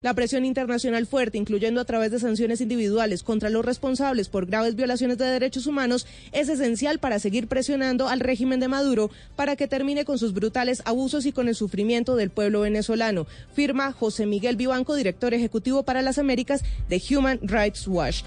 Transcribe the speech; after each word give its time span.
La 0.00 0.14
presión 0.14 0.44
internacional 0.44 1.06
fuerte, 1.06 1.38
incluyendo 1.38 1.80
a 1.80 1.84
través 1.84 2.12
de 2.12 2.20
sanciones 2.20 2.60
individuales 2.60 3.24
contra 3.24 3.50
los 3.50 3.64
responsables 3.64 4.28
por 4.28 4.46
graves 4.46 4.76
violaciones 4.76 5.18
de 5.18 5.24
derechos 5.24 5.66
humanos, 5.66 6.06
es 6.30 6.48
esencial 6.48 7.00
para 7.00 7.18
seguir 7.18 7.48
presionando 7.48 8.06
al 8.06 8.20
régimen 8.20 8.60
de 8.60 8.68
Maduro 8.68 9.10
para 9.34 9.56
que 9.56 9.66
termine 9.66 10.04
con 10.04 10.16
sus 10.16 10.34
brutales 10.34 10.82
abusos 10.84 11.26
y 11.26 11.32
con 11.32 11.48
el 11.48 11.56
sufrimiento 11.56 12.14
del 12.14 12.30
pueblo 12.30 12.60
venezolano, 12.60 13.26
firma 13.52 13.90
José 13.90 14.24
Miguel 14.26 14.54
Vivanco, 14.54 14.94
director 14.94 15.34
ejecutivo 15.34 15.82
para 15.82 16.00
las 16.00 16.18
Américas 16.18 16.62
de 16.88 17.02
Human 17.10 17.40
Rights 17.42 17.88
Watch. 17.88 18.22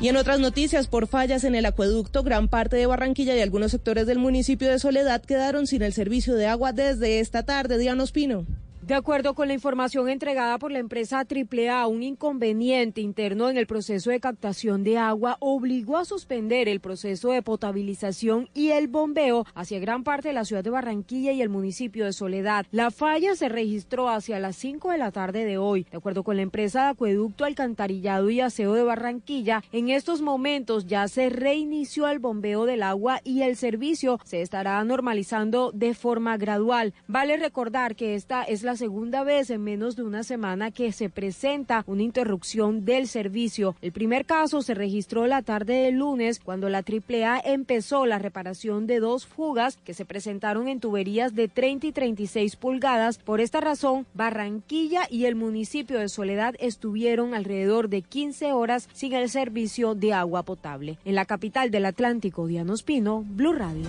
Y 0.00 0.06
en 0.06 0.16
otras 0.16 0.38
noticias, 0.38 0.86
por 0.86 1.08
fallas 1.08 1.42
en 1.42 1.56
el 1.56 1.66
acueducto, 1.66 2.22
gran 2.22 2.46
parte 2.46 2.76
de 2.76 2.86
Barranquilla 2.86 3.36
y 3.36 3.40
algunos 3.40 3.72
sectores 3.72 4.06
del 4.06 4.20
municipio 4.20 4.70
de 4.70 4.78
Soledad 4.78 5.22
quedaron 5.22 5.66
sin 5.66 5.82
el 5.82 5.92
servicio 5.92 6.36
de 6.36 6.46
agua 6.46 6.72
desde 6.72 7.18
esta 7.18 7.42
tarde. 7.42 7.78
Diana 7.78 8.04
Ospino. 8.04 8.46
De 8.92 8.98
acuerdo 8.98 9.32
con 9.32 9.48
la 9.48 9.54
información 9.54 10.10
entregada 10.10 10.58
por 10.58 10.70
la 10.70 10.78
empresa 10.78 11.24
AAA, 11.26 11.86
un 11.86 12.02
inconveniente 12.02 13.00
interno 13.00 13.48
en 13.48 13.56
el 13.56 13.66
proceso 13.66 14.10
de 14.10 14.20
captación 14.20 14.84
de 14.84 14.98
agua 14.98 15.38
obligó 15.40 15.96
a 15.96 16.04
suspender 16.04 16.68
el 16.68 16.80
proceso 16.80 17.30
de 17.30 17.40
potabilización 17.40 18.50
y 18.52 18.72
el 18.72 18.88
bombeo 18.88 19.46
hacia 19.54 19.80
gran 19.80 20.04
parte 20.04 20.28
de 20.28 20.34
la 20.34 20.44
ciudad 20.44 20.62
de 20.62 20.68
Barranquilla 20.68 21.32
y 21.32 21.40
el 21.40 21.48
municipio 21.48 22.04
de 22.04 22.12
Soledad. 22.12 22.66
La 22.70 22.90
falla 22.90 23.34
se 23.34 23.48
registró 23.48 24.10
hacia 24.10 24.38
las 24.38 24.56
5 24.56 24.90
de 24.90 24.98
la 24.98 25.10
tarde 25.10 25.46
de 25.46 25.56
hoy. 25.56 25.86
De 25.90 25.96
acuerdo 25.96 26.22
con 26.22 26.36
la 26.36 26.42
empresa 26.42 26.82
de 26.82 26.90
acueducto, 26.90 27.46
alcantarillado 27.46 28.28
y 28.28 28.42
aseo 28.42 28.74
de 28.74 28.82
Barranquilla, 28.82 29.64
en 29.72 29.88
estos 29.88 30.20
momentos 30.20 30.86
ya 30.86 31.08
se 31.08 31.30
reinició 31.30 32.08
el 32.08 32.18
bombeo 32.18 32.66
del 32.66 32.82
agua 32.82 33.22
y 33.24 33.40
el 33.40 33.56
servicio 33.56 34.20
se 34.22 34.42
estará 34.42 34.84
normalizando 34.84 35.72
de 35.72 35.94
forma 35.94 36.36
gradual. 36.36 36.92
Vale 37.08 37.38
recordar 37.38 37.96
que 37.96 38.16
esta 38.16 38.42
es 38.42 38.62
la 38.62 38.81
segunda 38.82 39.22
vez 39.22 39.48
en 39.50 39.62
menos 39.62 39.94
de 39.94 40.02
una 40.02 40.24
semana 40.24 40.72
que 40.72 40.90
se 40.90 41.08
presenta 41.08 41.84
una 41.86 42.02
interrupción 42.02 42.84
del 42.84 43.06
servicio. 43.06 43.76
El 43.80 43.92
primer 43.92 44.24
caso 44.24 44.60
se 44.60 44.74
registró 44.74 45.28
la 45.28 45.42
tarde 45.42 45.82
del 45.82 45.98
lunes 45.98 46.40
cuando 46.40 46.68
la 46.68 46.78
AAA 46.78 47.42
empezó 47.44 48.06
la 48.06 48.18
reparación 48.18 48.88
de 48.88 48.98
dos 48.98 49.24
fugas 49.24 49.76
que 49.84 49.94
se 49.94 50.04
presentaron 50.04 50.66
en 50.66 50.80
tuberías 50.80 51.36
de 51.36 51.46
30 51.46 51.86
y 51.86 51.92
36 51.92 52.56
pulgadas. 52.56 53.18
Por 53.18 53.40
esta 53.40 53.60
razón, 53.60 54.04
Barranquilla 54.14 55.02
y 55.08 55.26
el 55.26 55.36
municipio 55.36 56.00
de 56.00 56.08
Soledad 56.08 56.56
estuvieron 56.58 57.34
alrededor 57.34 57.88
de 57.88 58.02
15 58.02 58.52
horas 58.52 58.88
sin 58.92 59.12
el 59.12 59.30
servicio 59.30 59.94
de 59.94 60.12
agua 60.12 60.42
potable. 60.42 60.98
En 61.04 61.14
la 61.14 61.24
capital 61.24 61.70
del 61.70 61.86
Atlántico, 61.86 62.48
Diana 62.48 62.74
Espino, 62.74 63.24
Blue 63.28 63.52
Radio. 63.52 63.86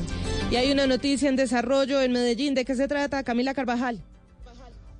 Y 0.51 0.55
hay 0.55 0.71
una 0.71 0.85
noticia 0.85 1.29
en 1.29 1.35
desarrollo 1.35 1.99
en 1.99 2.11
Medellín. 2.11 2.53
¿De 2.53 2.63
qué 2.63 2.75
se 2.75 2.87
trata, 2.87 3.23
Camila 3.23 3.55
Carvajal? 3.55 4.03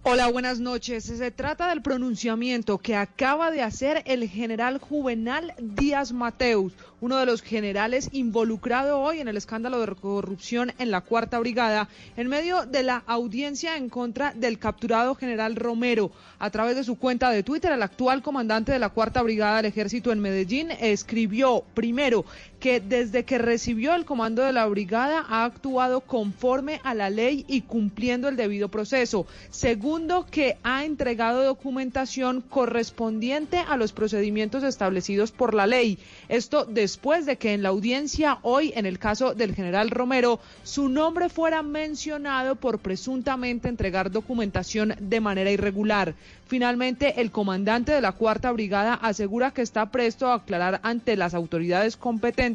Hola, 0.06 0.28
buenas 0.28 0.60
noches. 0.60 1.06
Se 1.06 1.32
trata 1.32 1.70
del 1.70 1.82
pronunciamiento 1.82 2.78
que 2.78 2.94
acaba 2.94 3.52
de 3.52 3.62
hacer 3.62 4.04
el 4.06 4.28
general 4.28 4.78
Juvenal 4.78 5.54
Díaz 5.58 6.12
Mateus, 6.12 6.74
uno 7.00 7.16
de 7.16 7.26
los 7.26 7.42
generales 7.42 8.10
involucrado 8.12 9.00
hoy 9.00 9.22
en 9.22 9.30
el 9.30 9.38
escándalo 9.38 9.80
de 9.80 9.96
corrupción 9.96 10.74
en 10.78 10.92
la 10.92 11.00
Cuarta 11.00 11.40
Brigada, 11.40 11.88
en 12.18 12.28
medio 12.28 12.66
de 12.66 12.84
la 12.84 13.02
audiencia 13.08 13.78
en 13.78 13.88
contra 13.88 14.34
del 14.34 14.60
capturado 14.60 15.16
general 15.16 15.56
Romero. 15.56 16.12
A 16.38 16.50
través 16.50 16.76
de 16.76 16.84
su 16.84 16.98
cuenta 16.98 17.30
de 17.30 17.44
Twitter, 17.44 17.72
el 17.72 17.82
actual 17.82 18.22
comandante 18.22 18.74
de 18.74 18.80
la 18.80 18.90
Cuarta 18.90 19.22
Brigada 19.22 19.58
del 19.58 19.68
Ejército 19.68 20.12
en 20.12 20.20
Medellín 20.20 20.70
escribió 20.82 21.64
primero 21.74 22.26
que 22.64 22.80
desde 22.80 23.26
que 23.26 23.40
recibió 23.40 23.94
el 23.94 24.06
comando 24.06 24.42
de 24.42 24.54
la 24.54 24.66
brigada 24.68 25.26
ha 25.28 25.44
actuado 25.44 26.00
conforme 26.00 26.80
a 26.86 26.94
la 26.94 27.10
ley 27.10 27.44
y 27.50 27.64
cumpliendo 27.64 28.30
el 28.30 28.38
debido 28.38 28.70
proceso. 28.70 29.28
Segundo, 29.50 30.26
que 30.32 30.56
ha 30.64 30.86
entregado 30.86 31.44
documentación 31.44 32.40
correspondiente 32.40 33.58
a 33.58 33.76
los 33.76 33.92
procedimientos 33.92 34.64
establecidos 34.64 35.34
por 35.34 35.54
la 35.54 35.68
ley. 35.68 36.00
Esto 36.30 36.64
después 36.64 37.26
de 37.26 37.36
que 37.36 37.52
en 37.52 37.64
la 37.64 37.70
audiencia 37.70 38.40
hoy, 38.44 38.72
en 38.78 38.86
el 38.86 38.98
caso 38.98 39.34
del 39.34 39.54
general 39.54 39.90
Romero, 39.90 40.40
su 40.64 40.88
nombre 40.88 41.28
fuera 41.28 41.64
mencionado 41.64 42.56
por 42.56 42.80
presuntamente 42.80 43.68
entregar 43.68 44.10
documentación 44.10 44.96
de 45.02 45.20
manera 45.20 45.52
irregular. 45.52 46.16
Finalmente, 46.46 47.20
el 47.20 47.32
comandante 47.32 47.92
de 47.92 48.02
la 48.02 48.12
Cuarta 48.12 48.52
Brigada 48.52 48.94
asegura 48.94 49.52
que 49.52 49.64
está 49.64 49.90
presto 49.92 50.28
a 50.28 50.36
aclarar 50.36 50.80
ante 50.84 51.18
las 51.18 51.34
autoridades 51.34 51.98
competentes 51.98 52.53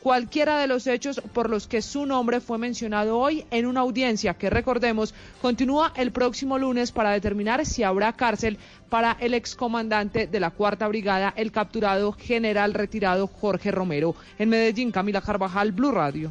cualquiera 0.00 0.58
de 0.58 0.66
los 0.66 0.86
hechos 0.86 1.20
por 1.32 1.48
los 1.48 1.66
que 1.66 1.82
su 1.82 2.06
nombre 2.06 2.40
fue 2.40 2.58
mencionado 2.58 3.18
hoy 3.18 3.44
en 3.50 3.66
una 3.66 3.80
audiencia 3.80 4.34
que, 4.34 4.50
recordemos, 4.50 5.14
continúa 5.40 5.92
el 5.96 6.12
próximo 6.12 6.58
lunes 6.58 6.92
para 6.92 7.10
determinar 7.10 7.64
si 7.64 7.82
habrá 7.82 8.12
cárcel 8.12 8.58
para 8.88 9.16
el 9.20 9.34
excomandante 9.34 10.26
de 10.26 10.40
la 10.40 10.50
Cuarta 10.50 10.88
Brigada, 10.88 11.32
el 11.36 11.52
capturado 11.52 12.12
general 12.12 12.74
retirado 12.74 13.26
Jorge 13.26 13.70
Romero. 13.70 14.14
En 14.38 14.50
Medellín, 14.50 14.92
Camila 14.92 15.20
Carvajal, 15.20 15.72
Blue 15.72 15.92
Radio. 15.92 16.30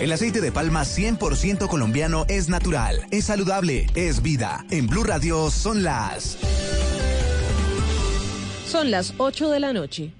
El 0.00 0.10
aceite 0.10 0.40
de 0.40 0.50
palma 0.50 0.82
100% 0.82 1.68
colombiano 1.68 2.24
es 2.28 2.48
natural, 2.48 3.06
es 3.12 3.26
saludable, 3.26 3.86
es 3.94 4.20
vida. 4.20 4.64
En 4.70 4.88
Blue 4.88 5.04
Radio 5.04 5.48
son 5.48 5.84
las... 5.84 6.38
Son 8.72 8.90
las 8.90 9.12
8 9.18 9.50
de 9.50 9.60
la 9.60 9.74
noche. 9.74 10.12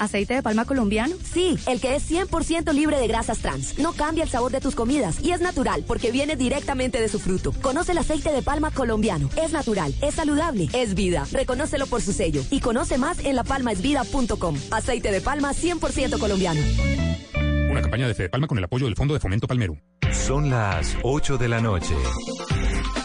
¿Aceite 0.00 0.34
de 0.34 0.42
palma 0.42 0.64
colombiano? 0.64 1.14
Sí, 1.22 1.56
el 1.68 1.80
que 1.80 1.94
es 1.94 2.10
100% 2.10 2.72
libre 2.74 2.98
de 2.98 3.06
grasas 3.06 3.38
trans. 3.38 3.78
No 3.78 3.92
cambia 3.92 4.24
el 4.24 4.28
sabor 4.28 4.50
de 4.50 4.60
tus 4.60 4.74
comidas 4.74 5.22
y 5.22 5.30
es 5.30 5.40
natural 5.40 5.84
porque 5.86 6.10
viene 6.10 6.34
directamente 6.34 7.00
de 7.00 7.08
su 7.08 7.20
fruto. 7.20 7.52
Conoce 7.62 7.92
el 7.92 7.98
aceite 7.98 8.32
de 8.32 8.42
palma 8.42 8.72
colombiano. 8.72 9.30
Es 9.40 9.52
natural, 9.52 9.94
es 10.02 10.16
saludable, 10.16 10.68
es 10.72 10.96
vida. 10.96 11.28
Reconócelo 11.30 11.86
por 11.86 12.02
su 12.02 12.12
sello 12.12 12.42
y 12.50 12.58
conoce 12.58 12.98
más 12.98 13.24
en 13.24 13.36
lapalmaesvida.com. 13.36 14.56
Aceite 14.72 15.12
de 15.12 15.20
palma 15.20 15.52
100% 15.52 16.18
colombiano. 16.18 16.60
Una 17.70 17.82
campaña 17.82 18.08
de 18.08 18.14
Fede 18.14 18.30
Palma 18.30 18.48
con 18.48 18.58
el 18.58 18.64
apoyo 18.64 18.86
del 18.86 18.96
Fondo 18.96 19.14
de 19.14 19.20
Fomento 19.20 19.46
Palmero. 19.46 19.78
Son 20.10 20.50
las 20.50 20.96
8 21.04 21.38
de 21.38 21.48
la 21.48 21.60
noche. 21.60 21.94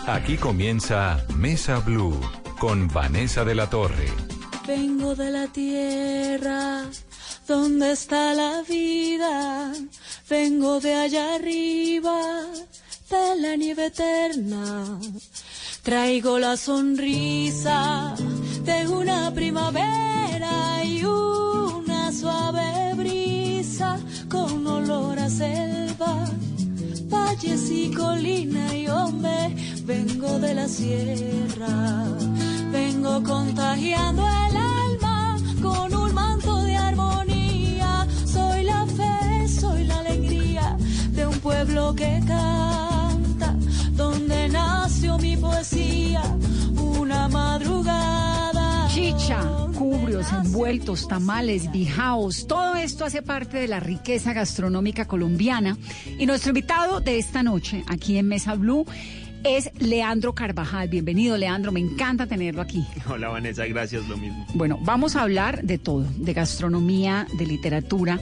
Aquí 0.08 0.38
comienza 0.38 1.24
Mesa 1.38 1.78
Blue 1.82 2.20
con 2.58 2.88
Vanessa 2.88 3.46
de 3.46 3.54
la 3.54 3.70
Torre. 3.70 4.31
Vengo 4.74 5.16
de 5.16 5.30
la 5.32 5.48
tierra 5.48 6.86
donde 7.46 7.92
está 7.92 8.34
la 8.34 8.62
vida. 8.62 9.74
Vengo 10.30 10.80
de 10.80 10.94
allá 10.96 11.36
arriba 11.36 12.18
de 13.10 13.42
la 13.42 13.58
nieve 13.58 13.88
eterna. 13.88 14.98
Traigo 15.84 16.40
la 16.40 16.56
sonrisa 16.56 18.16
de 18.64 18.88
una 18.88 19.34
primavera 19.34 20.86
y 20.86 21.04
una 21.04 22.14
suave 22.14 22.94
brisa 22.96 24.00
con 24.30 24.66
olor 24.66 25.20
a 25.20 25.30
selva, 25.30 26.14
valles 27.10 27.70
y 27.70 27.92
colina 27.92 28.74
y 28.74 28.88
hombre, 28.88 29.54
vengo 29.84 30.40
de 30.40 30.54
la 30.56 30.68
sierra, 30.70 32.06
contagiando 33.02 34.22
el 34.22 34.56
alma 34.56 35.38
con 35.62 35.94
un 35.94 36.14
manto 36.14 36.62
de 36.62 36.76
armonía, 36.76 38.08
soy 38.26 38.64
la 38.64 38.86
fe, 38.86 39.48
soy 39.48 39.86
la 39.86 40.00
alegría 40.00 40.78
de 41.10 41.26
un 41.26 41.38
pueblo 41.40 41.96
que 41.96 42.22
canta, 42.28 43.56
donde 43.94 44.50
nació 44.50 45.18
mi 45.18 45.36
poesía, 45.36 46.22
una 46.78 47.28
madrugada. 47.28 48.88
Chicha, 48.88 49.42
cubrios, 49.76 50.32
envueltos, 50.32 51.08
tamales, 51.08 51.72
bijaos, 51.72 52.46
todo 52.46 52.76
esto 52.76 53.06
hace 53.06 53.24
parte 53.24 53.58
de 53.58 53.68
la 53.68 53.80
riqueza 53.80 54.32
gastronómica 54.34 55.06
colombiana. 55.06 55.76
Y 56.20 56.28
nuestro 56.28 56.52
invitado 56.52 57.00
de 57.00 57.18
esta 57.18 57.42
noche, 57.42 57.84
aquí 57.88 58.18
en 58.18 58.28
Mesa 58.28 58.54
Blue, 58.54 58.86
es 59.44 59.72
Leandro 59.80 60.34
Carvajal. 60.34 60.90
Bienvenido, 60.90 61.38
Leandro, 61.38 61.72
me 61.72 61.80
encanta 61.80 62.28
tenerlo 62.28 62.62
aquí. 62.62 62.86
Hola, 63.08 63.30
Vanessa, 63.30 63.66
gracias, 63.66 64.08
lo 64.08 64.18
mismo. 64.18 64.46
Bueno, 64.54 64.80
vamos 64.82 65.16
a 65.16 65.24
hablar 65.24 65.64
de 65.64 65.78
todo, 65.78 66.06
de 66.18 66.34
gastronomía, 66.34 67.28
de 67.38 67.46
literatura. 67.46 68.20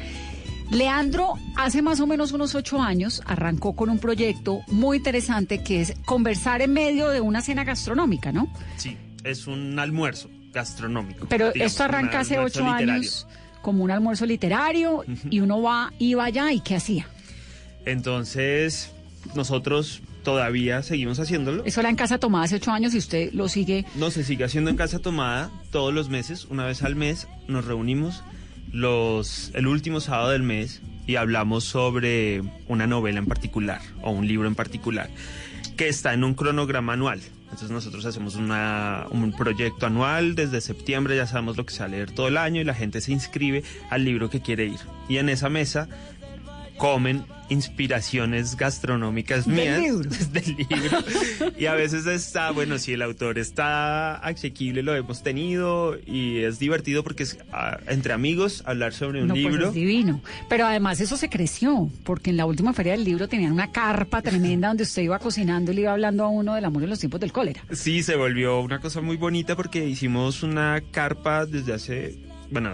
Leandro, 0.71 1.33
hace 1.55 1.81
más 1.81 1.99
o 1.99 2.07
menos 2.07 2.31
unos 2.31 2.53
ocho 2.53 2.81
años, 2.81 3.23
arrancó 3.25 3.75
con 3.75 3.89
un 3.89 3.99
proyecto 3.99 4.61
muy 4.67 4.97
interesante 4.97 5.63
que 5.63 5.81
es 5.81 5.93
conversar 6.05 6.61
en 6.61 6.73
medio 6.73 7.09
de 7.09 7.21
una 7.21 7.41
cena 7.41 7.63
gastronómica, 7.63 8.31
¿no? 8.31 8.47
Sí, 8.77 8.95
es 9.23 9.47
un 9.47 9.79
almuerzo 9.79 10.29
gastronómico. 10.51 11.25
Pero 11.27 11.51
digamos, 11.51 11.71
esto 11.71 11.83
arranca 11.83 12.19
hace 12.19 12.37
ocho 12.37 12.61
literario. 12.61 12.93
años 12.93 13.27
como 13.61 13.83
un 13.83 13.91
almuerzo 13.91 14.25
literario 14.25 15.03
y 15.29 15.41
uno 15.41 15.61
va, 15.61 15.91
iba 15.99 16.23
allá 16.23 16.51
y 16.51 16.61
¿qué 16.61 16.75
hacía? 16.75 17.07
Entonces, 17.85 18.91
nosotros 19.35 20.01
todavía 20.23 20.83
seguimos 20.83 21.19
haciéndolo. 21.19 21.63
Eso 21.65 21.79
era 21.79 21.89
en 21.89 21.95
Casa 21.95 22.17
Tomada 22.17 22.45
hace 22.45 22.55
ocho 22.55 22.71
años 22.71 22.93
y 22.93 22.97
usted 22.97 23.31
lo 23.33 23.47
sigue. 23.47 23.85
No, 23.95 24.11
se 24.11 24.23
sigue 24.23 24.43
haciendo 24.43 24.69
en 24.69 24.77
Casa 24.77 24.99
Tomada 24.99 25.51
todos 25.71 25.93
los 25.93 26.09
meses, 26.09 26.45
una 26.45 26.65
vez 26.65 26.83
al 26.83 26.95
mes, 26.95 27.27
nos 27.47 27.65
reunimos 27.65 28.23
los, 28.71 29.51
el 29.53 29.67
último 29.67 29.99
sábado 29.99 30.29
del 30.29 30.43
mes 30.43 30.81
y 31.07 31.15
hablamos 31.15 31.63
sobre 31.63 32.41
una 32.67 32.85
novela 32.85 33.19
en 33.19 33.25
particular 33.25 33.81
o 34.01 34.11
un 34.11 34.27
libro 34.27 34.47
en 34.47 34.55
particular 34.55 35.09
que 35.75 35.87
está 35.87 36.13
en 36.13 36.25
un 36.25 36.33
cronograma 36.33 36.93
anual. 36.93 37.21
Entonces 37.43 37.71
nosotros 37.71 38.05
hacemos 38.05 38.35
una, 38.35 39.07
un 39.11 39.31
proyecto 39.31 39.85
anual, 39.85 40.35
desde 40.35 40.61
septiembre 40.61 41.15
ya 41.15 41.25
sabemos 41.25 41.57
lo 41.57 41.65
que 41.65 41.73
se 41.73 41.79
va 41.79 41.85
a 41.85 41.87
leer 41.87 42.11
todo 42.11 42.27
el 42.27 42.37
año 42.37 42.61
y 42.61 42.63
la 42.65 42.75
gente 42.75 43.01
se 43.01 43.11
inscribe 43.11 43.63
al 43.89 44.03
libro 44.03 44.29
que 44.29 44.41
quiere 44.41 44.65
ir. 44.65 44.79
Y 45.07 45.17
en 45.17 45.29
esa 45.29 45.49
mesa 45.49 45.87
comen 46.79 47.25
inspiraciones 47.49 48.55
gastronómicas 48.55 49.45
Del 49.45 49.55
mías 49.55 49.79
libro. 49.79 50.09
del 50.31 50.55
libro. 50.57 50.97
Y 51.57 51.65
a 51.65 51.73
veces 51.73 52.05
está, 52.05 52.51
bueno, 52.51 52.77
si 52.77 52.93
el 52.93 53.01
autor 53.01 53.37
está 53.37 54.15
asequible, 54.15 54.81
lo 54.81 54.95
hemos 54.95 55.21
tenido 55.21 55.97
y 56.05 56.37
es 56.37 56.57
divertido 56.57 57.03
porque 57.03 57.23
es 57.23 57.37
ah, 57.51 57.77
entre 57.87 58.13
amigos 58.13 58.63
hablar 58.65 58.93
sobre 58.93 59.21
un 59.21 59.27
no, 59.27 59.33
pues 59.33 59.45
libro. 59.45 59.67
es 59.67 59.73
divino. 59.73 60.21
Pero 60.47 60.65
además 60.65 61.01
eso 61.01 61.17
se 61.17 61.29
creció, 61.29 61.89
porque 62.03 62.29
en 62.29 62.37
la 62.37 62.45
última 62.45 62.73
feria 62.73 62.93
del 62.93 63.03
libro 63.03 63.27
tenían 63.27 63.51
una 63.51 63.71
carpa 63.71 64.21
tremenda 64.21 64.69
donde 64.69 64.83
usted 64.83 65.01
iba 65.01 65.19
cocinando 65.19 65.71
y 65.71 65.75
le 65.75 65.81
iba 65.81 65.91
hablando 65.91 66.23
a 66.23 66.29
uno 66.29 66.55
del 66.55 66.65
amor 66.65 66.83
en 66.83 66.89
los 66.89 66.99
tiempos 66.99 67.19
del 67.19 67.31
cólera. 67.33 67.61
Sí, 67.71 68.03
se 68.03 68.15
volvió 68.15 68.61
una 68.61 68.79
cosa 68.79 69.01
muy 69.01 69.17
bonita 69.17 69.55
porque 69.55 69.85
hicimos 69.85 70.43
una 70.43 70.81
carpa 70.91 71.45
desde 71.45 71.73
hace, 71.73 72.15
bueno, 72.51 72.71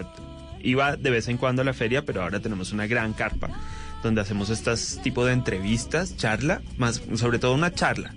iba 0.62 0.96
de 0.96 1.10
vez 1.10 1.28
en 1.28 1.38
cuando 1.38 1.62
a 1.62 1.66
la 1.66 1.74
feria, 1.74 2.04
pero 2.06 2.22
ahora 2.22 2.40
tenemos 2.40 2.72
una 2.72 2.86
gran 2.88 3.14
carpa 3.14 3.50
donde 4.04 4.22
hacemos 4.22 4.50
estas 4.50 5.00
tipo 5.04 5.26
de 5.26 5.34
entrevistas, 5.34 6.16
charla, 6.18 6.62
más 6.78 7.02
sobre 7.16 7.40
todo 7.40 7.54
una 7.54 7.74
charla, 7.74 8.14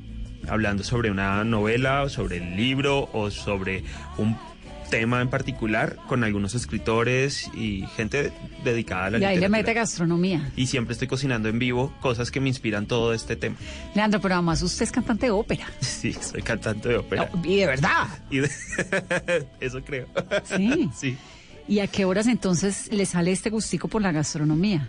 hablando 0.48 0.82
sobre 0.84 1.10
una 1.10 1.44
novela 1.44 2.02
o 2.02 2.08
sobre 2.08 2.38
el 2.38 2.56
libro 2.56 3.08
o 3.12 3.30
sobre 3.30 3.84
un 4.18 4.36
tema 4.90 5.20
en 5.20 5.28
particular 5.28 5.96
con 6.08 6.24
algunos 6.24 6.54
escritores 6.54 7.50
y 7.54 7.84
gente 7.94 8.32
dedicada 8.64 9.04
a 9.06 9.10
la 9.10 9.18
Y 9.18 9.24
ahí 9.24 9.28
le 9.34 9.40
literatura. 9.42 9.58
mete 9.58 9.74
gastronomía. 9.74 10.50
Y 10.56 10.66
siempre 10.66 10.94
estoy 10.94 11.06
cocinando 11.08 11.50
en 11.50 11.58
vivo 11.58 11.92
cosas 12.00 12.30
que 12.30 12.40
me 12.40 12.48
inspiran 12.48 12.86
todo 12.86 13.12
este 13.12 13.36
tema. 13.36 13.56
Leandro, 13.94 14.18
pero 14.22 14.36
además 14.36 14.62
usted 14.62 14.84
es 14.84 14.90
cantante 14.92 15.26
de 15.26 15.32
ópera. 15.32 15.66
Sí, 15.80 16.14
soy 16.14 16.40
cantante 16.40 16.88
de 16.88 16.96
ópera. 16.96 17.30
Y 17.44 17.56
de 17.56 17.66
verdad. 17.66 18.06
Y 18.30 18.38
de- 18.38 18.50
Eso 19.60 19.82
creo. 19.84 20.06
Sí. 20.44 20.88
Sí. 20.96 21.18
¿Y 21.68 21.80
a 21.80 21.86
qué 21.86 22.06
horas 22.06 22.26
entonces 22.26 22.88
le 22.90 23.04
sale 23.04 23.30
este 23.32 23.50
gustico 23.50 23.88
por 23.88 24.00
la 24.00 24.10
gastronomía? 24.10 24.88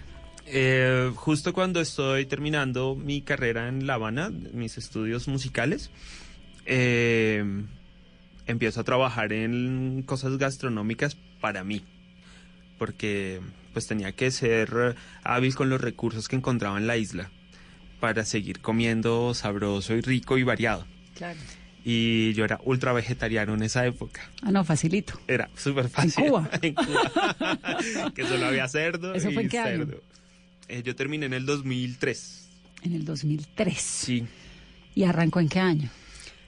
Eh, 0.51 1.11
justo 1.15 1.53
cuando 1.53 1.79
estoy 1.79 2.25
terminando 2.25 2.95
mi 2.95 3.21
carrera 3.21 3.67
en 3.67 3.85
La 3.85 3.93
Habana, 3.95 4.29
mis 4.29 4.79
estudios 4.79 5.27
musicales, 5.27 5.91
eh, 6.65 7.43
empiezo 8.47 8.81
a 8.81 8.83
trabajar 8.83 9.31
en 9.31 10.01
cosas 10.07 10.37
gastronómicas 10.39 11.15
para 11.39 11.63
mí, 11.63 11.83
porque 12.79 13.41
pues 13.73 13.85
tenía 13.85 14.11
que 14.13 14.31
ser 14.31 14.95
hábil 15.23 15.53
con 15.53 15.69
los 15.69 15.79
recursos 15.79 16.27
que 16.27 16.35
encontraba 16.35 16.79
en 16.79 16.87
la 16.87 16.97
isla 16.97 17.29
para 17.99 18.25
seguir 18.25 18.59
comiendo 18.59 19.35
sabroso 19.35 19.93
y 19.93 20.01
rico 20.01 20.39
y 20.39 20.43
variado. 20.43 20.87
Claro. 21.15 21.39
Y 21.85 22.33
yo 22.33 22.43
era 22.43 22.59
ultra 22.63 22.91
vegetariano 22.91 23.53
en 23.53 23.63
esa 23.63 23.85
época. 23.85 24.21
Ah, 24.41 24.51
no, 24.51 24.63
facilito. 24.63 25.19
Era 25.27 25.49
súper 25.55 25.89
fácil. 25.89 26.25
Cuba? 26.25 26.49
En 26.61 26.73
Cuba. 26.73 28.09
que 28.15 28.25
solo 28.25 28.47
había 28.47 28.67
cerdo 28.67 29.13
¿Eso 29.13 29.29
y 29.29 29.33
fue 29.33 29.43
en 29.43 29.49
qué 29.49 29.59
año? 29.59 29.87
Eh, 30.69 30.83
yo 30.83 30.95
terminé 30.95 31.25
en 31.25 31.33
el 31.33 31.45
2003. 31.45 32.47
En 32.83 32.93
el 32.93 33.03
2003. 33.03 33.77
Sí. 33.77 34.25
¿Y 34.95 35.03
arrancó 35.03 35.39
en 35.39 35.49
qué 35.49 35.59
año? 35.59 35.89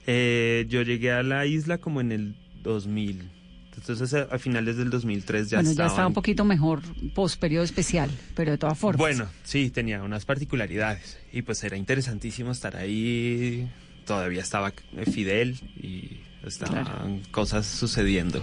Eh, 0.06 0.64
yo 0.68 0.82
llegué 0.82 1.12
a 1.12 1.22
la 1.22 1.44
isla 1.46 1.78
como 1.78 2.00
en 2.00 2.12
el 2.12 2.34
2000. 2.62 3.30
Entonces 3.76 4.14
a, 4.14 4.38
finales 4.38 4.76
del 4.76 4.90
2003 4.90 5.50
ya 5.50 5.58
bueno, 5.58 5.70
estaba. 5.70 5.88
ya 5.88 5.90
estaba 5.90 6.06
un 6.06 6.14
poquito 6.14 6.44
mejor 6.44 6.82
post 7.14 7.40
periodo 7.40 7.64
especial, 7.64 8.10
pero 8.36 8.52
de 8.52 8.58
todas 8.58 8.78
formas. 8.78 8.98
Bueno, 8.98 9.28
sí, 9.42 9.70
tenía 9.70 10.02
unas 10.02 10.24
particularidades. 10.24 11.18
Y 11.32 11.42
pues 11.42 11.64
era 11.64 11.76
interesantísimo 11.76 12.52
estar 12.52 12.76
ahí. 12.76 13.68
Todavía 14.06 14.42
estaba 14.42 14.72
eh, 14.96 15.10
Fidel 15.10 15.58
y 15.76 16.20
estaban 16.46 17.20
cosas 17.30 17.66
sucediendo. 17.66 18.42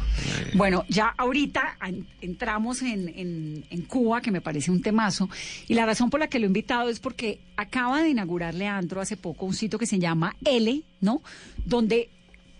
Bueno, 0.53 0.85
ya 0.89 1.13
ahorita 1.17 1.77
en- 1.85 2.07
entramos 2.21 2.81
en, 2.81 3.09
en- 3.09 3.65
en 3.69 3.81
Cuba, 3.83 4.21
que 4.21 4.31
me 4.31 4.41
parece 4.41 4.71
un 4.71 4.81
temazo, 4.81 5.29
y 5.67 5.73
la 5.73 5.85
razón 5.85 6.09
por 6.09 6.19
la 6.19 6.27
que 6.27 6.39
lo 6.39 6.45
he 6.45 6.47
invitado 6.47 6.89
es 6.89 6.99
porque 6.99 7.39
acaba 7.57 8.01
de 8.01 8.09
inaugurar 8.09 8.53
Leandro 8.53 9.01
hace 9.01 9.17
poco 9.17 9.45
un 9.45 9.53
sitio 9.53 9.77
que 9.79 9.85
se 9.85 9.99
llama 9.99 10.35
L, 10.45 10.81
¿no? 11.01 11.21
Donde 11.65 12.09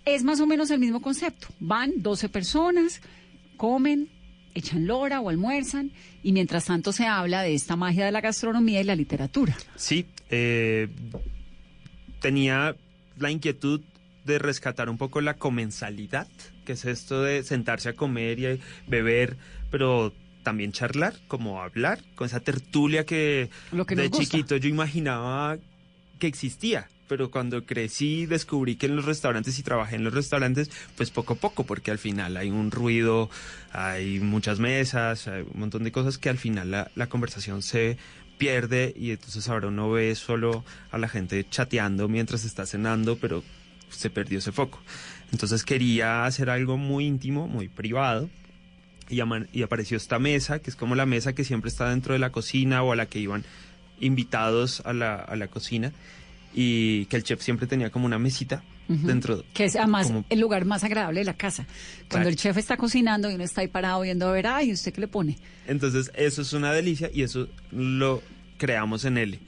es 0.04 0.24
más 0.24 0.40
o 0.40 0.46
menos 0.46 0.70
el 0.70 0.80
mismo 0.80 1.00
concepto. 1.00 1.48
Van 1.60 1.92
12 1.96 2.28
personas, 2.28 3.00
comen, 3.56 4.08
echan 4.54 4.86
lora 4.86 5.20
o 5.20 5.28
almuerzan, 5.30 5.92
y 6.22 6.32
mientras 6.32 6.64
tanto 6.66 6.92
se 6.92 7.06
habla 7.06 7.42
de 7.42 7.54
esta 7.54 7.76
magia 7.76 8.04
de 8.04 8.12
la 8.12 8.20
gastronomía 8.20 8.80
y 8.80 8.84
la 8.84 8.96
literatura. 8.96 9.56
Sí, 9.76 10.06
eh, 10.28 10.88
tenía 12.20 12.76
la 13.18 13.30
inquietud 13.30 13.80
de 14.24 14.38
rescatar 14.38 14.88
un 14.88 14.98
poco 14.98 15.20
la 15.20 15.34
comensalidad, 15.34 16.28
que 16.64 16.72
es 16.72 16.84
esto 16.84 17.22
de 17.22 17.42
sentarse 17.42 17.88
a 17.88 17.92
comer 17.94 18.38
y 18.38 18.46
a 18.46 18.58
beber, 18.86 19.36
pero 19.70 20.12
también 20.42 20.72
charlar, 20.72 21.14
como 21.28 21.62
hablar, 21.62 22.00
con 22.14 22.26
esa 22.26 22.40
tertulia 22.40 23.04
que, 23.04 23.50
Lo 23.72 23.86
que 23.86 23.94
de 23.96 24.10
chiquito 24.10 24.56
yo 24.56 24.68
imaginaba 24.68 25.58
que 26.18 26.26
existía. 26.26 26.88
Pero 27.08 27.28
cuando 27.32 27.66
crecí 27.66 28.26
descubrí 28.26 28.76
que 28.76 28.86
en 28.86 28.94
los 28.94 29.04
restaurantes 29.04 29.58
y 29.58 29.64
trabajé 29.64 29.96
en 29.96 30.04
los 30.04 30.14
restaurantes, 30.14 30.70
pues 30.96 31.10
poco 31.10 31.32
a 31.32 31.36
poco, 31.36 31.64
porque 31.64 31.90
al 31.90 31.98
final 31.98 32.36
hay 32.36 32.50
un 32.50 32.70
ruido, 32.70 33.28
hay 33.72 34.20
muchas 34.20 34.60
mesas, 34.60 35.26
hay 35.26 35.42
un 35.42 35.58
montón 35.58 35.82
de 35.82 35.90
cosas 35.90 36.18
que 36.18 36.28
al 36.28 36.38
final 36.38 36.70
la, 36.70 36.90
la 36.94 37.08
conversación 37.08 37.62
se 37.62 37.98
pierde 38.38 38.94
y 38.96 39.10
entonces 39.10 39.48
ahora 39.48 39.68
uno 39.68 39.90
ve 39.90 40.14
solo 40.14 40.64
a 40.92 40.98
la 40.98 41.08
gente 41.08 41.44
chateando 41.50 42.08
mientras 42.08 42.44
está 42.44 42.64
cenando, 42.64 43.16
pero 43.16 43.42
se 43.90 44.10
perdió 44.10 44.38
ese 44.38 44.52
foco. 44.52 44.80
Entonces 45.32 45.64
quería 45.64 46.24
hacer 46.24 46.50
algo 46.50 46.76
muy 46.76 47.06
íntimo, 47.06 47.46
muy 47.48 47.68
privado. 47.68 48.28
Y, 49.08 49.20
apareció 49.62 49.96
esta 49.96 50.18
mesa, 50.20 50.60
que 50.60 50.70
es 50.70 50.76
como 50.76 50.94
la 50.94 51.04
mesa 51.04 51.32
que 51.34 51.42
siempre 51.44 51.68
está 51.68 51.88
dentro 51.90 52.12
de 52.12 52.20
la 52.20 52.30
cocina 52.30 52.82
o 52.84 52.92
a 52.92 52.96
la 52.96 53.06
que 53.06 53.18
iban 53.18 53.44
invitados 53.98 54.82
a 54.84 54.92
la, 54.92 55.16
a 55.16 55.36
la 55.36 55.48
cocina. 55.48 55.92
Y 56.54 57.04
que 57.06 57.16
el 57.16 57.22
chef 57.24 57.40
siempre 57.42 57.66
tenía 57.68 57.90
como 57.90 58.06
una 58.06 58.18
mesita 58.18 58.62
Ujú. 58.88 59.06
dentro. 59.06 59.44
Que 59.54 59.64
es 59.66 59.76
además 59.76 60.08
como- 60.08 60.24
el 60.28 60.40
lugar 60.40 60.64
más 60.64 60.82
agradable 60.82 61.20
de 61.20 61.24
la 61.24 61.34
casa. 61.34 61.64
Cuando 62.08 62.08
Claro. 62.08 62.28
el 62.30 62.36
chef 62.36 62.56
está 62.56 62.76
cocinando 62.76 63.30
y 63.30 63.34
uno 63.34 63.44
está 63.44 63.60
ahí 63.60 63.68
parado 63.68 64.00
viendo 64.02 64.28
a 64.28 64.32
ver, 64.32 64.46
ay, 64.48 64.72
¿usted 64.72 64.92
qué 64.92 65.00
le 65.00 65.08
pone? 65.08 65.38
Entonces, 65.68 66.10
eso 66.16 66.42
es 66.42 66.52
una 66.52 66.72
delicia 66.72 67.08
y 67.12 67.22
eso 67.22 67.48
lo 67.70 68.22
creamos 68.58 69.04
en 69.04 69.18
L. 69.18 69.38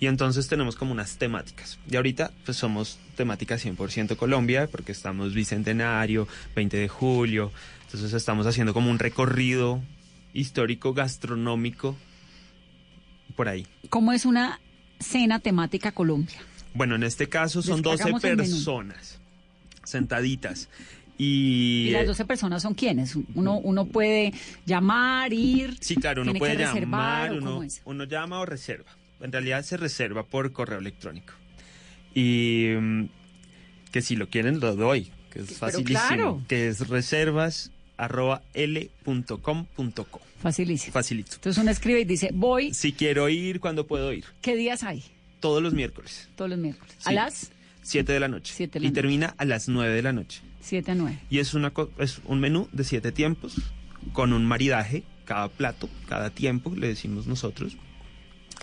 Y 0.00 0.06
entonces 0.06 0.46
tenemos 0.48 0.76
como 0.76 0.92
unas 0.92 1.16
temáticas. 1.16 1.78
Y 1.90 1.96
ahorita, 1.96 2.30
pues 2.44 2.56
somos 2.56 2.98
temática 3.16 3.56
100% 3.56 4.16
Colombia, 4.16 4.68
porque 4.70 4.92
estamos 4.92 5.34
bicentenario, 5.34 6.28
20 6.54 6.76
de 6.76 6.88
julio. 6.88 7.52
Entonces, 7.86 8.12
estamos 8.12 8.46
haciendo 8.46 8.74
como 8.74 8.90
un 8.90 8.98
recorrido 8.98 9.82
histórico, 10.34 10.94
gastronómico, 10.94 11.96
por 13.34 13.48
ahí. 13.48 13.66
¿Cómo 13.90 14.12
es 14.12 14.24
una 14.24 14.60
cena 15.00 15.40
temática 15.40 15.92
Colombia? 15.92 16.38
Bueno, 16.74 16.94
en 16.94 17.02
este 17.02 17.28
caso 17.28 17.62
son 17.62 17.82
12 17.82 18.02
Hagamos 18.02 18.24
el 18.24 18.36
menú. 18.36 18.50
personas 18.50 19.18
sentaditas. 19.88 20.68
Y, 21.16 21.88
¿Y 21.88 21.90
las 21.90 22.02
eh, 22.02 22.06
12 22.06 22.24
personas 22.26 22.62
son 22.62 22.74
quiénes? 22.74 23.16
Uno, 23.34 23.58
uno 23.58 23.86
puede 23.86 24.32
llamar, 24.64 25.32
ir. 25.32 25.76
Sí, 25.80 25.96
claro, 25.96 26.22
uno 26.22 26.34
puede 26.34 26.56
llamar, 26.56 27.32
¿o 27.32 27.38
cómo 27.40 27.58
uno, 27.58 27.68
uno 27.84 28.04
llama 28.04 28.38
o 28.38 28.46
reserva. 28.46 28.97
En 29.20 29.32
realidad 29.32 29.62
se 29.64 29.76
reserva 29.76 30.24
por 30.24 30.52
correo 30.52 30.78
electrónico. 30.78 31.32
Y 32.14 32.68
mm, 32.80 33.04
que 33.92 34.02
si 34.02 34.16
lo 34.16 34.28
quieren 34.28 34.60
lo 34.60 34.76
doy, 34.76 35.10
que 35.30 35.40
es 35.40 35.58
facilísimo. 35.58 35.98
claro. 36.08 36.42
Que 36.48 36.68
es 36.68 36.88
reservas 36.88 37.70
arroba 37.96 38.42
l.com.co. 38.54 40.20
Facilísimo. 40.40 40.92
Facilito. 40.92 41.34
Entonces 41.34 41.60
uno 41.60 41.70
escribe 41.70 42.00
y 42.00 42.04
dice, 42.04 42.30
voy, 42.32 42.72
Si 42.72 42.92
quiero 42.92 43.28
ir, 43.28 43.60
¿cuándo 43.60 43.86
puedo 43.86 44.12
ir? 44.12 44.24
¿qué 44.40 44.56
días 44.56 44.82
hay? 44.84 45.02
Todos 45.40 45.62
los 45.62 45.72
miércoles, 45.74 46.28
Todos 46.36 46.50
los 46.50 46.58
miércoles. 46.58 46.94
A 47.04 47.12
las 47.12 47.50
7 47.82 48.12
de 48.12 48.20
la 48.20 48.28
noche. 48.28 48.52
Siete 48.54 48.74
de 48.74 48.80
la 48.80 48.86
y 48.86 48.90
noche. 48.90 49.00
termina 49.00 49.34
a 49.38 49.44
las 49.44 49.68
9 49.68 49.94
de 49.94 50.02
la 50.02 50.12
noche. 50.12 50.40
7 50.60 50.90
a 50.92 50.94
9. 50.94 51.18
Y 51.30 51.38
es, 51.38 51.54
una, 51.54 51.72
es 51.98 52.20
un 52.24 52.40
menú 52.40 52.68
de 52.72 52.84
siete 52.84 53.12
tiempos 53.12 53.56
con 54.12 54.32
un 54.32 54.44
maridaje 54.46 55.04
cada 55.24 55.48
plato, 55.48 55.88
cada 56.08 56.30
tiempo, 56.30 56.74
le 56.74 56.88
decimos 56.88 57.26
nosotros 57.26 57.76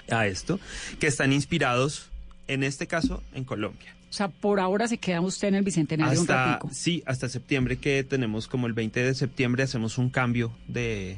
a 0.09 0.27
esto, 0.27 0.59
que 0.99 1.07
están 1.07 1.33
inspirados, 1.33 2.09
en 2.47 2.63
este 2.63 2.87
caso, 2.87 3.23
en 3.33 3.43
Colombia. 3.43 3.93
O 4.09 4.13
sea, 4.15 4.29
por 4.29 4.59
ahora 4.59 4.87
se 4.87 4.97
queda 4.97 5.19
usted 5.21 5.49
en 5.49 5.55
el 5.55 5.63
Bicentenario 5.63 6.13
un 6.21 6.29
Hasta, 6.29 6.45
ratico. 6.53 6.69
sí, 6.73 7.03
hasta 7.05 7.27
septiembre 7.27 7.77
que 7.77 8.03
tenemos 8.03 8.47
como 8.47 8.67
el 8.67 8.73
20 8.73 9.03
de 9.03 9.13
septiembre 9.15 9.63
hacemos 9.63 9.97
un 9.97 10.09
cambio 10.09 10.55
de, 10.67 11.17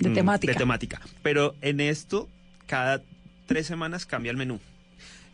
De 0.00 0.08
mm, 0.10 0.14
temática. 0.14 0.52
de 0.52 0.58
temática. 0.58 1.00
Pero 1.22 1.54
en 1.60 1.80
esto, 1.80 2.28
cada 2.66 3.02
tres 3.46 3.66
semanas 3.68 4.04
cambia 4.06 4.30
el 4.30 4.36
menú. 4.36 4.58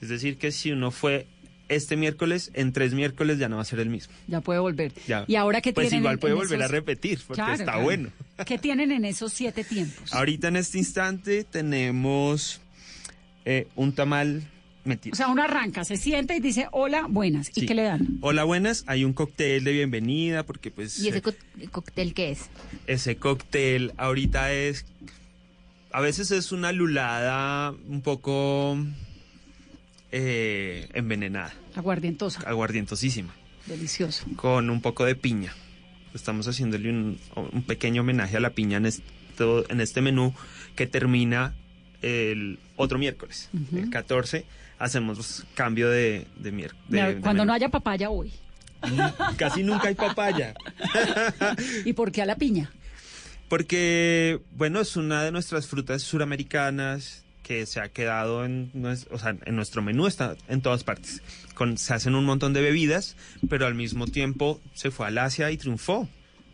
Es 0.02 0.08
decir, 0.11 0.37
que 0.37 0.52
si 0.52 0.72
uno 0.72 0.90
fue 0.90 1.26
este 1.68 1.96
miércoles, 1.96 2.50
en 2.52 2.72
tres 2.72 2.92
miércoles 2.92 3.38
ya 3.38 3.49
no 3.49 3.56
va 3.56 3.62
a 3.62 3.64
ser 3.64 3.78
el 3.80 3.88
mismo. 3.88 4.12
Ya 4.26 4.42
puede 4.42 4.58
volver. 4.61 4.92
Ya. 5.06 5.25
¿Y 5.28 5.37
ahora 5.37 5.62
qué 5.62 5.72
Pues 5.72 5.88
tienen 5.88 6.02
igual 6.02 6.18
puede 6.18 6.34
volver 6.34 6.58
esos- 6.58 6.70
a 6.70 6.72
repetir, 6.72 7.20
porque 7.26 7.38
Claro, 7.38 7.52
está 7.52 7.64
claro. 7.64 7.82
bueno. 7.82 8.11
¿Qué 8.47 8.59
tienen 8.59 8.91
en 8.93 9.05
esos 9.05 9.33
siete 9.33 9.62
tiempos? 9.65 10.12
Ahorita 10.12 10.49
en 10.49 10.57
este 10.57 10.79
instante 10.79 11.45
tenemos 11.45 12.61
eh, 13.45 13.69
un 13.77 13.95
tamal 13.95 14.43
mentira. 14.85 15.12
O 15.12 15.17
sea, 15.17 15.29
uno 15.29 15.43
arranca, 15.45 15.85
se 15.85 15.97
sienta 15.97 16.35
y 16.35 16.41
dice, 16.41 16.67
hola, 16.73 17.07
buenas. 17.09 17.51
¿Y 17.55 17.61
Sí. 17.61 17.67
qué 17.67 17.75
le 17.75 17.83
dan? 17.83 18.19
Hola, 18.21 18.43
buenas. 18.45 18.83
Hay 18.89 19.05
un 19.05 19.12
cóctel 19.12 19.62
de 19.65 19.73
bienvenida 19.73 20.45
porque 20.45 20.71
pues 20.73 20.99
¿Y 20.99 21.09
ese 21.09 21.19
eh, 21.19 21.69
cóctel 21.71 22.15
qué 22.15 22.33
es? 22.33 22.49
ese 22.87 23.17
cóctel 23.17 23.93
ahorita 23.97 24.53
es 24.53 24.87
a 25.93 26.01
veces 26.01 26.31
es 26.31 26.51
una 26.53 26.73
lulada 26.73 27.71
un 27.87 28.01
poco 28.01 28.79
eh, 30.11 30.89
envenenada, 30.95 31.53
Aguardientosa. 31.75 32.41
aguardientosísima, 32.47 33.35
Delicioso. 33.67 34.25
con 34.37 34.71
un 34.71 34.81
poco 34.81 35.05
de 35.05 35.15
piña. 35.15 35.55
Estamos 36.14 36.47
haciéndole 36.47 36.90
un, 36.90 37.19
un 37.37 37.62
pequeño 37.62 38.02
homenaje 38.02 38.37
a 38.37 38.40
la 38.40 38.50
piña 38.50 38.76
en, 38.76 38.87
esto, 38.87 39.64
en 39.71 39.81
este 39.81 40.00
menú 40.00 40.35
que 40.76 40.87
termina 40.87 41.54
el 42.02 42.59
otro 42.76 42.99
miércoles, 42.99 43.49
el 43.75 43.88
14. 43.90 44.45
Hacemos 44.78 45.45
cambio 45.54 45.88
de, 45.88 46.26
de 46.37 46.52
miércoles. 46.52 47.16
Cuando 47.21 47.45
no 47.45 47.52
haya 47.52 47.69
papaya, 47.69 48.09
voy. 48.09 48.33
Casi 49.37 49.62
nunca 49.62 49.88
hay 49.88 49.95
papaya. 49.95 50.54
¿Y 51.85 51.92
por 51.92 52.11
qué 52.11 52.23
a 52.23 52.26
la 52.26 52.37
piña? 52.37 52.71
Porque, 53.49 54.40
bueno, 54.57 54.81
es 54.81 54.97
una 54.97 55.23
de 55.23 55.31
nuestras 55.31 55.66
frutas 55.66 56.02
suramericanas 56.02 57.22
que 57.42 57.66
se 57.66 57.80
ha 57.80 57.88
quedado 57.88 58.44
en, 58.44 58.72
nues- 58.72 59.06
o 59.11 59.18
sea, 59.18 59.37
en 59.44 59.56
nuestro 59.56 59.82
menú, 59.82 60.06
está 60.06 60.37
en 60.49 60.61
todas 60.62 60.84
partes. 60.84 61.22
Con, 61.54 61.76
se 61.78 61.92
hacen 61.94 62.14
un 62.14 62.25
montón 62.25 62.52
de 62.52 62.61
bebidas, 62.62 63.16
pero 63.49 63.66
al 63.66 63.75
mismo 63.75 64.06
tiempo 64.06 64.61
se 64.75 64.90
fue 64.90 65.06
al 65.08 65.18
Asia 65.18 65.50
y 65.50 65.56
triunfó. 65.56 66.08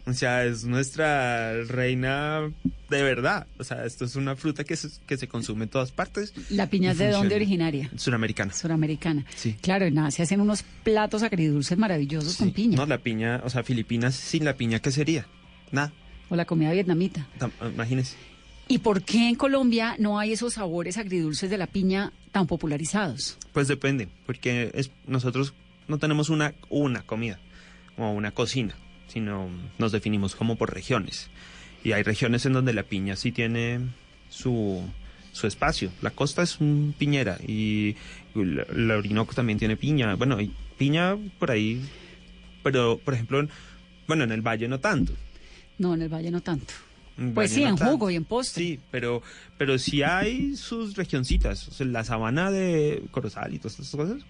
O 0.07 0.13
sea, 0.15 0.45
es 0.47 0.65
nuestra 0.65 1.53
reina 1.65 2.51
de 2.89 3.03
verdad. 3.03 3.47
O 3.59 3.65
sea, 3.65 3.85
esto 3.85 4.07
es 4.07 4.17
una 4.17 4.37
fruta 4.37 4.65
que 4.65 4.75
se, 4.75 4.89
que 5.07 5.19
se 5.19 5.29
consume 5.29 5.65
en 5.65 5.69
todas 5.69 5.93
partes. 5.93 6.33
¿La 6.49 6.71
piña 6.71 6.93
es 6.93 6.99
de 6.99 7.11
dónde 7.11 7.35
originaria? 7.37 7.91
Suramericana. 7.97 8.55
Suramericana. 8.55 9.27
Sí. 9.37 9.57
Claro, 9.61 9.85
en 9.85 9.99
Asia 9.99 10.23
hacen 10.25 10.41
unos 10.41 10.63
platos 10.83 11.23
agridulces 11.23 11.77
maravillosos 11.77 12.37
con 12.39 12.53
piña. 12.53 12.77
No, 12.79 12.87
la 12.87 12.97
piña, 12.99 13.43
o 13.45 13.51
sea, 13.51 13.63
Filipinas 13.65 14.15
sin 14.15 14.47
la 14.47 14.55
piña, 14.55 14.79
¿qué 14.79 14.91
sería? 14.91 15.27
Nada. 15.73 15.93
O 16.31 16.37
la 16.37 16.47
comida 16.47 16.73
vietnamita. 16.73 17.27
Tam- 17.39 17.53
Imagínese. 17.75 18.17
¿Y 18.71 18.79
por 18.79 19.03
qué 19.03 19.29
en 19.31 19.35
Colombia 19.35 19.97
no 19.99 20.19
hay 20.19 20.33
esos 20.33 20.55
sabores 20.55 20.99
agridulces 20.99 21.49
de 21.49 21.57
la 21.59 21.67
piña 21.67 22.13
tan 22.33 22.47
popularizados? 22.47 23.39
Pues 23.53 23.67
depende, 23.67 24.09
porque 24.27 24.71
es, 24.75 24.91
nosotros 25.07 25.55
no 25.89 25.99
tenemos 25.99 26.29
una, 26.29 26.55
una 26.69 27.03
comida 27.03 27.39
o 27.97 28.11
una 28.11 28.31
cocina, 28.33 28.75
sino 29.09 29.49
nos 29.79 29.93
definimos 29.93 30.37
como 30.37 30.57
por 30.57 30.75
regiones. 30.75 31.31
Y 31.83 31.93
hay 31.93 32.03
regiones 32.03 32.45
en 32.45 32.53
donde 32.53 32.75
la 32.75 32.83
piña 32.83 33.17
sí 33.17 33.33
tiene 33.33 33.81
su, 34.29 34.83
su 35.33 35.47
espacio. 35.47 35.91
La 36.03 36.11
costa 36.11 36.43
es 36.43 36.61
un 36.61 36.95
piñera 36.99 37.39
y 37.47 37.97
la, 38.35 38.67
la 38.75 38.97
Orinoco 38.99 39.33
también 39.35 39.59
tiene 39.59 39.77
piña. 39.79 40.15
Bueno, 40.17 40.37
hay 40.37 40.53
piña 40.77 41.17
por 41.39 41.51
ahí, 41.51 41.81
pero 42.63 42.99
por 42.99 43.15
ejemplo, 43.15 43.41
en- 43.41 43.49
bueno, 44.07 44.25
en 44.25 44.33
el 44.33 44.43
valle 44.43 44.69
no 44.69 44.79
tanto. 44.79 45.15
No, 45.79 45.95
en 45.95 46.03
el 46.03 46.09
Valle 46.09 46.31
no 46.33 46.41
tanto. 46.41 46.75
Pues 47.35 47.51
sí, 47.53 47.63
en 47.65 47.75
tanto. 47.77 47.87
jugo 47.93 48.11
y 48.11 48.17
en 48.17 48.25
postre. 48.25 48.63
Sí, 48.65 48.81
pero, 48.91 49.23
pero 49.57 49.79
sí 49.79 50.03
hay 50.03 50.55
sus 50.57 50.97
regioncitas. 50.97 51.67
O 51.69 51.73
sea, 51.73 51.87
la 51.87 52.05
sabana 52.05 52.51
de 52.51 53.03
Corozal 53.11 53.55
y 53.55 53.59
todas 53.59 53.73
estas 53.81 53.91
cosas 53.97 54.23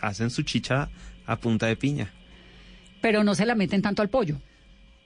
hacen 0.00 0.30
su 0.30 0.42
chicha 0.42 0.88
a 1.26 1.36
punta 1.36 1.66
de 1.66 1.76
piña. 1.76 2.12
Pero 3.00 3.24
no 3.24 3.34
se 3.34 3.44
la 3.46 3.54
meten 3.56 3.82
tanto 3.82 4.02
al 4.02 4.08
pollo, 4.08 4.40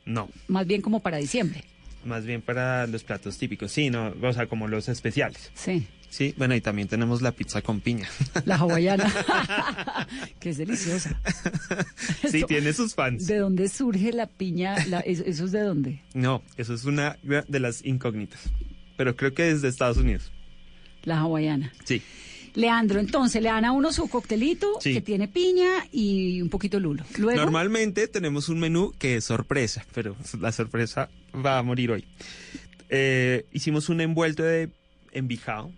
No, 0.05 0.29
más 0.49 0.67
bien 0.67 0.83
como 0.83 1.01
para 1.01 1.17
diciembre. 1.17 1.65
más 2.05 2.25
bien 2.27 2.43
para 2.43 2.87
los 2.87 3.03
platos 3.03 3.39
típicos. 3.39 3.73
Sí, 3.73 3.89
no, 3.91 4.13
o 4.23 4.33
sea, 4.33 4.47
como 4.47 4.69
los 4.69 4.89
especiales. 4.91 5.51
Sí, 5.55 5.87
Sí, 6.09 6.35
bueno, 6.39 6.55
y 6.55 6.61
también 6.61 6.89
tenemos 6.89 7.21
la 7.21 7.33
pizza 7.33 7.61
con 7.63 7.81
piña. 7.81 8.09
la 8.47 8.57
hawaiana, 8.57 9.13
que 10.41 10.51
es 10.51 10.57
deliciosa. 10.59 11.21
sí, 12.23 12.39
Esto- 12.39 12.47
tiene 12.47 12.73
sus 12.73 12.95
fans. 12.95 13.27
¿De 13.27 13.37
dónde 13.39 13.69
surge 13.69 14.13
la 14.13 14.27
piña? 14.27 14.77
La- 14.87 15.01
¿eso, 15.01 15.25
eso 15.27 15.45
es 15.45 15.53
de 15.53 15.61
dónde? 15.61 16.01
No, 16.15 16.43
eso 16.57 16.75
es 16.75 16.85
una 16.85 17.17
de 17.23 17.61
las 17.61 17.85
incógnitas. 17.85 18.41
Pero 18.97 19.15
creo 19.17 19.35
que 19.35 19.51
es 19.51 19.61
de 19.63 19.69
Estados 19.69 19.99
Unidos. 19.99 20.33
La 21.03 21.19
hawaiana. 21.21 21.73
Sí. 21.85 22.01
Leandro, 22.55 22.99
entonces 23.01 23.43
le 23.43 23.51
dan 23.51 23.67
a 23.67 23.73
uno 23.73 23.93
su 23.93 24.09
coctelito 24.09 24.67
Sí. 24.81 24.95
que 24.95 25.03
tiene 25.03 25.29
piña 25.29 25.69
y 25.93 26.41
un 26.41 26.49
poquito 26.49 26.81
lulo. 26.81 27.05
Luego, 27.19 27.39
Normalmente 27.39 28.09
tenemos 28.09 28.49
un 28.49 28.59
menú 28.61 28.95
que 28.99 29.17
es 29.17 29.25
sorpresa, 29.25 29.85
pero 29.93 30.17
la 30.41 30.51
sorpresa 30.53 31.11
va 31.35 31.59
a 31.59 31.63
morir 31.63 31.91
hoy. 31.91 32.07
Eh, 32.89 33.45
hicimos 33.53 33.91
un 33.91 34.01
envuelto 34.01 34.43
de 34.43 34.71
envijado. 35.13 35.71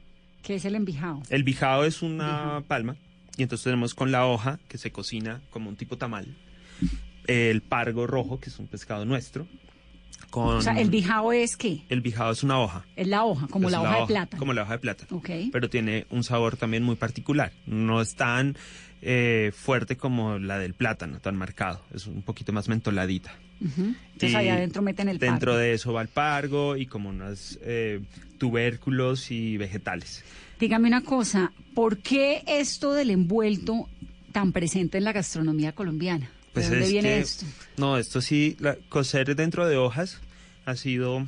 ¿Qué 0.42 0.56
es 0.56 0.64
el 0.64 0.74
envijado? 0.74 1.22
El 1.30 1.42
bijao 1.44 1.84
es 1.84 2.02
una 2.02 2.62
palma 2.66 2.96
y 3.36 3.42
entonces 3.42 3.64
tenemos 3.64 3.94
con 3.94 4.10
la 4.10 4.26
hoja 4.26 4.58
que 4.68 4.78
se 4.78 4.90
cocina 4.90 5.40
como 5.50 5.68
un 5.68 5.76
tipo 5.76 5.96
tamal. 5.96 6.36
El 7.26 7.62
pargo 7.62 8.06
rojo, 8.06 8.40
que 8.40 8.50
es 8.50 8.58
un 8.58 8.66
pescado 8.66 9.04
nuestro. 9.04 9.46
Con 10.30 10.56
O 10.56 10.62
sea, 10.62 10.78
el 10.78 10.90
bijao 10.90 11.32
es 11.32 11.56
qué? 11.56 11.84
El 11.88 12.00
bijao 12.00 12.32
es 12.32 12.42
una 12.42 12.58
hoja. 12.58 12.84
Es 12.96 13.06
la 13.06 13.24
hoja, 13.24 13.46
como 13.46 13.68
Es 13.68 13.72
la, 13.72 13.80
hoja, 13.80 14.00
de 14.00 14.06
plata. 14.06 14.36
Como 14.36 14.52
la 14.52 14.62
hoja 14.62 14.72
de 14.72 14.78
plata. 14.78 15.06
Ok. 15.10 15.30
Pero 15.52 15.70
tiene 15.70 16.06
un 16.10 16.24
sabor 16.24 16.56
también 16.56 16.82
muy 16.82 16.96
particular. 16.96 17.52
No 17.66 18.00
es 18.00 18.14
tan 18.14 18.56
eh, 19.02 19.52
fuerte 19.54 19.96
como 19.96 20.38
la 20.38 20.58
del 20.58 20.74
plátano, 20.74 21.20
tan 21.20 21.36
marcado. 21.36 21.84
Es 21.94 22.06
un 22.06 22.22
poquito 22.22 22.52
más 22.52 22.68
mentoladita. 22.68 23.32
Entonces 23.60 24.32
Y 24.32 24.34
allá 24.36 24.54
adentro 24.54 24.82
meten 24.82 25.08
el 25.08 25.18
Dentro 25.18 25.52
pargo. 25.52 25.58
de 25.58 25.72
eso 25.74 25.92
va 25.92 26.02
el 26.02 26.08
pargo 26.08 26.76
y 26.76 26.86
como 26.86 27.08
unos 27.08 27.58
eh, 27.62 28.00
tubérculos 28.38 29.30
y 29.30 29.56
vegetales. 29.56 30.22
Dígame 30.60 30.88
una 30.88 31.02
cosa, 31.02 31.52
¿por 31.74 31.98
qué 31.98 32.42
esto 32.46 32.92
del 32.94 33.10
envuelto 33.10 33.88
tan 34.32 34.52
presente 34.52 34.98
en 34.98 35.04
la 35.04 35.12
gastronomía 35.12 35.72
colombiana? 35.72 36.30
¿De 36.54 36.62
dónde 36.62 36.76
Pues 36.78 36.86
es 36.86 36.90
viene 36.92 37.08
que- 37.08 37.18
esto? 37.20 37.46
No, 37.76 37.98
esto 37.98 38.20
sí, 38.20 38.56
la, 38.60 38.76
coser 38.88 39.34
dentro 39.36 39.66
de 39.68 39.76
hojas 39.76 40.20
ha 40.64 40.74
sido 40.76 41.26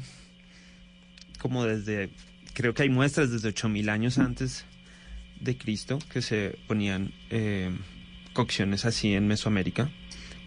como 1.41 1.65
desde, 1.65 2.11
creo 2.55 2.75
que 2.75 2.83
hay 2.83 2.89
muestras 2.91 3.31
desde 3.31 3.49
8000 3.49 3.89
años 3.89 4.19
antes 4.19 4.65
de 5.41 5.57
Cristo 5.57 5.99
que 6.13 6.23
se 6.23 6.59
ponían 6.67 7.13
eh, 7.31 7.71
cocciones 8.33 8.85
así 8.85 9.15
en 9.15 9.27
Mesoamérica 9.27 9.91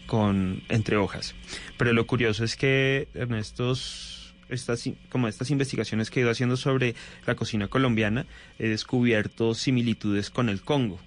con 0.07 0.63
entre 0.69 0.97
hojas. 0.97 1.35
Pero 1.77 1.93
lo 1.93 2.05
curioso 2.07 2.43
es 2.43 2.55
que 2.55 3.07
en 3.13 3.33
estos 3.33 4.35
estas 4.50 4.88
como 5.09 5.27
estas 5.27 5.50
investigaciones 5.51 6.09
que 6.09 6.19
he 6.19 6.23
ido 6.23 6.31
haciendo 6.31 6.57
sobre 6.57 6.95
la 7.25 7.35
cocina 7.35 7.67
colombiana 7.67 8.25
he 8.59 8.67
descubierto 8.67 9.55
similitudes 9.55 10.29
con 10.29 10.50
el 10.50 10.62
Congo. 10.62 11.00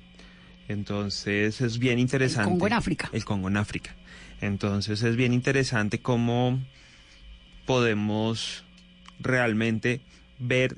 Entonces 0.69 1.61
es 1.61 1.78
bien 1.78 1.99
interesante. 1.99 2.50
Congo 2.50 2.66
en 2.66 2.73
África. 2.73 3.09
El 3.12 3.25
Congo 3.25 3.49
en 3.49 3.57
África. 3.57 3.95
Entonces 4.40 5.02
es 5.02 5.16
bien 5.16 5.33
interesante 5.33 6.00
cómo 6.00 6.61
podemos 7.66 8.64
realmente 9.21 10.00
ver 10.38 10.76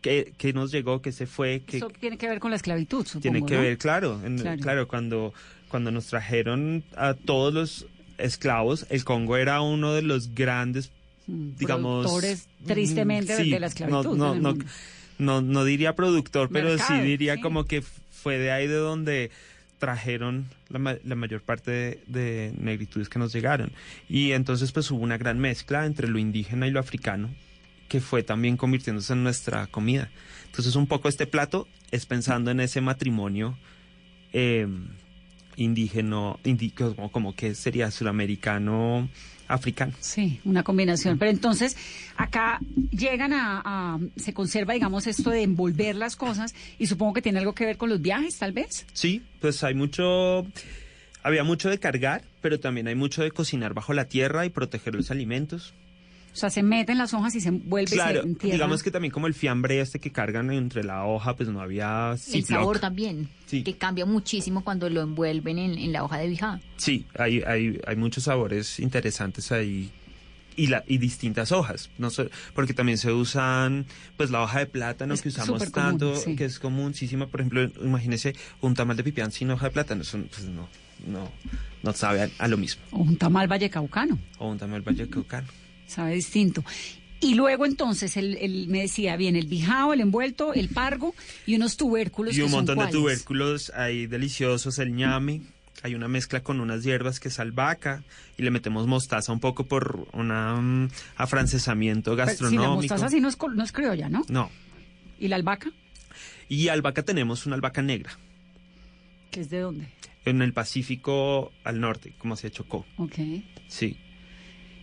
qué, 0.00 0.32
qué 0.36 0.52
nos 0.52 0.70
llegó, 0.72 1.02
qué 1.02 1.12
se 1.12 1.26
fue, 1.26 1.62
qué 1.66 1.78
Eso 1.78 1.88
tiene 1.90 2.16
que 2.18 2.28
ver 2.28 2.38
con 2.40 2.50
la 2.50 2.56
esclavitud, 2.56 3.06
supongo, 3.06 3.20
tiene 3.22 3.44
que 3.46 3.54
¿no? 3.56 3.60
ver, 3.60 3.78
claro, 3.78 4.20
en- 4.24 4.38
Claro. 4.38 4.60
claro, 4.62 4.88
cuando, 4.88 5.32
cuando 5.68 5.90
nos 5.90 6.06
trajeron 6.06 6.84
a 6.96 7.14
todos 7.14 7.52
los 7.54 7.86
esclavos, 8.18 8.86
el 8.90 9.04
Congo 9.04 9.36
era 9.36 9.60
uno 9.60 9.92
de 9.94 10.02
los 10.02 10.34
grandes, 10.34 10.90
Mm, 11.26 11.50
digamos... 11.58 12.06
productores, 12.06 12.48
tristemente, 12.66 13.44
mm, 13.44 13.50
de 13.50 13.60
la 13.60 13.66
esclavitud 13.68 14.16
No, 14.16 14.34
no, 14.34 14.54
no, 14.54 14.58
no, 15.18 15.40
no 15.42 15.64
diría 15.64 15.94
productor, 15.94 16.48
pero 16.50 16.76
sí 16.78 17.00
diría 17.00 17.36
sí. 17.36 17.40
como 17.40 17.64
que 17.64 17.82
fue 17.82 18.38
de 18.38 18.50
ahí 18.50 18.66
de 18.66 18.74
donde 18.74 19.30
trajeron 19.78 20.46
la, 20.68 20.78
ma- 20.78 20.96
la 21.04 21.14
mayor 21.14 21.40
parte 21.42 21.70
de, 21.70 22.00
de 22.06 22.52
negritudes 22.58 23.08
que 23.08 23.18
nos 23.18 23.32
llegaron. 23.32 23.72
Y 24.08 24.32
entonces 24.32 24.72
pues 24.72 24.90
hubo 24.90 25.02
una 25.02 25.18
gran 25.18 25.38
mezcla 25.38 25.86
entre 25.86 26.08
lo 26.08 26.18
indígena 26.18 26.66
y 26.66 26.70
lo 26.70 26.80
africano, 26.80 27.30
que 27.90 28.00
fue 28.00 28.22
también 28.22 28.56
convirtiéndose 28.56 29.12
en 29.12 29.22
nuestra 29.24 29.66
comida. 29.66 30.08
Entonces 30.46 30.76
un 30.76 30.86
poco 30.86 31.08
este 31.08 31.26
plato 31.26 31.68
es 31.90 32.06
pensando 32.06 32.50
en 32.52 32.60
ese 32.60 32.80
matrimonio 32.80 33.58
eh, 34.32 34.66
indígena, 35.56 36.36
como 37.12 37.34
que 37.34 37.54
sería 37.54 37.90
suramericano, 37.90 39.08
africano. 39.48 39.92
Sí, 40.00 40.40
una 40.44 40.62
combinación. 40.62 41.18
Pero 41.18 41.32
entonces, 41.32 41.76
acá 42.16 42.60
llegan 42.92 43.32
a, 43.32 43.60
a- 43.64 43.98
se 44.16 44.32
conserva, 44.32 44.74
digamos, 44.74 45.06
esto 45.08 45.30
de 45.30 45.42
envolver 45.42 45.96
las 45.96 46.14
cosas 46.16 46.54
y 46.78 46.86
supongo 46.86 47.14
que 47.14 47.22
tiene 47.22 47.40
algo 47.40 47.54
que 47.54 47.66
ver 47.66 47.76
con 47.76 47.88
los 47.90 48.00
viajes, 48.00 48.38
tal 48.38 48.52
vez. 48.52 48.86
Sí, 48.92 49.22
pues 49.40 49.64
hay 49.64 49.74
mucho, 49.74 50.46
había 51.24 51.42
mucho 51.42 51.68
de 51.68 51.78
cargar, 51.80 52.22
pero 52.40 52.60
también 52.60 52.86
hay 52.86 52.94
mucho 52.94 53.22
de 53.22 53.32
cocinar 53.32 53.74
bajo 53.74 53.92
la 53.92 54.04
tierra 54.04 54.46
y 54.46 54.50
proteger 54.50 54.94
los 54.94 55.10
alimentos. 55.10 55.74
O 56.32 56.36
sea, 56.36 56.48
se 56.48 56.62
meten 56.62 56.96
las 56.98 57.12
hojas 57.12 57.34
y 57.34 57.40
se 57.40 57.48
envuelve 57.48 57.90
y 57.90 57.94
Claro, 57.94 58.22
se 58.22 58.26
entierra. 58.28 58.52
digamos 58.54 58.82
que 58.82 58.90
también 58.90 59.10
como 59.12 59.26
el 59.26 59.34
fiambre 59.34 59.80
este 59.80 59.98
que 59.98 60.12
cargan 60.12 60.50
entre 60.52 60.84
la 60.84 61.04
hoja, 61.04 61.34
pues 61.36 61.48
no 61.48 61.60
había 61.60 62.12
El 62.32 62.44
sabor 62.44 62.78
también, 62.78 63.28
Sí. 63.46 63.64
que 63.64 63.74
cambia 63.76 64.06
muchísimo 64.06 64.62
cuando 64.62 64.88
lo 64.88 65.00
envuelven 65.02 65.58
en, 65.58 65.76
en 65.76 65.92
la 65.92 66.04
hoja 66.04 66.18
de 66.18 66.28
bijá. 66.28 66.60
Sí, 66.76 67.04
hay, 67.18 67.42
hay, 67.42 67.80
hay 67.86 67.96
muchos 67.96 68.24
sabores 68.24 68.78
interesantes 68.78 69.50
ahí 69.50 69.90
y, 70.56 70.68
la, 70.68 70.84
y 70.86 70.98
distintas 70.98 71.50
hojas, 71.52 71.90
no 71.98 72.10
sé, 72.10 72.30
porque 72.54 72.74
también 72.74 72.98
se 72.98 73.10
usan 73.12 73.86
pues 74.16 74.30
la 74.30 74.42
hoja 74.42 74.60
de 74.60 74.66
plátano 74.66 75.14
Es 75.14 75.22
que 75.22 75.30
usamos 75.30 75.58
común, 75.64 75.72
tanto, 75.72 76.14
sí. 76.16 76.36
que 76.36 76.44
es 76.44 76.58
comunísima, 76.60 77.26
por 77.26 77.40
ejemplo, 77.40 77.62
imagínese 77.84 78.34
un 78.60 78.74
tamal 78.74 78.96
de 78.96 79.02
pipián 79.04 79.32
sin 79.32 79.50
hoja 79.50 79.66
de 79.66 79.72
plátano, 79.72 80.02
eso 80.02 80.18
pues 80.28 80.44
no, 80.48 80.68
no, 81.06 81.28
no 81.82 81.92
sabe 81.92 82.22
a, 82.22 82.28
a 82.38 82.46
lo 82.48 82.56
mismo, 82.56 82.82
O 82.92 82.98
un 82.98 83.16
tamal 83.16 83.48
vallecaucano, 83.48 84.18
o 84.38 84.48
un 84.48 84.58
tamal 84.58 84.82
vallecaucano. 84.82 85.48
Sabe 85.90 86.14
distinto. 86.14 86.64
Y 87.20 87.34
luego 87.34 87.66
entonces, 87.66 88.16
el- 88.16 88.66
me 88.68 88.80
decía, 88.80 89.14
viene 89.16 89.38
el 89.40 89.46
bijao, 89.46 89.92
el 89.92 90.00
envuelto, 90.00 90.54
el 90.54 90.70
pargo 90.70 91.14
y 91.44 91.54
unos 91.56 91.76
tubérculos. 91.76 92.32
Y 92.32 92.36
que 92.38 92.44
un 92.44 92.50
son 92.50 92.58
montón 92.64 92.78
de 92.78 92.90
tubérculos 92.92 93.70
ahí 93.76 94.06
deliciosos, 94.06 94.78
el 94.78 94.94
ñame. 94.94 95.42
Hay 95.82 95.94
una 95.94 96.08
mezcla 96.08 96.42
con 96.42 96.60
unas 96.60 96.82
hierbas 96.82 97.20
que 97.20 97.28
es 97.28 97.38
albahaca 97.40 98.02
y 98.38 98.42
le 98.42 98.50
metemos 98.50 98.86
mostaza 98.86 99.32
un 99.32 99.40
poco 99.40 99.64
por 99.66 100.08
un 100.12 100.90
afrancesamiento 101.16 102.12
Pero, 102.12 102.16
Sí, 102.16 102.18
la 102.18 102.24
gastronómico. 102.32 102.74
mostaza 102.76 103.08
sí 103.08 103.20
no 103.20 103.28
es, 103.28 103.38
no 103.54 103.64
es 103.64 103.72
criolla, 103.72 104.08
¿no? 104.08 104.22
No. 104.28 104.50
¿Y 105.18 105.28
la 105.28 105.36
albahaca? 105.36 105.70
Y 106.48 106.68
albahaca 106.68 107.02
tenemos 107.02 107.46
una 107.46 107.54
albahaca 107.56 107.80
negra 107.82 108.10
¿Que 109.30 109.40
es 109.40 109.50
de 109.50 109.60
dónde? 109.60 109.86
en 110.24 110.42
el 110.42 110.52
Pacífico 110.52 111.52
al 111.64 111.80
norte, 111.80 112.12
como 112.18 112.36
se 112.36 112.50
Chocó. 112.50 112.84
Ok. 112.98 113.14
Sí. 113.68 113.96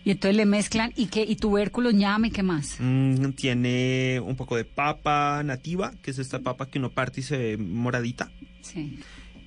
Y 0.08 0.12
entonces 0.12 0.36
le 0.36 0.46
mezclan, 0.46 0.90
¿y 0.96 1.08
qué? 1.08 1.22
¿Y 1.22 1.36
tubérculos, 1.36 1.92
ñame, 1.92 2.30
qué 2.30 2.42
más? 2.42 2.76
Mm, 2.78 3.32
tiene 3.32 4.22
un 4.24 4.36
poco 4.36 4.56
de 4.56 4.64
papa 4.64 5.42
nativa, 5.44 5.92
que 6.00 6.12
es 6.12 6.18
esta 6.18 6.38
papa 6.38 6.64
que 6.70 6.78
uno 6.78 6.88
parte 6.88 7.20
y 7.20 7.22
se 7.22 7.36
ve 7.36 7.56
moradita. 7.58 8.32
Sí. 8.62 9.00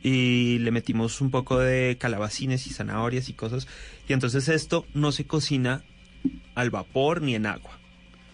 y 0.03 0.59
le 0.59 0.69
metimos 0.69 1.19
un 1.19 1.31
poco 1.31 1.57
de 1.57 1.97
calabacines 1.99 2.67
y 2.67 2.69
zanahorias 2.69 3.27
y 3.27 3.33
cosas. 3.33 3.67
Y 4.07 4.13
entonces 4.13 4.49
esto 4.49 4.85
no 4.93 5.11
se 5.11 5.25
cocina 5.25 5.83
al 6.53 6.69
vapor 6.69 7.23
ni 7.23 7.33
en 7.33 7.47
agua. 7.47 7.79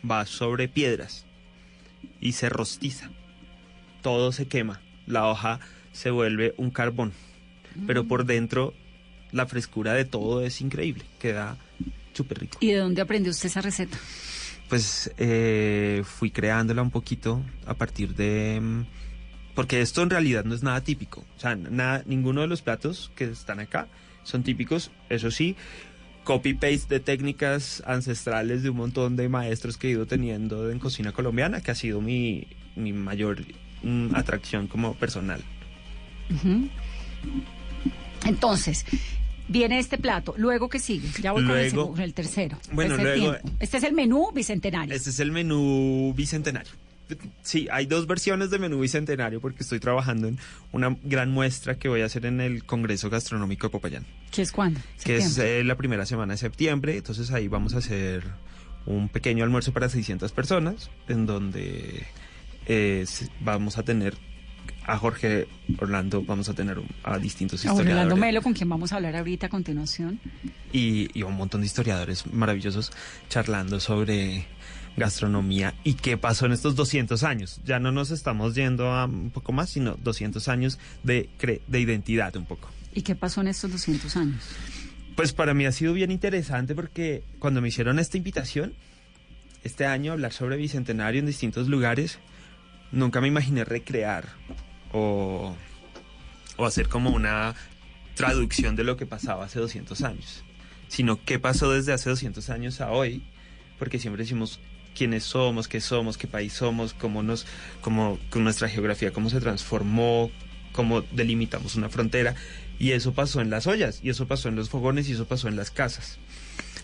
Va 0.03 0.25
sobre 0.25 0.67
piedras 0.67 1.25
y 2.19 2.33
se 2.33 2.49
rostiza. 2.49 3.09
Todo 4.01 4.33
se 4.33 4.49
quema. 4.49 4.81
La 5.05 5.29
hoja 5.29 5.61
se 5.93 6.09
vuelve 6.09 6.53
un 6.57 6.71
carbón. 6.71 7.13
Pero 7.85 8.05
por 8.05 8.25
dentro 8.25 8.73
la 9.31 9.45
frescura 9.45 9.93
de 9.93 10.03
todo 10.03 10.41
es 10.41 10.59
increíble. 10.59 11.05
Queda 11.19 11.57
súper 12.17 12.39
rico. 12.39 12.57
¿Y 12.61 12.67
de 12.71 12.77
dónde 12.79 13.01
aprendió 13.01 13.31
usted 13.31 13.47
esa 13.47 13.61
receta? 13.61 13.97
Pues 14.69 15.11
eh, 15.17 16.03
fui 16.05 16.29
creándola 16.31 16.81
un 16.81 16.91
poquito 16.91 17.41
a 17.65 17.73
partir 17.75 18.13
de... 18.15 18.59
mm, 18.61 18.81
Porque 19.55 19.79
esto 19.81 20.03
en 20.03 20.09
realidad 20.09 20.43
no 20.43 20.53
es 20.55 20.61
nada 20.63 20.81
típico. 20.83 21.23
O 21.37 21.39
sea, 21.39 21.55
nada, 21.55 22.03
ninguno 22.05 22.41
de 22.41 22.47
los 22.47 22.61
platos 22.61 23.11
que 23.15 23.25
están 23.25 23.59
acá 23.61 23.87
son 24.23 24.43
típicos. 24.43 24.91
Eso 25.09 25.31
sí, 25.31 25.55
copy-paste 26.25 26.95
de 26.95 26.99
técnicas 26.99 27.81
ancestrales 27.87 28.61
de 28.61 28.69
un 28.69 28.77
montón 28.77 29.15
de 29.15 29.29
maestros 29.29 29.77
que 29.77 29.87
he 29.87 29.91
ido 29.91 30.05
teniendo 30.05 30.69
en 30.69 30.79
cocina 30.79 31.13
colombiana, 31.13 31.61
que 31.61 31.71
ha 31.71 31.75
sido 31.75 32.01
mi, 32.01 32.45
mi 32.75 32.91
mayor 32.91 33.37
mm, 33.83 34.13
atracción 34.15 34.67
como 34.67 34.95
personal. 34.95 35.41
Entonces, 38.25 38.85
viene 39.47 39.79
este 39.79 39.97
plato. 39.97 40.33
¿Luego 40.37 40.69
qué 40.69 40.79
sigue? 40.79 41.09
Ya 41.21 41.31
voy 41.31 41.45
con, 41.45 41.57
el, 41.57 41.73
con 41.73 41.99
el 41.99 42.13
tercero. 42.13 42.57
Bueno, 42.71 42.97
luego- 42.97 43.33
tiempo. 43.35 43.57
Este 43.59 43.77
es 43.77 43.83
el 43.83 43.93
menú 43.93 44.31
bicentenario. 44.33 44.93
Este 44.95 45.09
es 45.09 45.19
el 45.19 45.31
menú 45.31 46.13
bicentenario. 46.15 46.71
Sí, 47.41 47.67
hay 47.71 47.85
dos 47.85 48.05
versiones 48.05 48.49
de 48.49 48.59
menú 48.59 48.81
bicentenario 48.81 49.39
porque 49.39 49.63
estoy 49.63 49.79
trabajando 49.79 50.27
en 50.27 50.37
una 50.73 50.97
gran 51.03 51.31
muestra 51.31 51.75
que 51.79 51.87
voy 51.87 52.01
a 52.01 52.05
hacer 52.05 52.25
en 52.25 52.41
el 52.41 52.65
Congreso 52.65 53.09
Gastronómico 53.09 53.67
de 53.67 53.71
Popayán, 53.71 54.05
¿Qué 54.29 54.41
es 54.41 54.51
cuándo? 54.51 54.81
que 55.05 55.15
es 55.15 55.37
eh, 55.37 55.63
la 55.63 55.75
primera 55.75 56.05
semana 56.05 56.33
de 56.33 56.37
septiembre. 56.37 56.97
Entonces 56.97 57.31
ahí 57.31 57.47
vamos 57.47 57.75
a 57.75 57.77
hacer 57.77 58.23
un 58.85 59.07
pequeño 59.07 59.45
almuerzo 59.45 59.71
para 59.71 59.87
600 59.87 60.33
personas 60.33 60.89
en 61.07 61.25
donde 61.25 62.05
eh, 62.65 63.05
vamos 63.39 63.77
a 63.77 63.83
tener 63.83 64.17
a 64.85 64.97
Jorge 64.97 65.47
Orlando, 65.79 66.21
vamos 66.23 66.49
a 66.49 66.53
tener 66.53 66.79
a 67.03 67.17
distintos 67.19 67.65
A 67.65 67.71
Orlando 67.71 67.83
historiadores 67.91 68.19
Melo, 68.19 68.41
con 68.41 68.53
quien 68.53 68.69
vamos 68.69 68.91
a 68.93 68.97
hablar 68.97 69.15
ahorita 69.15 69.47
a 69.47 69.49
continuación. 69.49 70.19
y, 70.73 71.09
y 71.17 71.23
un 71.23 71.35
montón 71.35 71.61
de 71.61 71.67
historiadores 71.67 72.25
maravillosos 72.31 72.91
charlando 73.29 73.79
sobre 73.79 74.45
gastronomía 74.95 75.75
y 75.83 75.93
qué 75.93 76.17
pasó 76.17 76.45
en 76.45 76.51
estos 76.53 76.75
200 76.75 77.23
años. 77.23 77.61
Ya 77.65 77.79
no 77.79 77.91
nos 77.91 78.11
estamos 78.11 78.55
yendo 78.55 78.91
a 78.91 79.05
un 79.05 79.29
poco 79.29 79.51
más, 79.51 79.69
sino 79.69 79.95
200 79.95 80.47
años 80.47 80.79
de, 81.03 81.29
cre- 81.39 81.61
de 81.67 81.79
identidad 81.79 82.35
un 82.35 82.45
poco. 82.45 82.69
¿Y 82.93 83.01
qué 83.03 83.15
pasó 83.15 83.41
en 83.41 83.47
estos 83.47 83.71
200 83.71 84.15
años? 84.17 84.43
Pues 85.15 85.33
para 85.33 85.53
mí 85.53 85.65
ha 85.65 85.71
sido 85.71 85.93
bien 85.93 86.11
interesante 86.11 86.73
porque 86.75 87.23
cuando 87.39 87.61
me 87.61 87.67
hicieron 87.69 87.99
esta 87.99 88.17
invitación, 88.17 88.73
este 89.63 89.85
año, 89.85 90.13
hablar 90.13 90.31
sobre 90.33 90.57
Bicentenario 90.57 91.19
en 91.19 91.25
distintos 91.25 91.67
lugares, 91.67 92.19
nunca 92.91 93.21
me 93.21 93.27
imaginé 93.27 93.63
recrear 93.65 94.29
o, 94.93 95.55
o 96.57 96.65
hacer 96.65 96.87
como 96.89 97.09
una 97.09 97.55
traducción 98.15 98.75
de 98.75 98.83
lo 98.83 98.97
que 98.97 99.05
pasaba 99.05 99.45
hace 99.45 99.59
200 99.59 100.01
años, 100.03 100.43
sino 100.87 101.23
qué 101.23 101.39
pasó 101.39 101.71
desde 101.71 101.93
hace 101.93 102.09
200 102.09 102.49
años 102.49 102.81
a 102.81 102.91
hoy, 102.91 103.23
porque 103.77 103.99
siempre 103.99 104.23
decimos 104.23 104.59
quiénes 104.95 105.23
somos, 105.23 105.67
qué 105.67 105.79
somos, 105.81 106.17
qué 106.17 106.27
país 106.27 106.53
somos, 106.53 106.93
cómo 106.93 107.21
nos, 107.21 107.45
cómo, 107.81 108.17
con 108.31 108.43
nuestra 108.43 108.67
geografía, 108.69 109.11
cómo 109.13 109.29
se 109.29 109.39
transformó, 109.39 110.31
cómo 110.71 111.01
delimitamos 111.01 111.75
una 111.75 111.89
frontera, 111.89 112.33
y 112.79 112.91
eso 112.91 113.13
pasó 113.13 113.41
en 113.41 113.49
las 113.51 113.67
ollas, 113.67 113.99
y 114.01 114.09
eso 114.09 114.27
pasó 114.27 114.49
en 114.49 114.55
los 114.55 114.69
fogones, 114.69 115.07
y 115.09 115.11
eso 115.13 115.27
pasó 115.27 115.47
en 115.47 115.55
las 115.55 115.69
casas. 115.69 116.17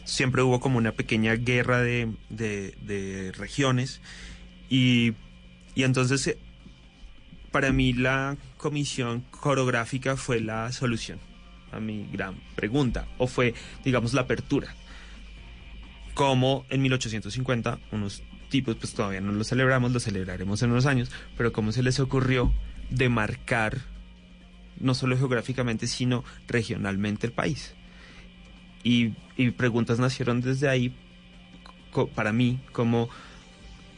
Siempre 0.03 0.41
hubo 0.43 0.59
como 0.59 0.77
una 0.77 0.91
pequeña 0.91 1.33
guerra 1.35 1.81
de, 1.81 2.11
de- 2.29 2.75
de 2.81 3.31
regiones, 3.31 4.01
y, 4.69 5.13
y 5.75 5.83
entonces 5.83 6.27
eh, 6.27 6.37
para 7.51 7.71
mí 7.71 7.93
la 7.93 8.37
comisión 8.57 9.23
coreográfica 9.31 10.15
fue 10.17 10.39
la 10.39 10.71
solución 10.71 11.19
a 11.71 11.79
mi 11.79 12.07
gran 12.11 12.35
pregunta, 12.55 13.07
o 13.17 13.27
fue, 13.27 13.53
digamos, 13.83 14.13
la 14.13 14.21
apertura. 14.21 14.75
Como 16.13 16.65
en 16.69 16.81
1850 16.83 17.79
unos 17.91 18.21
tipos, 18.49 18.75
pues 18.75 18.93
todavía 18.93 19.21
no 19.21 19.31
lo 19.31 19.43
celebramos, 19.43 19.91
lo 19.91 19.99
celebraremos 19.99 20.61
en 20.61 20.71
unos 20.71 20.85
años, 20.85 21.09
pero 21.35 21.51
cómo 21.51 21.71
se 21.71 21.81
les 21.81 21.99
ocurrió 21.99 22.53
demarcar 22.91 23.81
no 24.79 24.93
solo 24.93 25.17
geográficamente, 25.17 25.87
sino 25.87 26.23
regionalmente 26.47 27.25
el 27.25 27.33
país. 27.33 27.73
Y, 28.83 29.13
y 29.37 29.51
preguntas 29.51 29.97
nacieron 29.97 30.41
desde 30.41 30.69
ahí 30.69 30.93
para 32.15 32.33
mí, 32.33 32.59
como 32.71 33.09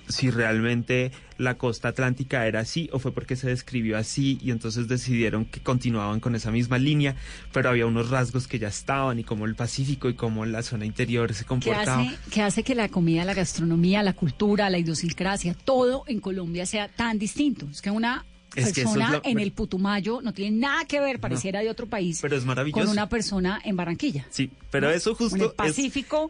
si 0.07 0.29
realmente 0.31 1.11
la 1.37 1.57
costa 1.57 1.89
atlántica 1.89 2.47
era 2.47 2.59
así 2.61 2.89
o 2.93 2.99
fue 2.99 3.11
porque 3.11 3.35
se 3.35 3.47
describió 3.47 3.97
así 3.97 4.37
y 4.41 4.51
entonces 4.51 4.87
decidieron 4.87 5.45
que 5.45 5.59
continuaban 5.59 6.19
con 6.19 6.35
esa 6.35 6.51
misma 6.51 6.77
línea, 6.77 7.15
pero 7.51 7.69
había 7.69 7.85
unos 7.85 8.09
rasgos 8.09 8.47
que 8.47 8.59
ya 8.59 8.67
estaban 8.69 9.19
y 9.19 9.23
como 9.23 9.45
el 9.45 9.55
Pacífico 9.55 10.07
y 10.09 10.13
como 10.13 10.45
la 10.45 10.63
zona 10.63 10.85
interior 10.85 11.33
se 11.33 11.43
¿Qué 11.43 11.47
comportaba. 11.47 12.01
hace, 12.03 12.17
qué 12.31 12.41
hace 12.41 12.63
que 12.63 12.75
la 12.75 12.89
comida, 12.89 13.25
la 13.25 13.33
gastronomía, 13.33 14.03
la 14.03 14.13
cultura, 14.13 14.69
la 14.69 14.77
idiosincrasia, 14.77 15.53
todo 15.53 16.03
en 16.07 16.19
Colombia 16.19 16.65
sea 16.65 16.87
tan 16.87 17.19
distinto? 17.19 17.67
Es 17.71 17.81
que 17.81 17.89
una 17.91 18.25
Es 18.55 18.71
que 18.71 18.81
eso 18.81 18.91
es 18.91 18.95
persona 18.95 19.09
lo- 19.11 19.21
en 19.25 19.39
el 19.39 19.51
Putumayo 19.51 20.21
no 20.21 20.33
tiene 20.33 20.57
nada 20.57 20.85
que 20.85 20.99
ver, 21.01 21.19
pareciera 21.19 21.59
de 21.59 21.69
otro 21.69 21.87
país, 21.87 22.19
Pero 22.21 22.37
es 22.37 22.45
maravilloso. 22.45 22.81
con 22.85 22.89
una 22.91 23.09
persona 23.09 23.59
en 23.65 23.75
Barranquilla. 23.75 24.25
Sí, 24.29 24.49
pero 24.71 24.89
eso 24.89 25.09
En 25.09 25.15
justo 25.17 25.35
el 25.35 25.41
es- 25.43 25.51
Pacífico, 25.53 26.29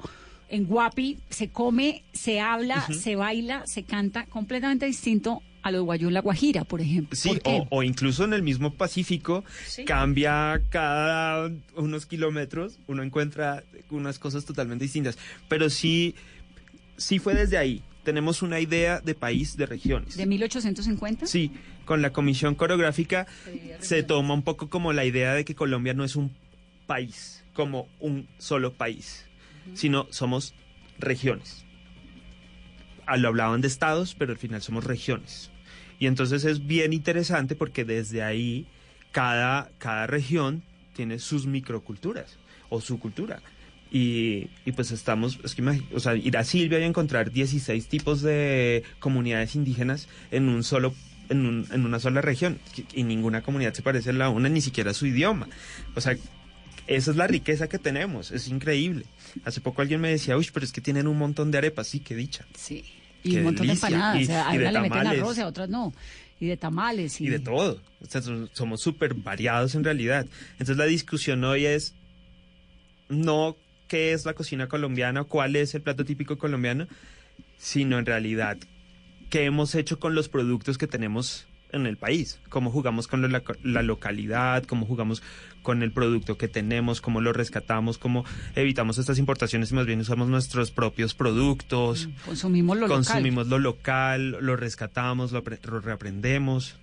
en 0.56 0.66
Guapi, 0.66 1.20
se 1.30 1.50
come, 1.50 2.04
se 2.14 2.40
habla, 2.40 2.86
se 2.92 3.16
baila, 3.16 3.66
se 3.68 3.84
canta 3.84 4.26
completamente 4.26 4.86
distinto 4.86 5.42
a 5.62 5.72
lo 5.72 5.80
de 5.80 5.84
Guayú 5.84 6.08
en 6.10 6.14
La 6.14 6.22
Guajira, 6.22 6.64
por 6.64 6.80
ejemplo. 6.82 7.16
Sí, 7.16 7.40
o, 7.44 7.68
o 7.72 7.82
incluso 7.84 8.24
en 8.24 8.34
el 8.34 8.44
mismo 8.44 8.74
Pacífico 8.76 9.44
Sí. 9.68 9.84
cambia 9.86 10.62
cada 10.70 11.52
unos 11.76 12.06
kilómetros, 12.06 12.78
uno 12.88 13.02
encuentra 13.02 13.64
unas 13.90 14.20
cosas 14.20 14.46
totalmente 14.46 14.84
distintas. 14.86 15.18
Pero 15.48 15.70
sí, 15.72 16.14
sí 16.98 17.18
fue 17.20 17.34
desde 17.34 17.58
ahí. 17.58 17.82
tenemos 18.04 18.44
una 18.44 18.60
idea 18.60 19.00
de 19.02 19.16
país 19.16 19.58
de 19.58 19.66
regiones. 19.66 20.16
¿De 20.16 20.28
1850? 20.28 21.26
Sí, 21.26 21.52
con 21.86 22.04
la 22.04 22.12
comisión 22.12 22.54
coreográfica 22.54 23.26
se 23.80 24.04
toma 24.04 24.36
un 24.36 24.44
poco 24.44 24.70
como 24.70 24.94
la 24.94 25.06
idea 25.06 25.34
de 25.34 25.44
que 25.44 25.56
Colombia 25.56 25.96
no 25.96 26.04
es 26.04 26.16
un 26.16 26.32
país, 26.86 27.44
como 27.56 27.88
un 28.00 28.28
solo 28.38 28.74
país, 28.74 29.25
sino 29.74 30.08
somos 30.12 30.54
regiones. 31.00 31.66
Ah, 33.06 33.18
Lo 33.18 33.28
hablaban 33.28 33.62
de 33.62 33.68
estados, 33.68 34.16
pero 34.16 34.32
al 34.32 34.38
final 34.38 34.62
somos 34.62 34.84
regiones. 34.84 35.52
Y 36.00 36.08
entonces 36.08 36.44
es 36.44 36.66
bien 36.66 36.92
interesante 36.94 37.56
porque 37.56 37.86
desde 37.86 38.24
ahí 38.24 38.66
cada, 39.12 39.70
cada 39.78 40.08
región 40.08 40.64
tiene 40.94 41.20
sus 41.20 41.46
microculturas 41.46 42.38
o 42.70 42.82
su 42.82 43.00
cultura. 43.00 43.42
Y, 43.92 44.50
y 44.66 44.72
pues 44.74 44.92
estamos, 44.92 45.40
es 45.44 45.56
que 45.56 45.64
o 45.94 46.00
sea, 46.00 46.16
ir 46.16 46.36
a 46.38 46.44
Silvia 46.44 46.80
y 46.80 46.84
encontrar 46.84 47.32
16 47.32 47.88
tipos 47.88 48.22
de 48.22 48.84
comunidades 49.00 49.56
indígenas 49.56 50.10
en 50.32 50.50
un 50.50 50.64
solo 50.64 50.94
en, 51.30 51.46
un- 51.46 51.68
en 51.72 51.86
una 51.86 52.00
sola 52.00 52.22
región 52.22 52.60
y 52.94 53.04
ninguna 53.04 53.42
comunidad 53.42 53.74
se 53.74 53.82
parece 53.82 54.10
a 54.12 54.14
la 54.14 54.30
una, 54.30 54.50
ni 54.50 54.62
siquiera 54.62 54.94
su 54.94 55.06
idioma. 55.08 55.48
O 55.96 56.02
sea, 56.02 56.18
esa 56.88 57.12
es 57.12 57.18
la 57.18 57.28
riqueza 57.28 57.68
que 57.68 57.80
tenemos, 57.80 58.32
es 58.32 58.48
increíble. 58.48 59.06
Hace 59.44 59.62
poco 59.62 59.82
alguien 59.82 60.02
me 60.02 60.10
decía, 60.10 60.38
uy, 60.38 60.48
pero 60.54 60.66
es 60.66 60.72
que 60.72 60.82
tienen 60.82 61.08
un 61.08 61.18
montón 61.18 61.52
de 61.52 61.58
arepas, 61.58 61.88
sí, 61.88 62.00
qué 62.00 62.16
dicha. 62.16 62.46
Sí. 62.56 62.84
Y 63.24 63.32
Qué 63.32 63.38
un 63.40 63.44
montón 63.46 63.66
delicia. 63.68 63.90
de 63.90 63.96
empanadas. 63.96 64.20
Y- 64.22 64.24
o 64.24 64.28
sea, 64.28 64.48
a 64.50 64.54
una 64.54 64.72
le 64.72 64.80
meten 64.82 65.08
arroz 65.08 65.38
y 65.38 65.42
a 65.42 65.48
otras 65.48 65.70
no. 65.70 65.94
Y 66.40 66.48
de 66.48 66.58
tamales. 66.58 67.20
Y, 67.22 67.26
y 67.26 67.30
de 67.30 67.40
todo. 67.40 67.82
O 68.02 68.06
sea, 68.06 68.22
so- 68.22 68.48
somos 68.54 68.82
súper 68.82 69.14
variados 69.16 69.74
en 69.76 69.84
realidad. 69.84 70.28
Entonces 70.54 70.78
la 70.78 70.86
discusión 70.86 71.44
hoy 71.44 71.66
es 71.66 71.96
no 73.10 73.56
qué 73.88 74.14
es 74.14 74.26
la 74.26 74.34
cocina 74.34 74.68
colombiana 74.68 75.22
o 75.22 75.28
cuál 75.28 75.56
es 75.56 75.76
el 75.76 75.82
plato 75.82 76.06
típico 76.06 76.38
colombiano, 76.38 76.88
sino 77.58 78.00
en 78.00 78.06
realidad 78.06 78.58
qué 79.30 79.46
hemos 79.46 79.76
hecho 79.76 80.00
con 80.00 80.16
los 80.16 80.30
productos 80.30 80.78
que 80.78 80.88
tenemos 80.88 81.46
en 81.76 81.86
el 81.86 81.98
país, 81.98 82.40
cómo 82.50 82.72
jugamos 82.72 83.08
con 83.08 83.22
la, 83.32 83.44
la 83.64 83.82
localidad, 83.82 84.64
cómo 84.64 84.86
jugamos 84.86 85.22
con 85.62 85.84
el 85.84 85.92
producto 85.92 86.38
que 86.38 86.48
tenemos, 86.48 87.02
cómo 87.02 87.22
lo 87.22 87.34
rescatamos, 87.34 87.98
cómo 87.98 88.24
evitamos 88.56 88.98
estas 88.98 89.18
importaciones 89.18 89.72
y 89.72 89.76
más 89.76 89.86
bien 89.86 90.00
usamos 90.00 90.30
nuestros 90.30 90.72
propios 90.72 91.14
productos 91.14 92.08
Consumimos 92.26 92.78
lo 92.78 92.88
local. 92.88 92.98
consumimos 92.98 93.48
lo 93.48 93.60
local, 93.60 94.38
lo 94.42 94.56
rescatamos, 94.56 95.32
lo 95.32 95.42
reaprendemos. 95.42 96.78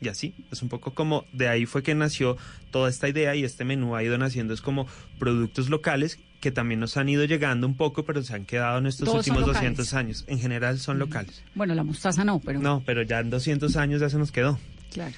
Y 0.00 0.08
así, 0.08 0.34
es 0.52 0.62
un 0.62 0.68
poco 0.68 0.94
como 0.94 1.24
de 1.32 1.48
ahí 1.48 1.66
fue 1.66 1.82
que 1.82 1.94
nació 1.94 2.36
toda 2.70 2.88
esta 2.88 3.08
idea 3.08 3.34
y 3.34 3.42
este 3.42 3.64
menú 3.64 3.96
ha 3.96 4.02
ido 4.04 4.16
naciendo, 4.16 4.54
es 4.54 4.60
como 4.60 4.86
productos 5.18 5.68
locales 5.70 6.20
que 6.40 6.52
también 6.52 6.80
nos 6.80 6.96
han 6.96 7.08
ido 7.08 7.24
llegando 7.24 7.66
un 7.66 7.76
poco, 7.76 8.04
pero 8.04 8.22
se 8.22 8.34
han 8.34 8.44
quedado 8.44 8.78
en 8.78 8.86
estos 8.86 9.06
Todos 9.06 9.18
últimos 9.18 9.40
locales. 9.40 9.76
200 9.76 9.94
años. 9.94 10.24
En 10.28 10.38
general 10.38 10.78
son 10.78 10.98
locales. 10.98 11.42
Bueno, 11.54 11.74
la 11.74 11.84
mostaza 11.84 12.24
no, 12.24 12.40
pero. 12.40 12.60
No, 12.60 12.82
pero 12.86 13.02
ya 13.02 13.20
en 13.20 13.30
200 13.30 13.76
años 13.76 14.00
ya 14.00 14.08
se 14.08 14.18
nos 14.18 14.30
quedó. 14.30 14.58
Claro. 14.92 15.14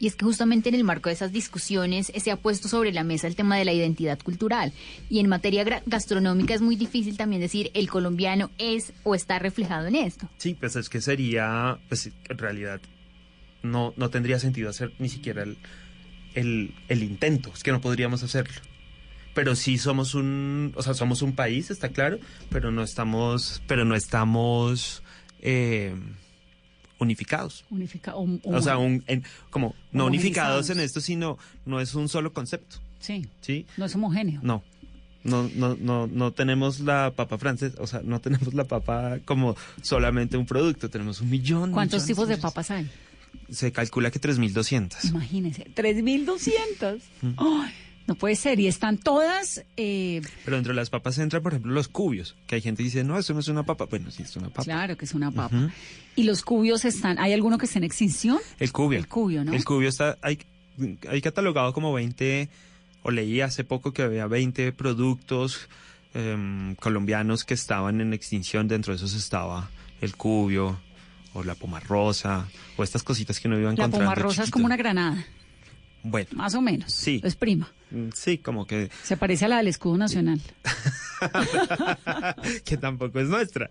Y 0.00 0.08
es 0.08 0.16
que 0.16 0.24
justamente 0.24 0.68
en 0.68 0.74
el 0.74 0.82
marco 0.82 1.10
de 1.10 1.12
esas 1.14 1.30
discusiones 1.30 2.10
se 2.12 2.30
ha 2.32 2.36
puesto 2.36 2.66
sobre 2.66 2.90
la 2.90 3.04
mesa 3.04 3.28
el 3.28 3.36
tema 3.36 3.56
de 3.56 3.64
la 3.64 3.72
identidad 3.72 4.18
cultural. 4.18 4.72
Y 5.08 5.20
en 5.20 5.28
materia 5.28 5.64
gastronómica 5.86 6.54
es 6.54 6.60
muy 6.60 6.74
difícil 6.74 7.16
también 7.16 7.40
decir 7.40 7.70
el 7.72 7.88
colombiano 7.88 8.50
es 8.58 8.92
o 9.04 9.14
está 9.14 9.38
reflejado 9.38 9.86
en 9.86 9.94
esto. 9.94 10.28
Sí, 10.38 10.54
pues 10.54 10.74
es 10.74 10.88
que 10.88 11.00
sería, 11.00 11.78
pues 11.88 12.10
en 12.28 12.38
realidad 12.38 12.80
no, 13.62 13.94
no 13.96 14.10
tendría 14.10 14.40
sentido 14.40 14.70
hacer 14.70 14.92
ni 14.98 15.08
siquiera 15.08 15.44
el, 15.44 15.56
el, 16.34 16.74
el 16.88 17.04
intento, 17.04 17.52
es 17.54 17.62
que 17.62 17.70
no 17.70 17.80
podríamos 17.80 18.24
hacerlo. 18.24 18.54
Pero 19.34 19.56
sí 19.56 19.78
somos 19.78 20.14
un, 20.14 20.72
o 20.76 20.82
sea, 20.82 20.94
somos 20.94 21.22
un 21.22 21.32
país, 21.34 21.70
está 21.70 21.88
claro, 21.88 22.18
pero 22.50 22.70
no 22.70 22.82
estamos, 22.82 23.62
pero 23.66 23.84
no 23.84 23.94
estamos 23.94 25.02
eh, 25.40 25.94
unificados. 26.98 27.64
Unifica, 27.70 28.14
o, 28.14 28.28
O 28.44 28.62
sea, 28.62 28.78
un, 28.78 29.02
en- 29.06 29.24
como 29.50 29.74
no 29.90 30.06
unificados 30.06 30.70
en 30.70 30.80
esto, 30.80 31.00
sino 31.00 31.38
no 31.64 31.80
es 31.80 31.94
un 31.94 32.08
solo 32.08 32.32
concepto. 32.32 32.76
Sí. 33.00 33.26
¿Sí? 33.40 33.66
No 33.76 33.86
es 33.86 33.94
homogéneo. 33.94 34.40
No. 34.42 34.62
No, 35.24 35.48
no, 35.54 35.76
no, 35.80 36.08
no 36.08 36.32
tenemos 36.32 36.80
la 36.80 37.12
papa 37.14 37.38
francesa, 37.38 37.80
o 37.80 37.86
sea, 37.86 38.00
no 38.04 38.20
tenemos 38.20 38.54
la 38.54 38.64
papa 38.64 39.18
como 39.24 39.56
solamente 39.80 40.36
un 40.36 40.46
producto, 40.46 40.90
tenemos 40.90 41.20
un 41.20 41.30
millón. 41.30 41.70
¿Cuántos 41.72 42.02
millones, 42.02 42.06
tipos 42.08 42.28
de 42.28 42.38
papas 42.38 42.70
hay? 42.72 42.90
Se 43.50 43.70
calcula 43.72 44.10
que 44.10 44.20
3.200. 44.20 45.08
Imagínense, 45.10 45.64
3.200. 45.74 47.00
Mm. 47.22 47.28
Ay, 47.38 47.72
no 48.06 48.14
puede 48.14 48.36
ser. 48.36 48.58
Y 48.60 48.66
están 48.66 48.98
todas. 48.98 49.64
eh, 49.76 50.20
Pero 50.44 50.56
dentro 50.56 50.72
de 50.72 50.76
las 50.76 50.90
papas 50.90 51.18
entran, 51.18 51.42
por 51.42 51.52
ejemplo, 51.52 51.72
los 51.72 51.88
cubios, 51.88 52.36
que 52.46 52.56
hay 52.56 52.60
gente 52.60 52.78
que 52.82 52.84
dice, 52.84 53.04
no, 53.04 53.18
eso 53.18 53.32
no 53.34 53.40
es 53.40 53.48
una 53.48 53.62
papa. 53.64 53.86
Bueno, 53.86 54.10
sí, 54.10 54.22
es 54.22 54.36
una 54.36 54.48
papa. 54.48 54.64
claro 54.64 54.96
que 54.96 55.04
es 55.04 55.14
una 55.14 55.30
papa. 55.30 55.70
Y 56.16 56.24
los 56.24 56.42
cubios 56.42 56.84
están. 56.84 57.18
¿Hay 57.18 57.32
alguno 57.32 57.58
que 57.58 57.66
esté 57.66 57.78
en 57.78 57.84
extinción? 57.84 58.38
El 58.58 58.72
cubio. 58.72 58.98
El 58.98 59.08
cubio, 59.08 59.44
¿no? 59.44 59.52
El 59.52 59.64
cubio 59.64 59.88
está, 59.88 60.18
hay, 60.22 60.38
hay 61.08 61.20
catalogado 61.22 61.72
como 61.72 61.92
20, 61.92 62.48
o 63.02 63.10
leí 63.10 63.40
hace 63.40 63.64
poco 63.64 63.92
que 63.92 64.02
había 64.02 64.26
20 64.26 64.72
productos 64.72 65.68
em, 66.14 66.74
colombianos 66.76 67.44
que 67.44 67.54
estaban 67.54 68.00
en 68.00 68.12
extinción. 68.12 68.68
Dentro 68.68 68.92
de 68.92 68.96
esos 68.96 69.14
estaba 69.14 69.70
el 70.00 70.14
cubio, 70.16 70.80
o 71.34 71.42
la 71.44 71.54
pomarrosa, 71.54 72.46
o 72.76 72.82
estas 72.84 73.02
cositas 73.02 73.40
que 73.40 73.48
uno 73.48 73.56
iba 73.58 73.68
La 73.68 73.72
encontrando. 73.72 73.98
pomarrosa 73.98 74.42
es 74.42 74.50
como 74.50 74.66
una 74.66 74.76
granada, 74.76 75.24
Bueno, 76.04 76.28
más 76.32 76.54
o 76.54 76.60
menos. 76.60 76.92
Sí. 76.92 77.20
Es 77.22 77.36
prima. 77.36 77.70
mm, 77.90 78.08
sí, 78.14 78.38
como 78.38 78.66
que, 78.66 78.90
Se 79.04 79.16
parece 79.16 79.44
a 79.44 79.48
la 79.48 79.58
del 79.58 79.68
escudo 79.68 79.96
nacional. 79.98 80.40
que 82.64 82.76
tampoco 82.76 83.20
es 83.20 83.28
nuestra. 83.28 83.70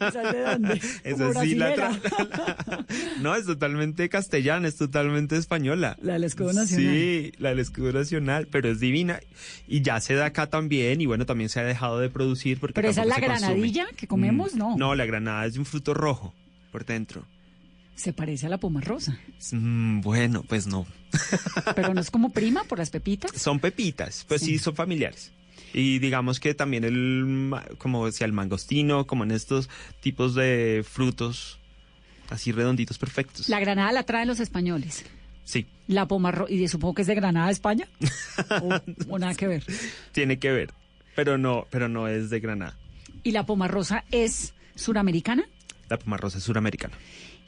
¿Esa 0.00 0.32
de 0.32 0.42
dónde? 0.42 0.80
Esa 1.04 1.28
Como 1.28 1.42
sí 1.42 1.54
la 1.54 1.74
tra- 1.76 2.86
No, 3.20 3.34
es 3.36 3.46
totalmente 3.46 4.08
castellana, 4.08 4.68
es 4.68 4.76
totalmente 4.76 5.36
española. 5.36 5.96
La 6.02 6.14
del 6.14 6.24
escudo 6.24 6.52
nacional. 6.52 6.94
Sí, 6.94 7.32
la 7.38 7.50
del 7.50 7.60
escudo 7.60 7.92
nacional, 7.92 8.48
pero 8.50 8.68
es 8.70 8.80
divina. 8.80 9.20
Y 9.68 9.82
ya 9.82 10.00
se 10.00 10.14
da 10.14 10.26
acá 10.26 10.48
también, 10.48 11.00
y 11.00 11.06
bueno, 11.06 11.26
también 11.26 11.48
se 11.50 11.60
ha 11.60 11.64
dejado 11.64 11.98
de 12.00 12.08
producir 12.10 12.58
porque 12.58 12.74
Pero 12.74 12.88
esa 12.88 13.02
es 13.02 13.08
la 13.08 13.14
consume. 13.16 13.38
granadilla 13.38 13.86
que 13.96 14.06
comemos, 14.06 14.54
Mm, 14.54 14.58
no. 14.58 14.76
No, 14.76 14.94
la 14.94 15.06
granada 15.06 15.46
es 15.46 15.54
de 15.54 15.60
un 15.60 15.66
fruto 15.66 15.94
rojo 15.94 16.34
por 16.72 16.84
dentro. 16.84 17.24
Se 17.94 18.12
parece 18.12 18.46
a 18.46 18.48
la 18.48 18.58
pomarrosa. 18.58 19.18
Mm, 19.52 20.00
bueno, 20.00 20.42
pues 20.48 20.66
no. 20.66 20.86
Pero 21.76 21.94
no 21.94 22.00
es 22.00 22.10
como 22.10 22.30
prima 22.32 22.64
por 22.64 22.78
las 22.78 22.90
pepitas. 22.90 23.30
Son 23.40 23.60
pepitas, 23.60 24.24
pues 24.28 24.42
sí, 24.42 24.58
son 24.58 24.74
familiares. 24.74 25.32
Y 25.72 25.98
digamos 25.98 26.40
que 26.40 26.54
también 26.54 26.84
el, 26.84 27.52
como 27.78 28.06
decía, 28.06 28.26
el 28.26 28.32
mangostino, 28.32 29.06
como 29.06 29.24
en 29.24 29.30
estos 29.32 29.68
tipos 30.00 30.34
de 30.34 30.84
frutos 30.88 31.58
así 32.30 32.52
redonditos 32.52 32.98
perfectos. 32.98 33.48
La 33.48 33.60
granada 33.60 33.92
la 33.92 34.04
traen 34.04 34.28
los 34.28 34.40
españoles. 34.40 35.04
Sí, 35.44 35.66
La 35.88 36.08
pomarrosa, 36.08 36.50
y 36.52 36.66
supongo 36.68 36.94
que 36.94 37.02
es 37.02 37.08
de 37.08 37.14
Granada, 37.14 37.50
España. 37.50 37.86
o, 38.62 38.80
o 39.10 39.18
nada 39.18 39.34
que 39.34 39.46
ver. 39.46 39.62
tiene 40.12 40.38
que 40.38 40.50
ver, 40.50 40.72
pero 41.14 41.36
no, 41.36 41.66
pero 41.70 41.88
no 41.88 42.08
es 42.08 42.30
de 42.30 42.40
Granada. 42.40 42.78
¿Y 43.22 43.32
la 43.32 43.44
pomarrosa 43.44 44.04
es 44.10 44.54
suramericana? 44.74 45.44
La 45.90 45.98
pomarrosa 45.98 46.38
es 46.38 46.44
suramericana. 46.44 46.94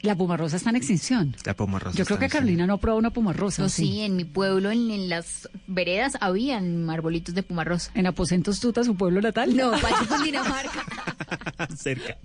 La 0.01 0.15
pomarrosa 0.15 0.57
está 0.57 0.69
en 0.69 0.75
extinción. 0.75 1.35
La 1.43 1.55
pomarrosa 1.55 1.97
Yo 1.97 2.05
creo 2.05 2.19
que 2.19 2.29
Carolina 2.29 2.67
no 2.67 2.73
ha 2.73 2.77
probado 2.77 2.99
una 2.99 3.09
pomarrosa. 3.09 3.63
No, 3.63 3.65
¿o 3.65 3.69
sí, 3.69 4.01
en 4.01 4.15
mi 4.15 4.25
pueblo, 4.25 4.69
en, 4.69 4.91
en 4.91 5.09
las 5.09 5.49
veredas, 5.65 6.17
habían 6.21 6.87
arbolitos 6.89 7.33
de 7.33 7.41
pumarrosa. 7.41 7.91
¿En 7.95 8.05
Aposentos 8.05 8.59
Tuta, 8.59 8.83
su 8.83 8.95
pueblo 8.95 9.21
natal? 9.21 9.55
No, 9.55 9.71
Pacho, 9.81 10.07
Cundinamarca, 10.07 10.85
cerca. 11.75 12.17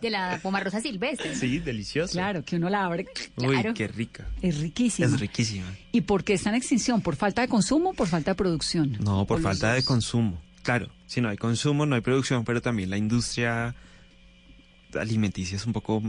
de 0.00 0.10
la 0.10 0.38
pumarrosa 0.40 0.80
silvestre. 0.80 1.34
Sí, 1.34 1.58
delicioso. 1.58 2.12
Claro, 2.12 2.44
que 2.44 2.56
uno 2.56 2.70
la 2.70 2.84
abre. 2.84 3.06
Uy, 3.36 3.48
claro. 3.48 3.74
qué 3.74 3.88
rica. 3.88 4.28
Es 4.40 4.58
riquísima. 4.60 5.08
Es 5.08 5.18
riquísima. 5.18 5.66
¿Y 5.90 6.02
por 6.02 6.22
qué 6.22 6.34
está 6.34 6.50
en 6.50 6.54
extinción? 6.56 7.00
¿Por 7.02 7.16
falta 7.16 7.42
de 7.42 7.48
consumo 7.48 7.90
o 7.90 7.94
por 7.94 8.06
falta 8.06 8.30
de 8.30 8.34
producción? 8.36 8.98
No, 9.00 9.26
por 9.26 9.38
¿O 9.38 9.40
los 9.40 9.50
falta 9.50 9.74
de 9.74 9.82
consumo. 9.82 10.40
Claro, 10.62 10.90
si 11.06 11.20
no 11.20 11.28
hay 11.28 11.36
consumo, 11.36 11.86
no 11.86 11.96
hay 11.96 12.02
producción, 12.02 12.44
pero 12.44 12.62
también 12.62 12.88
la 12.88 12.96
industria 12.96 13.74
alimenticia 14.94 15.56
es 15.56 15.66
un 15.66 15.72
poco 15.72 16.00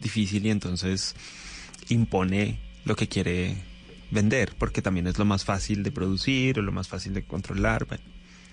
difícil 0.00 0.46
y 0.46 0.50
entonces 0.50 1.14
impone 1.88 2.58
lo 2.84 2.96
que 2.96 3.08
quiere 3.08 3.56
vender, 4.10 4.54
porque 4.58 4.82
también 4.82 5.06
es 5.06 5.18
lo 5.18 5.24
más 5.24 5.44
fácil 5.44 5.82
de 5.82 5.92
producir 5.92 6.58
o 6.58 6.62
lo 6.62 6.72
más 6.72 6.88
fácil 6.88 7.14
de 7.14 7.24
controlar, 7.24 7.84
bueno, 7.86 8.02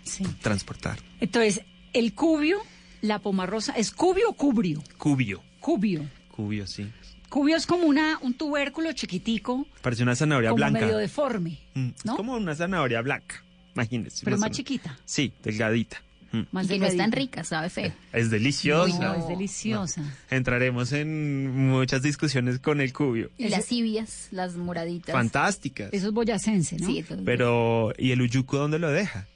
Sí. 0.04 0.24
transportar. 0.42 1.00
Entonces, 1.20 1.62
el 1.94 2.14
cubio, 2.14 2.58
la 3.02 3.20
pomarrosa, 3.20 3.74
¿es 3.74 3.92
cubio 3.92 4.30
o 4.30 4.34
cubrio? 4.34 4.84
Cubio, 4.98 5.42
Cubio. 5.60 6.08
cubio, 6.32 6.68
sí. 6.68 6.88
Cubio 7.30 7.56
es 7.58 7.66
como 7.66 7.86
una, 7.88 8.20
un 8.22 8.34
tubérculo 8.36 8.92
chiquitico, 8.94 9.66
Parece 9.82 10.04
una 10.04 10.16
zanahoria 10.16 10.50
como 10.52 10.58
blanca. 10.58 10.82
medio 10.82 10.98
deforme, 10.98 11.60
Mm, 11.74 11.90
¿no? 12.04 12.12
Es 12.14 12.18
como 12.18 12.34
una 12.36 12.54
zanahoria 12.56 13.02
blanca, 13.02 13.44
imagínense. 13.74 14.24
pero 14.24 14.38
más 14.38 14.52
chiquita. 14.52 14.98
Sí, 15.06 15.34
delgadita. 15.44 16.02
Mm. 16.42 16.48
Más 16.52 16.66
Y 16.66 16.70
que 16.70 16.80
no 16.80 16.86
es 16.88 16.98
tan 16.98 17.12
rica, 17.12 17.44
sabe 17.44 17.70
feo. 17.70 17.92
Es 18.14 18.30
deliciosa. 18.30 19.00
No, 19.00 19.14
es 19.16 19.28
deliciosa. 19.28 20.02
Entraremos 20.30 20.92
en 20.92 21.70
muchas 21.70 22.02
discusiones 22.02 22.60
con 22.60 22.82
el 22.82 22.94
cubio. 22.94 23.30
Y 23.38 23.50
las 23.50 23.66
cibias, 23.66 24.28
las 24.32 24.56
moraditas. 24.56 25.14
Fantásticas. 25.14 25.90
Eso 25.94 26.08
es 26.08 26.14
boyacense, 26.14 26.78
¿no? 26.78 26.88
Sí, 26.88 27.04
todo. 27.04 27.24
Pero, 27.24 27.94
¿y 27.98 28.12
el 28.12 28.22
uyuco 28.22 28.58
dónde 28.58 28.80
lo 28.80 28.90
deja? 28.90 29.28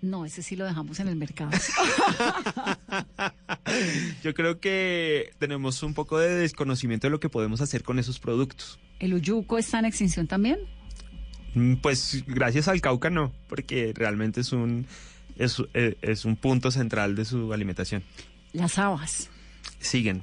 No, 0.00 0.24
ese 0.24 0.42
sí 0.42 0.54
lo 0.54 0.64
dejamos 0.64 1.00
en 1.00 1.08
el 1.08 1.16
mercado. 1.16 1.50
Yo 4.22 4.34
creo 4.34 4.60
que 4.60 5.30
tenemos 5.38 5.82
un 5.82 5.94
poco 5.94 6.18
de 6.18 6.30
desconocimiento 6.30 7.06
de 7.06 7.10
lo 7.10 7.20
que 7.20 7.28
podemos 7.28 7.60
hacer 7.60 7.82
con 7.82 7.98
esos 7.98 8.18
productos. 8.18 8.78
¿El 9.00 9.14
uyuco 9.14 9.58
está 9.58 9.78
en 9.78 9.86
extinción 9.86 10.26
también? 10.26 10.58
Mm, 11.54 11.74
Pues 11.76 12.24
gracias 12.26 12.68
al 12.68 12.80
Cauca 12.80 13.10
no, 13.10 13.32
porque 13.48 13.92
realmente 13.94 14.40
es 14.40 14.52
un 14.52 14.86
es, 15.38 15.62
eh, 15.74 15.96
es 16.02 16.24
un 16.24 16.36
punto 16.36 16.70
central 16.70 17.14
de 17.16 17.24
su 17.24 17.52
alimentación. 17.52 18.02
Las 18.52 18.78
habas. 18.78 19.30
Siguen. 19.78 20.22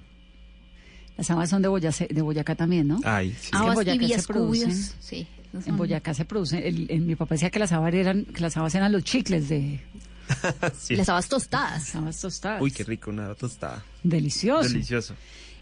Las 1.17 1.31
habas 1.31 1.49
son 1.49 1.61
de, 1.61 1.69
Boyace- 1.69 2.09
de 2.09 2.21
Boyacá 2.21 2.55
también, 2.55 2.87
¿no? 2.87 2.99
Ay, 3.05 3.31
sí. 3.39 3.51
Que 3.51 3.57
en 3.57 3.63
Habas, 3.63 3.75
Boyacá 3.75 4.07
se 4.07 4.27
producen- 4.27 4.63
cubios, 4.67 4.95
sí, 4.99 5.27
En 5.65 5.77
Boyacá 5.77 6.13
se 6.13 6.25
producen. 6.25 6.61
el- 6.63 6.91
el- 6.91 7.01
mi 7.01 7.15
papá 7.15 7.35
decía 7.35 7.49
que 7.49 7.59
las 7.59 7.71
habas 7.71 7.93
eran, 7.93 8.25
que 8.25 8.41
las 8.41 8.57
habas 8.57 8.75
eran 8.75 8.91
los 8.91 9.03
chicles 9.05 9.47
de 9.47 9.79
Sí. 10.77 10.95
Las 10.95 11.07
habas 11.07 11.29
tostadas. 11.29 11.85
las 11.85 11.95
habas 11.95 12.19
tostadas. 12.19 12.61
Uy, 12.61 12.71
qué 12.71 12.83
rico, 12.83 13.11
una 13.11 13.33
tostada. 13.35 13.83
Delicioso. 14.03 14.67
Delicioso. 14.67 15.15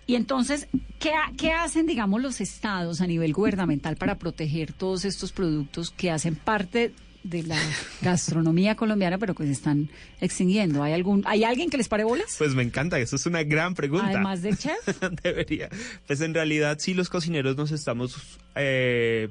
Y 0.08 0.16
entonces, 0.16 0.68
¿qué, 1.00 1.12
¿qué 1.38 1.52
hacen, 1.52 1.86
digamos, 1.86 2.22
los 2.22 2.42
estados 2.42 3.00
a 3.02 3.08
nivel 3.08 3.32
gubernamental 3.34 3.96
para 3.98 4.18
proteger 4.18 4.74
todos 4.74 5.06
estos 5.06 5.32
productos 5.32 5.92
que 5.92 6.12
hacen 6.12 6.36
parte 6.36 6.94
de 7.24 7.44
la 7.44 7.58
gastronomía 8.02 8.76
colombiana, 8.76 9.18
pero 9.18 9.34
que 9.36 9.46
se 9.46 9.52
están 9.52 9.90
extinguiendo? 10.20 10.84
¿Hay 10.84 10.94
algún, 10.94 11.24
¿hay 11.26 11.44
alguien 11.44 11.70
que 11.70 11.78
les 11.78 11.88
pare 11.88 12.04
bolas? 12.04 12.36
Pues 12.38 12.54
me 12.54 12.64
encanta, 12.64 13.00
eso 13.00 13.16
es 13.16 13.26
una 13.26 13.44
gran 13.44 13.76
pregunta. 13.76 14.08
Además 14.08 14.42
del 14.42 14.58
chef. 14.60 14.76
Debería. 15.24 15.70
Pues 16.08 16.22
en 16.22 16.34
realidad 16.34 16.78
sí 16.80 16.94
los 16.94 17.10
cocineros 17.10 17.56
nos 17.56 17.72
estamos 17.72 18.16
eh, 18.56 19.30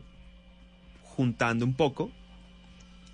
juntando 1.02 1.64
un 1.64 1.74
poco. 1.74 2.10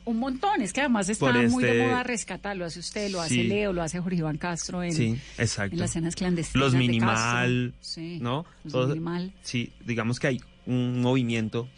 Un 0.04 0.18
montón, 0.20 0.62
es 0.62 0.72
que 0.72 0.80
además 0.80 1.08
está 1.10 1.30
muy 1.32 1.62
de 1.64 1.70
este- 1.72 1.86
moda 1.86 2.02
rescatar, 2.02 2.56
lo 2.56 2.64
hace 2.64 2.78
usted, 2.80 3.10
lo 3.10 3.20
hace 3.20 3.34
Sí. 3.34 3.42
Leo, 3.44 3.74
lo 3.74 3.82
hace 3.82 4.00
Jorge 4.00 4.16
Iván 4.16 4.38
Castro 4.38 4.82
en, 4.82 4.92
sí, 4.92 5.18
exacto. 5.36 5.74
en 5.74 5.80
las 5.80 5.90
cenas 5.92 6.14
clandestinas. 6.14 6.64
Los 6.64 6.72
de 6.72 6.78
minimal, 6.78 7.74
Castro. 7.74 7.78
Sí, 7.94 8.18
¿no? 8.22 8.46
los 8.64 8.72
Todo- 8.72 8.88
minimal. 8.88 9.34
Sí, 9.42 9.70
digamos 9.84 10.18
que 10.18 10.28
hay 10.28 10.40
un 10.64 11.02
movimiento 11.02 11.68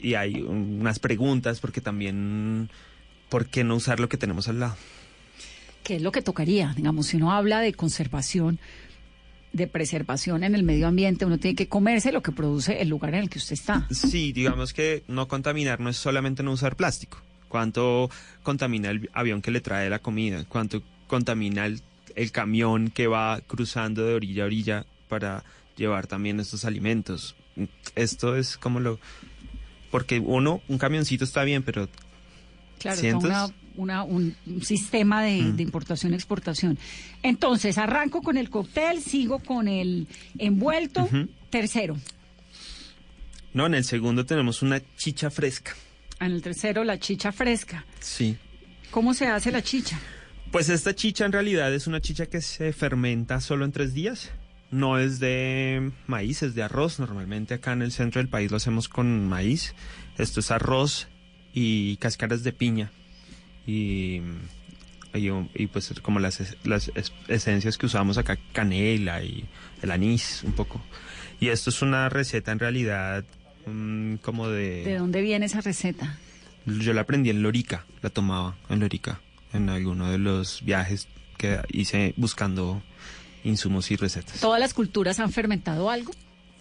y 0.00 0.14
hay 0.14 0.42
unas 0.42 0.98
preguntas 0.98 1.60
porque 1.60 1.80
también, 1.80 2.70
¿por 3.28 3.46
qué 3.46 3.64
no 3.64 3.76
usar 3.76 4.00
lo 4.00 4.08
que 4.08 4.16
tenemos 4.16 4.48
al 4.48 4.60
lado? 4.60 4.76
¿Qué 5.82 5.96
es 5.96 6.02
lo 6.02 6.12
que 6.12 6.22
tocaría? 6.22 6.72
Digamos, 6.76 7.08
si 7.08 7.16
uno 7.16 7.32
habla 7.32 7.60
de 7.60 7.72
conservación, 7.72 8.60
de 9.52 9.66
preservación 9.66 10.44
en 10.44 10.54
el 10.54 10.62
medio 10.62 10.86
ambiente, 10.86 11.24
uno 11.24 11.38
tiene 11.38 11.56
que 11.56 11.68
comerse 11.68 12.12
lo 12.12 12.22
que 12.22 12.32
produce 12.32 12.80
el 12.80 12.88
lugar 12.88 13.14
en 13.14 13.22
el 13.22 13.30
que 13.30 13.38
usted 13.38 13.54
está. 13.54 13.86
Sí, 13.90 14.32
digamos 14.32 14.72
que 14.72 15.02
no 15.08 15.28
contaminar 15.28 15.80
no 15.80 15.90
es 15.90 15.96
solamente 15.96 16.42
no 16.42 16.52
usar 16.52 16.76
plástico. 16.76 17.18
¿Cuánto 17.48 18.10
contamina 18.42 18.90
el 18.90 19.10
avión 19.12 19.42
que 19.42 19.50
le 19.50 19.60
trae 19.60 19.90
la 19.90 19.98
comida? 19.98 20.44
¿Cuánto 20.48 20.82
contamina 21.06 21.66
el, 21.66 21.82
el 22.14 22.32
camión 22.32 22.90
que 22.90 23.08
va 23.08 23.40
cruzando 23.46 24.06
de 24.06 24.14
orilla 24.14 24.44
a 24.44 24.46
orilla 24.46 24.86
para 25.08 25.44
llevar 25.76 26.06
también 26.06 26.40
estos 26.40 26.64
alimentos? 26.64 27.36
Esto 27.94 28.36
es 28.36 28.56
como 28.56 28.80
lo... 28.80 28.98
Porque 29.92 30.18
uno, 30.18 30.60
un 30.66 30.78
camioncito 30.78 31.22
está 31.22 31.44
bien, 31.44 31.62
pero 31.62 31.88
Claro, 32.80 33.00
está 33.00 33.16
una, 33.18 33.46
una- 33.76 34.02
un 34.02 34.34
sistema 34.62 35.22
de, 35.22 35.40
Mm. 35.42 35.56
de 35.56 35.62
importación-exportación. 35.62 36.78
Entonces, 37.22 37.78
arranco 37.78 38.22
con 38.22 38.36
el 38.36 38.50
cóctel, 38.50 39.00
sigo 39.00 39.38
con 39.38 39.68
el 39.68 40.08
envuelto. 40.38 41.08
Tercero. 41.50 41.96
no, 43.54 43.66
en 43.66 43.74
el 43.74 43.84
segundo 43.84 44.24
tenemos 44.24 44.62
una 44.62 44.80
chicha 44.96 45.30
fresca. 45.30 45.74
En 46.20 46.32
el 46.32 46.40
tercero, 46.42 46.84
la 46.84 46.98
chicha 46.98 47.30
fresca. 47.32 47.84
Sí. 48.00 48.36
¿Cómo 48.90 49.12
se 49.14 49.26
hace 49.26 49.52
la 49.52 49.62
chicha? 49.62 50.00
Pues 50.50 50.68
esta 50.70 50.94
chicha 50.94 51.24
en 51.26 51.32
realidad 51.32 51.72
es 51.74 51.86
una 51.86 52.00
chicha 52.00 52.26
que 52.26 52.40
se 52.40 52.72
fermenta 52.72 53.40
solo 53.40 53.64
en 53.66 53.72
tres 53.72 53.92
días. 53.94 54.30
No 54.72 54.98
es 54.98 55.20
de 55.20 55.92
maíz, 56.08 56.42
es 56.42 56.54
de 56.56 56.62
arroz. 56.64 56.98
Normalmente 56.98 57.54
acá 57.54 57.72
en 57.72 57.82
el 57.82 57.92
centro 57.92 58.20
del 58.20 58.28
país 58.28 58.50
lo 58.50 58.56
hacemos 58.56 58.88
con 58.88 59.28
maíz. 59.28 59.74
Esto 60.18 60.40
es 60.40 60.50
arroz 60.50 61.08
y 61.54 61.96
cáscaras 61.98 62.42
de 62.42 62.52
piña. 62.52 62.90
Y, 63.66 64.22
y, 65.14 65.28
y, 65.54 65.66
pues 65.68 65.92
como 66.02 66.18
las, 66.18 66.56
las 66.64 66.90
es- 66.94 67.12
esencias 67.28 67.78
que 67.78 67.86
usamos 67.86 68.18
acá, 68.18 68.38
canela 68.52 69.22
y 69.22 69.44
el 69.82 69.90
anís 69.90 70.42
un 70.42 70.52
poco. 70.52 70.82
Y 71.38 71.48
esto 71.48 71.70
es 71.70 71.82
una 71.82 72.08
receta 72.08 72.50
en 72.52 72.58
realidad 72.58 73.24
mm, 73.66 74.16
como 74.16 74.48
¿De 74.48 74.96
dónde 74.98 75.20
viene 75.20 75.46
esa 75.46 75.60
receta? 75.60 76.18
yo 76.64 76.92
la 76.92 77.00
aprendí 77.02 77.28
en 77.30 77.42
Lorica, 77.42 77.84
la 78.02 78.08
tomaba 78.10 78.56
en 78.70 78.78
Lorica, 78.80 79.20
en 79.52 79.68
alguno 79.68 80.10
de 80.10 80.18
los 80.18 80.64
viajes 80.64 81.08
que 81.36 81.58
hice 81.72 82.14
buscando 82.16 82.80
insumos 83.44 83.90
y 83.90 83.96
recetas. 83.96 84.40
¿Todas 84.40 84.60
las 84.60 84.74
culturas 84.74 85.18
han 85.20 85.32
fermentado 85.32 85.90
algo? 85.90 86.12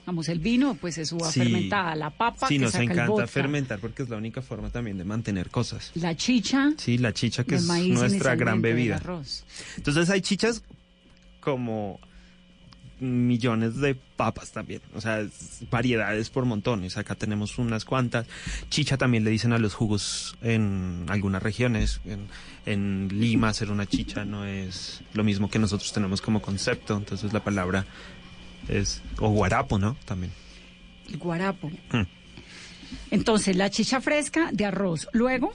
Vamos, 0.05 0.29
el 0.29 0.39
vino, 0.39 0.73
pues 0.81 0.97
es 0.97 1.11
uva 1.11 1.31
Sí. 1.31 1.39
fermentada, 1.41 1.95
la 1.95 2.09
papa, 2.09 2.47
Sí, 2.47 2.55
que 2.55 2.61
nos 2.61 2.71
saca 2.71 2.83
el 2.85 2.91
encanta 2.91 3.11
vodka, 3.11 3.27
fermentar 3.27 3.79
porque 3.79 4.01
es 4.01 4.09
la 4.09 4.17
única 4.17 4.41
forma 4.41 4.69
también 4.71 4.97
de 4.97 5.03
mantener 5.05 5.49
cosas. 5.51 5.91
la 5.93 6.15
chicha, 6.15 6.71
Sí, 6.77 6.97
la 6.97 7.13
chicha 7.13 7.43
que 7.43 7.55
es 7.55 7.63
maíz 7.65 7.93
nuestra 7.93 8.35
gran 8.35 8.61
bebida. 8.63 8.95
arroz. 8.95 9.43
Entonces 9.77 10.09
hay 10.09 10.21
chichas 10.21 10.63
como 11.39 11.99
millones 13.01 13.77
de 13.77 13.95
papas 13.95 14.51
también, 14.51 14.81
o 14.93 15.01
sea, 15.01 15.19
es- 15.21 15.63
variedades 15.69 16.29
por 16.29 16.45
montones. 16.45 16.95
Acá 16.97 17.15
tenemos 17.15 17.57
unas 17.57 17.83
cuantas. 17.83 18.27
Chicha 18.69 18.95
también 18.97 19.23
le 19.23 19.31
dicen 19.31 19.51
a 19.53 19.57
los 19.57 19.73
jugos 19.73 20.35
en 20.41 21.05
algunas 21.09 21.41
regiones. 21.43 21.99
En, 22.05 22.27
en 22.65 23.07
Lima 23.19 23.49
hacer 23.49 23.71
una 23.71 23.85
chicha 23.87 24.23
no 24.23 24.45
es 24.45 25.01
lo 25.13 25.23
mismo 25.23 25.49
que 25.49 25.59
nosotros 25.59 25.91
tenemos 25.91 26.21
como 26.21 26.41
concepto, 26.41 26.95
entonces 26.95 27.33
la 27.33 27.43
palabra 27.43 27.85
es 28.69 29.01
o 29.19 29.29
guarapo, 29.29 29.79
¿no? 29.79 29.97
También. 30.05 30.31
El 31.09 31.17
guarapo. 31.17 31.69
Hmm. 31.91 32.03
Entonces, 33.09 33.55
la 33.55 33.69
chicha 33.69 34.01
fresca 34.01 34.49
de 34.51 34.65
arroz. 34.65 35.07
Luego, 35.13 35.53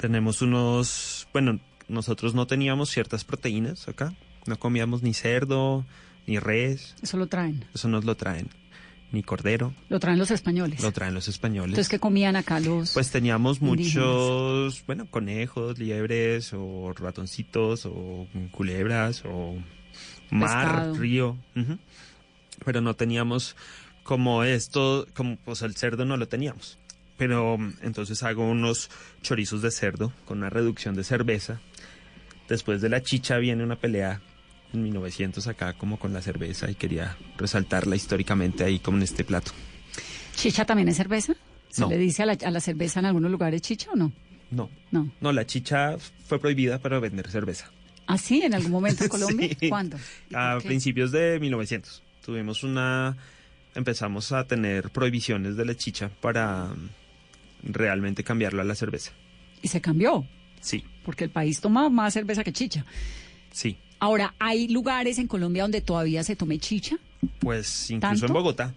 Tenemos 0.00 0.40
unos, 0.42 1.28
bueno, 1.32 1.60
nosotros 1.88 2.34
no 2.34 2.46
teníamos 2.46 2.88
ciertas 2.90 3.24
proteínas 3.24 3.88
acá, 3.88 4.14
no 4.46 4.58
comíamos 4.58 5.02
ni 5.02 5.12
cerdo, 5.12 5.84
ni 6.26 6.38
res, 6.38 6.94
eso 7.02 7.16
lo 7.16 7.26
traen. 7.26 7.64
eso 7.74 7.88
nos 7.88 8.04
lo 8.04 8.16
traen, 8.16 8.48
ni 9.10 9.22
cordero, 9.22 9.74
Lo 9.88 9.98
traen 10.00 10.18
los 10.18 10.30
españoles. 10.30 10.82
lo 10.82 10.92
traen 10.92 11.14
los 11.14 11.28
españoles. 11.28 11.70
Entonces, 11.70 11.88
¿qué 11.88 11.98
comían 11.98 12.36
acá 12.36 12.60
los...? 12.60 12.92
Pues 12.92 13.10
teníamos 13.10 13.60
indígenas? 13.60 14.04
muchos, 14.06 14.86
bueno, 14.86 15.06
conejos, 15.10 15.78
liebres, 15.78 16.52
o 16.54 16.92
ratoncitos, 16.96 17.86
o 17.86 18.26
culebras, 18.52 19.22
o 19.26 19.56
mar, 20.30 20.66
Pescado. 20.76 20.94
río. 20.94 21.38
Pero 22.64 22.80
no 22.80 22.94
teníamos 22.94 23.56
como 24.04 24.44
esto, 24.44 25.06
como 25.14 25.36
pues 25.36 25.62
el 25.62 25.76
cerdo 25.76 26.04
no 26.04 26.16
lo 26.16 26.28
teníamos. 26.28 26.78
Pero 27.18 27.58
mm, 27.58 27.74
entonces 27.82 28.22
hago 28.22 28.48
unos 28.48 28.90
chorizos 29.22 29.62
de 29.62 29.70
cerdo 29.70 30.12
con 30.24 30.38
una 30.38 30.50
reducción 30.50 30.94
de 30.94 31.04
cerveza. 31.04 31.60
Después 32.48 32.80
de 32.80 32.88
la 32.88 33.02
chicha 33.02 33.36
viene 33.38 33.62
una 33.64 33.76
pelea 33.76 34.20
en 34.72 34.82
1900 34.82 35.46
acá 35.48 35.72
como 35.74 35.98
con 35.98 36.12
la 36.12 36.22
cerveza 36.22 36.70
y 36.70 36.74
quería 36.74 37.16
resaltarla 37.36 37.96
históricamente 37.96 38.64
ahí 38.64 38.78
como 38.78 38.96
en 38.98 39.02
este 39.04 39.24
plato. 39.24 39.52
¿Chicha 40.36 40.64
también 40.64 40.88
es 40.88 40.96
cerveza? 40.96 41.34
¿Se 41.68 41.80
No. 41.82 41.88
le 41.88 41.98
dice 41.98 42.22
a 42.22 42.26
la, 42.26 42.32
a 42.44 42.50
la 42.50 42.60
cerveza 42.60 43.00
en 43.00 43.06
algunos 43.06 43.30
lugares 43.30 43.62
chicha 43.62 43.90
o 43.92 43.96
no? 43.96 44.12
No. 44.50 44.70
No. 44.90 45.10
No, 45.20 45.32
la 45.32 45.46
chicha 45.46 45.96
fue 46.26 46.38
prohibida 46.38 46.78
para 46.78 46.98
vender 47.00 47.28
cerveza. 47.30 47.70
¿Ah, 48.06 48.18
sí? 48.18 48.42
¿En 48.42 48.52
algún 48.54 48.70
momento 48.72 49.04
en 49.04 49.08
Colombia? 49.10 49.48
Sí. 49.58 49.68
¿Cuándo? 49.68 49.96
¿Y 50.30 50.34
A 50.34 50.58
principios 50.62 51.12
de 51.12 51.38
1900 51.40 52.02
tuvimos 52.24 52.62
una 52.62 53.16
empezamos 53.74 54.32
a 54.32 54.46
tener 54.46 54.90
prohibiciones 54.90 55.56
de 55.56 55.64
la 55.64 55.74
chicha 55.74 56.10
para 56.20 56.66
mm, 56.74 57.72
realmente 57.72 58.22
cambiarlo 58.24 58.60
a 58.60 58.64
la 58.64 58.74
cerveza. 58.74 59.12
Y 59.62 59.68
se 59.68 59.80
cambió, 59.80 60.26
Sí, 60.60 60.84
porque 61.04 61.24
el 61.24 61.30
país 61.30 61.60
toma 61.60 61.88
más 61.88 62.12
cerveza 62.14 62.44
que 62.44 62.52
chicha. 62.52 62.84
sí. 63.50 63.76
Ahora, 64.02 64.34
¿hay 64.40 64.66
lugares 64.66 65.18
en 65.18 65.28
Colombia 65.28 65.62
donde 65.62 65.80
todavía 65.80 66.24
se 66.24 66.34
tome 66.34 66.58
chicha? 66.58 66.96
Pues 67.38 67.88
incluso 67.88 68.08
¿Tanto? 68.08 68.26
en 68.26 68.32
Bogotá. 68.32 68.74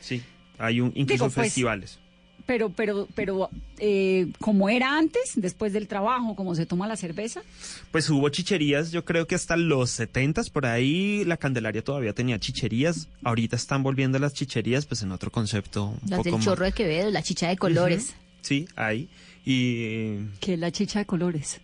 Sí, 0.00 0.22
hay 0.56 0.80
un 0.80 0.92
incluso 0.94 1.24
Digo, 1.24 1.34
pues, 1.34 1.46
festivales. 1.48 1.98
Pero, 2.46 2.70
pero, 2.70 3.06
pero, 3.14 3.50
eh, 3.78 4.28
como 4.40 4.70
era 4.70 4.96
antes, 4.96 5.32
después 5.34 5.74
del 5.74 5.88
trabajo, 5.88 6.34
como 6.36 6.54
se 6.54 6.64
toma 6.64 6.86
la 6.86 6.96
cerveza, 6.96 7.42
Pues 7.90 8.08
hubo 8.08 8.28
chicherías, 8.30 8.92
yo 8.92 9.04
creo 9.04 9.26
que 9.26 9.34
hasta 9.34 9.56
los 9.58 9.90
70 9.90 10.42
por 10.52 10.64
ahí 10.64 11.24
la 11.26 11.36
Candelaria 11.36 11.82
todavía 11.82 12.14
tenía 12.14 12.38
chicherías. 12.38 13.08
Ahorita 13.24 13.56
están 13.56 13.82
volviendo 13.82 14.18
las 14.18 14.32
chicherías 14.32 14.86
pues 14.86 15.02
en 15.02 15.12
otro 15.12 15.30
concepto 15.30 15.86
un 15.86 15.98
Las 16.08 16.18
poco 16.18 16.22
del 16.24 16.32
más- 16.36 16.44
chorro 16.46 16.64
de 16.64 16.72
Quevedo, 16.72 17.10
la 17.10 17.22
chicha 17.22 17.48
de 17.48 17.58
colores. 17.58 18.14
Sí, 18.40 18.66
hay. 18.76 19.10
Y 19.44 20.16
que 20.40 20.54
es 20.54 20.58
la 20.58 20.70
chicha 20.72 21.00
de 21.00 21.04
colores. 21.04 21.60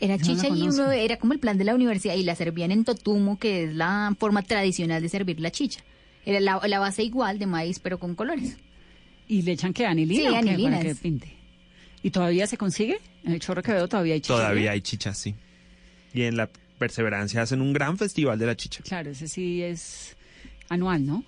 Era 0.00 0.16
no 0.16 0.22
chicha 0.24 0.48
y 0.48 0.62
uno 0.62 0.90
era 0.90 1.16
como 1.18 1.32
el 1.32 1.38
plan 1.38 1.56
de 1.56 1.64
la 1.64 1.74
universidad 1.74 2.14
y 2.14 2.22
la 2.22 2.34
servían 2.34 2.70
en 2.70 2.84
totumo, 2.84 3.38
que 3.38 3.64
es 3.64 3.74
la 3.74 4.14
forma 4.18 4.42
tradicional 4.42 5.00
de 5.00 5.08
servir 5.08 5.40
la 5.40 5.50
chicha. 5.50 5.80
Era 6.24 6.40
la, 6.40 6.60
la 6.66 6.78
base 6.78 7.02
igual 7.02 7.38
de 7.38 7.46
maíz, 7.46 7.78
pero 7.78 7.98
con 7.98 8.14
colores. 8.14 8.56
¿Y 9.28 9.42
le 9.42 9.52
echan 9.52 9.72
que 9.72 9.86
anilina 9.86 10.30
Sí, 10.30 10.36
anilina 10.36 10.78
para 10.78 10.82
que 10.90 10.94
pinte? 10.96 11.32
¿Y 12.02 12.10
todavía 12.10 12.46
se 12.46 12.56
consigue? 12.56 12.98
En 13.24 13.32
el 13.32 13.40
Chorro 13.40 13.62
Quevedo 13.62 13.88
todavía 13.88 14.14
hay 14.14 14.20
chicha. 14.20 14.34
Todavía 14.34 14.70
hay 14.72 14.80
chicha, 14.82 15.14
sí. 15.14 15.34
Y 16.14 16.22
en 16.22 16.36
la 16.36 16.48
Perseverancia 16.78 17.40
hacen 17.42 17.62
un 17.62 17.72
gran 17.72 17.96
festival 17.96 18.38
de 18.38 18.46
la 18.46 18.54
chicha. 18.54 18.82
Claro, 18.84 19.10
ese 19.10 19.28
sí 19.28 19.62
es 19.62 20.14
anual, 20.68 21.06
¿no? 21.06 21.24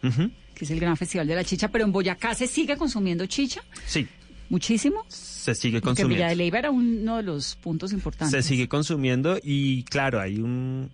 Que 0.55 0.65
es 0.65 0.71
el 0.71 0.79
gran 0.79 0.97
festival 0.97 1.27
de 1.27 1.35
la 1.35 1.43
chicha. 1.43 1.69
Pero 1.69 1.85
en 1.85 1.93
Boyacá 1.93 2.35
se 2.35 2.47
sigue 2.47 2.77
consumiendo 2.77 3.25
chicha. 3.27 3.63
Sí, 3.87 4.07
Muchísimo. 4.49 5.05
se 5.09 5.55
sigue 5.55 5.81
Porque 5.81 6.05
Villa 6.05 6.29
de 6.29 6.35
consumiendo. 6.35 6.35
Leyva 6.37 6.59
era 6.59 6.71
uno 6.71 7.17
de 7.19 7.23
los 7.23 7.57
puntos 7.57 7.93
importantes. 7.93 8.31
Se 8.43 8.47
sigue 8.49 8.69
consumiendo 8.69 9.39
y 9.43 9.83
claro, 9.85 10.21
hay 10.21 10.39
un... 10.41 10.91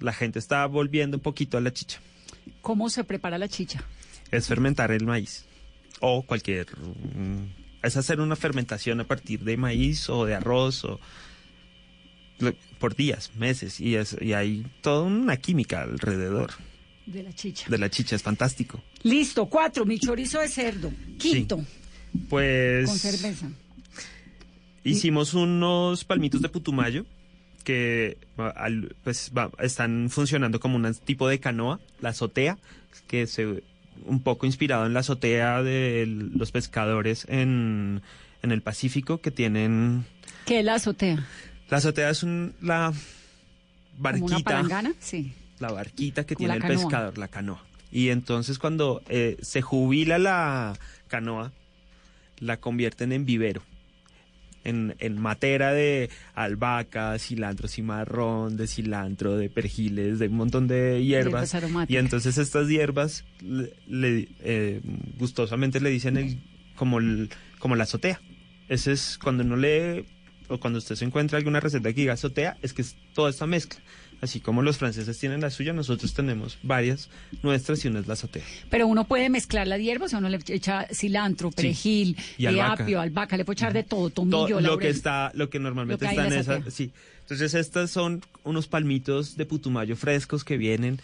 La 0.00 0.12
gente 0.12 0.38
está 0.38 0.64
volviendo 0.66 1.16
un 1.16 1.22
poquito 1.22 1.58
a 1.58 1.60
la 1.60 1.72
chicha. 1.72 2.00
¿Cómo 2.62 2.88
se 2.90 3.04
prepara 3.04 3.38
la 3.38 3.48
chicha? 3.48 3.82
Es 4.30 4.46
fermentar 4.46 4.90
el 4.92 5.04
maíz. 5.06 5.44
O 6.00 6.22
cualquier... 6.22 6.66
mm, 6.78 7.44
Es 7.82 7.96
hacer 7.96 8.20
una 8.20 8.36
fermentación 8.36 9.00
a 9.00 9.04
partir 9.04 9.40
de 9.44 9.56
maíz 9.56 10.08
o 10.10 10.24
de 10.24 10.34
arroz 10.34 10.84
o... 10.84 11.00
Por 12.78 12.94
días, 12.94 13.32
meses. 13.36 13.80
Y, 13.80 13.96
es, 13.96 14.16
y 14.20 14.32
hay 14.32 14.64
toda 14.80 15.02
una 15.02 15.36
química 15.38 15.82
alrededor 15.82 16.52
De 17.06 17.24
la 17.24 17.32
chicha. 17.32 17.66
de 17.68 17.78
la 17.78 17.90
chicha. 17.90 18.14
Es 18.14 18.22
fantástico. 18.22 18.80
Listo, 19.02 19.46
cuatro, 19.46 19.84
mi 19.84 19.98
chorizo 19.98 20.38
de 20.40 20.48
cerdo. 20.48 20.92
Quinto, 21.18 21.64
Pues... 22.28 22.86
con 22.88 22.98
cerveza. 22.98 23.48
Hicimos 24.84 25.34
unos 25.34 26.04
palmitos 26.04 26.40
de 26.40 26.48
putumayo 26.48 27.04
que 27.64 28.16
pues, 29.04 29.30
va- 29.36 29.50
están 29.58 30.08
funcionando 30.10 30.60
como 30.60 30.76
un 30.76 30.94
tipo 31.04 31.28
de 31.28 31.40
canoa, 31.40 31.80
la 32.00 32.10
azotea, 32.10 32.58
que 33.06 33.26
se 33.26 33.62
un 34.06 34.22
poco 34.22 34.46
inspirado 34.46 34.86
en 34.86 34.94
la 34.94 35.00
azotea 35.00 35.62
de 35.62 36.06
los 36.06 36.52
pescadores 36.52 37.26
en, 37.28 38.00
en 38.42 38.52
el 38.52 38.62
Pacífico 38.62 39.20
que 39.20 39.30
tienen 39.32 40.04
¿Qué 40.46 40.60
es 40.60 40.64
la 40.64 40.74
azotea? 40.74 41.26
la 41.68 41.76
azotea 41.76 42.08
es 42.10 42.22
un, 42.22 42.54
la 42.62 42.92
¿Como 42.92 44.14
una 44.26 44.36
barquita 44.36 44.38
palangana? 44.44 44.94
Sí. 45.00 45.32
la 45.58 45.72
barquita 45.72 46.24
que 46.24 46.36
Como 46.36 46.48
tiene 46.48 46.64
el 46.64 46.72
pescador, 46.78 47.18
la 47.18 47.26
canoa. 47.28 47.62
Y 47.90 48.10
entonces 48.10 48.58
cuando 48.60 49.02
eh, 49.08 49.36
se 49.42 49.60
jubila 49.62 50.18
la 50.18 50.78
canoa, 51.08 51.52
la 52.40 52.58
convierten 52.58 53.12
en 53.12 53.24
vivero. 53.24 53.62
En, 54.64 54.96
en 54.98 55.18
matera 55.20 55.72
de 55.72 56.10
albahaca, 56.34 57.18
cilantro 57.18 57.68
cimarrón, 57.68 58.56
de 58.56 58.66
cilantro, 58.66 59.36
de 59.38 59.48
perjiles, 59.48 60.18
de 60.18 60.28
un 60.28 60.34
montón 60.36 60.66
de 60.68 61.02
hierbas. 61.04 61.48
Y 61.94 61.96
entonces 61.96 62.36
estas 62.38 62.68
hierbas 62.68 63.24
le, 63.40 63.72
le- 63.86 64.28
eh, 64.40 64.80
gustosamente 65.16 65.80
le 65.80 65.88
dicen 65.90 66.16
el, 66.18 66.38
como, 66.74 66.98
el- 66.98 67.30
como 67.60 67.76
la 67.76 67.84
azotea. 67.84 68.20
Ese 68.68 68.92
es 68.92 69.16
cuando 69.22 69.42
uno 69.44 69.56
lee 69.56 70.04
o 70.48 70.58
cuando 70.58 70.78
usted 70.80 70.96
se 70.96 71.04
encuentra 71.04 71.38
alguna 71.38 71.60
receta 71.60 71.88
que 71.92 72.00
diga 72.00 72.14
azotea, 72.14 72.58
es 72.60 72.74
que 72.74 72.82
es 72.82 72.96
toda 73.14 73.30
esta 73.30 73.46
mezcla. 73.46 73.80
Así 74.20 74.40
como 74.40 74.62
los 74.62 74.78
franceses 74.78 75.16
tienen 75.18 75.40
la 75.40 75.50
suya, 75.50 75.72
nosotros 75.72 76.12
tenemos 76.12 76.58
varias 76.64 77.08
nuestras 77.44 77.84
y 77.84 77.88
una 77.88 78.00
es 78.00 78.08
la 78.08 78.14
azotea. 78.14 78.42
Pero 78.68 78.88
uno 78.88 79.04
puede 79.04 79.30
mezclar 79.30 79.68
la 79.68 79.78
hierba, 79.78 80.06
o 80.12 80.18
uno 80.18 80.28
le 80.28 80.40
echa 80.48 80.88
cilantro, 80.92 81.52
perejil, 81.52 82.16
Y 82.36 82.46
eh, 82.46 82.48
albahaca. 82.48 82.82
apio, 82.82 83.00
albahaca, 83.00 83.36
le 83.36 83.44
puede 83.44 83.54
echar 83.54 83.72
de 83.72 83.84
todo, 83.84 84.10
Todo 84.10 84.26
tomillo, 84.26 84.56
lo 84.56 84.68
laurel. 84.68 84.78
que 84.80 84.88
está, 84.88 85.30
lo 85.34 85.48
que 85.50 85.60
normalmente 85.60 86.04
Lo 86.04 86.10
que 86.10 86.16
está 86.16 86.26
en 86.26 86.32
esa, 86.40 86.70
sí. 86.70 86.90
Entonces 87.20 87.54
estas 87.54 87.90
son 87.92 88.24
unos 88.42 88.66
palmitos 88.66 89.36
de 89.36 89.46
putumayo 89.46 89.94
frescos 89.96 90.42
que 90.42 90.56
vienen 90.56 90.98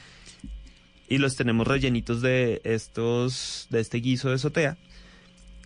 y 1.09 1.19
los 1.19 1.37
tenemos 1.37 1.67
rellenitos 1.69 2.21
de 2.23 2.63
estos, 2.65 3.67
de 3.71 3.81
este 3.81 3.99
guiso 3.99 4.29
de 4.31 4.35
azotea. 4.37 4.77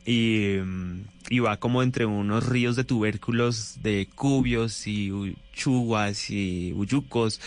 Y, 0.04 0.56
mm, 0.62 1.00
y 1.30 1.40
va 1.40 1.58
como 1.58 1.82
entre 1.82 2.06
unos 2.06 2.46
ríos 2.46 2.76
de 2.76 2.84
tubérculos 2.84 3.78
de 3.82 4.08
cubios 4.14 4.86
y 4.86 5.36
chuguas 5.52 6.30
y 6.30 6.72
uyucos, 6.74 7.40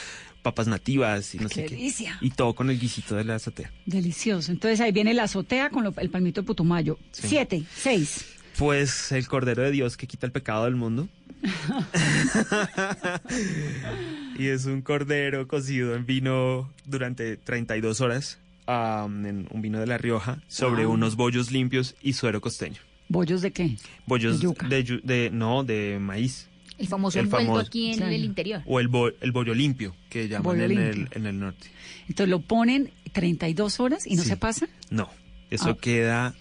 papas 0.44 0.68
nativas 0.68 1.34
y 1.36 1.40
no 1.40 1.50
sé 1.50 1.64
¡Qué 1.64 1.70
qué. 1.70 1.76
delicia! 1.76 2.18
Y 2.22 2.32
todo 2.32 2.54
con 2.54 2.70
el 2.70 2.80
guisito 2.80 3.16
de 3.16 3.24
la 3.24 3.36
azotea. 3.36 3.72
Delicioso. 3.86 4.52
Entonces 4.52 4.80
ahí 4.82 4.92
viene 4.92 5.14
la 5.14 5.24
azotea 5.24 5.70
con 5.70 5.84
lo- 5.84 5.94
el 5.98 6.10
palmito 6.10 6.42
de 6.42 6.48
putumayo. 6.48 6.98
Sí. 7.12 7.28
Siete, 7.30 7.64
seis. 7.76 8.26
Pues 8.58 9.12
el 9.12 9.28
Cordero 9.28 9.64
de 9.64 9.72
Dios 9.72 9.98
que 9.98 10.08
quita 10.08 10.26
el 10.26 10.32
pecado 10.32 10.66
del 10.66 10.76
mundo. 10.76 11.08
y 14.38 14.48
es 14.48 14.66
un 14.66 14.82
cordero 14.82 15.48
cocido 15.48 15.96
en 15.96 16.06
vino 16.06 16.72
durante 16.86 17.38
32 17.38 18.02
horas, 18.02 18.40
am, 18.68 19.26
en 19.26 19.48
un 19.52 19.62
vino 19.62 19.80
de 19.80 19.88
La 19.88 19.98
Rioja, 19.98 20.42
sobre 20.48 20.86
Wow. 20.86 20.94
unos 20.94 21.16
bollos 21.16 21.52
limpios 21.52 21.96
y 22.02 22.14
suero 22.14 22.42
costeño. 22.42 22.80
¿Bollos 23.12 23.42
de 23.42 23.52
qué? 23.52 23.76
Bollos 24.06 24.40
De 24.40 24.44
yuca. 24.44 24.68
de, 24.68 25.30
no, 25.32 25.64
de 25.64 25.98
maíz. 26.00 26.48
El 26.78 26.88
famoso 26.88 27.20
El 27.20 27.26
envuelto 27.26 27.48
famoso. 27.52 27.68
aquí 27.68 27.92
en 27.94 28.02
el 28.04 28.24
interior. 28.26 28.64
O 28.66 28.80
el, 28.80 28.88
bo- 28.88 29.12
el 29.22 29.32
bollo 29.32 29.54
limpio, 29.54 29.96
que 30.10 30.28
llaman 30.28 30.44
Bollo 30.44 30.64
en 30.64 30.70
limpio. 30.70 30.90
el, 30.90 31.08
en 31.12 31.26
el 31.28 31.40
norte. 31.40 31.68
Entonces 32.08 32.30
lo 32.30 32.40
ponen 32.42 32.90
32 33.14 33.80
horas 33.80 34.08
y 34.08 34.16
no 34.16 34.24
Sí. 34.24 34.30
se 34.30 34.38
pasa. 34.38 34.68
No, 34.90 35.10
eso 35.52 35.70
Ah. 35.70 35.78
queda 35.80 36.34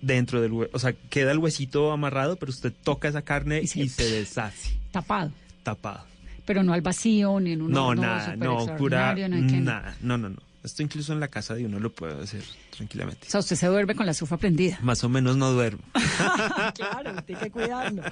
dentro 0.00 0.40
del 0.40 0.52
hueso. 0.52 0.70
O 0.74 0.78
sea, 0.78 0.92
queda 0.92 1.30
el 1.32 1.38
huesito 1.38 1.92
amarrado, 1.92 2.36
pero 2.36 2.50
usted 2.50 2.72
toca 2.82 3.08
esa 3.08 3.22
carne 3.22 3.60
y 3.62 3.66
se, 3.68 4.10
deshace, 4.10 4.76
Tapado. 4.90 5.32
tapado. 5.62 6.04
Pero 6.44 6.62
no 6.62 6.72
al 6.72 6.80
vacío, 6.80 7.38
ni 7.40 7.52
en 7.52 7.62
un 7.62 7.70
No, 7.70 7.94
nada, 7.94 8.34
no, 8.34 8.64
pura, 8.76 9.14
no 9.14 9.28
nada, 9.60 9.96
no, 10.00 10.16
no, 10.18 10.30
no. 10.30 10.38
Esto 10.64 10.82
incluso 10.82 11.12
en 11.12 11.20
la 11.20 11.28
casa 11.28 11.54
de 11.54 11.64
uno 11.66 11.78
lo 11.78 11.92
puede 11.92 12.20
hacer 12.22 12.42
tranquilamente. 12.76 13.26
O 13.28 13.30
sea, 13.30 13.40
usted 13.40 13.56
se 13.56 13.66
duerme 13.68 13.94
con 13.94 14.06
la 14.06 14.12
estufa 14.12 14.36
prendida. 14.36 14.78
Más 14.82 15.02
o 15.04 15.08
menos 15.08 15.36
no 15.36 15.52
duermo. 15.52 15.82
claro, 16.74 17.22
tiene 17.22 17.40
que 17.42 17.50
cuidarlo. 17.50 18.02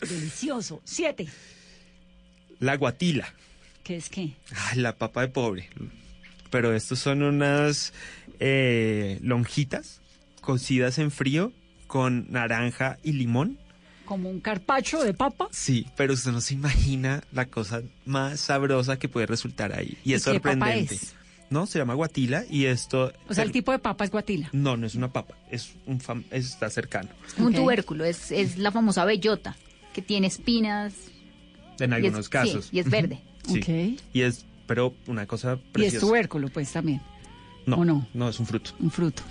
Delicioso. 0.00 0.80
Siete. 0.84 1.26
La 2.60 2.76
guatila, 2.76 3.32
¿Qué 3.82 3.96
es 3.96 4.08
qué? 4.08 4.34
ay, 4.70 4.78
la 4.80 4.96
papa 4.96 5.22
de 5.22 5.28
pobre. 5.28 5.68
Pero 6.50 6.72
estos 6.74 6.98
son 7.00 7.22
unas 7.22 7.92
eh, 8.38 9.18
lonjitas 9.22 10.00
cocidas 10.40 10.98
en 10.98 11.10
frío 11.10 11.52
con 11.86 12.30
naranja 12.30 12.98
y 13.02 13.12
limón. 13.12 13.58
Como 14.04 14.28
un 14.30 14.40
carpacho 14.40 15.02
de 15.02 15.14
papa. 15.14 15.48
Sí, 15.50 15.86
pero 15.96 16.12
usted 16.14 16.30
no 16.32 16.40
se 16.40 16.54
imagina 16.54 17.22
la 17.32 17.46
cosa 17.46 17.82
más 18.04 18.40
sabrosa 18.40 18.98
que 18.98 19.08
puede 19.08 19.26
resultar 19.26 19.72
ahí. 19.76 19.98
Y, 20.04 20.10
¿Y 20.12 20.14
es 20.14 20.24
qué 20.24 20.34
papa 20.40 20.50
sorprendente. 20.52 20.94
es? 20.94 21.14
No, 21.50 21.66
se 21.66 21.78
llama 21.78 21.94
guatila 21.94 22.44
y 22.50 22.64
esto... 22.64 23.12
O 23.28 23.34
sea, 23.34 23.44
el 23.44 23.52
tipo 23.52 23.70
de 23.70 23.78
papa 23.78 24.04
es 24.04 24.10
guatila. 24.10 24.48
No, 24.52 24.76
no 24.76 24.86
es 24.86 24.94
una 24.94 25.12
papa, 25.12 25.34
es 25.50 25.72
un 25.86 26.00
fam- 26.00 26.24
está 26.30 26.68
cercano. 26.70 27.10
Un 27.38 27.52
tubérculo, 27.54 28.04
es, 28.04 28.32
es 28.32 28.58
la 28.58 28.72
famosa 28.72 29.04
bellota, 29.04 29.54
que 29.92 30.02
tiene 30.02 30.26
espinas. 30.28 30.94
En 31.78 31.90
y 31.90 31.94
es- 31.94 32.04
algunos 32.04 32.28
casos. 32.28 32.64
sí, 32.66 32.76
y 32.76 32.80
es 32.80 32.90
verde. 32.90 33.20
Sí. 33.46 33.58
Ok. 33.58 34.00
Y 34.14 34.22
es, 34.22 34.46
pero 34.66 34.94
una 35.06 35.26
cosa 35.26 35.54
Y 35.62 35.72
preciosa. 35.72 35.96
es 35.96 36.00
tubérculo, 36.00 36.48
pues 36.48 36.72
también. 36.72 37.00
No, 37.66 37.76
¿o 37.76 37.84
no? 37.84 38.06
no, 38.14 38.28
es 38.28 38.38
un 38.40 38.46
fruto. 38.46 38.72
Un 38.80 38.90
fruto. 38.90 39.22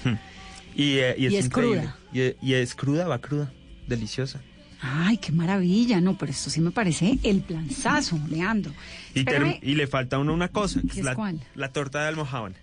Y, 0.75 0.97
eh, 0.99 1.15
y 1.17 1.25
es, 1.27 1.33
Y 1.33 1.37
es 1.37 1.49
cruda. 1.49 1.97
Y, 2.13 2.35
y 2.41 2.53
es 2.53 2.73
cruda, 2.75 3.07
va 3.07 3.19
cruda. 3.19 3.51
Deliciosa. 3.87 4.39
Ay, 4.85 5.15
qué 5.17 5.31
maravilla. 5.31 6.01
No, 6.01 6.17
pero 6.17 6.31
esto 6.31 6.49
sí 6.49 6.59
me 6.59 6.71
parece 6.71 7.17
el 7.23 7.41
planzazo, 7.41 8.19
Leandro. 8.29 8.73
Y, 9.15 9.21
y 9.61 9.75
le 9.75 9.87
falta 9.87 10.19
uno 10.19 10.33
una 10.33 10.49
cosa, 10.49 10.81
¿Qué 10.81 10.99
es, 10.99 11.05
la, 11.05 11.15
cuál? 11.15 11.39
la 11.55 11.69
torta 11.71 12.01
de 12.01 12.09
almojábana. 12.09 12.55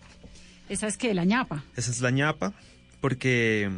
esa 0.68 0.86
es 0.86 0.98
que 0.98 1.14
la 1.14 1.24
ñapa. 1.24 1.64
Esa 1.76 1.90
es 1.90 2.00
la 2.02 2.10
ñapa, 2.10 2.52
porque, 3.00 3.70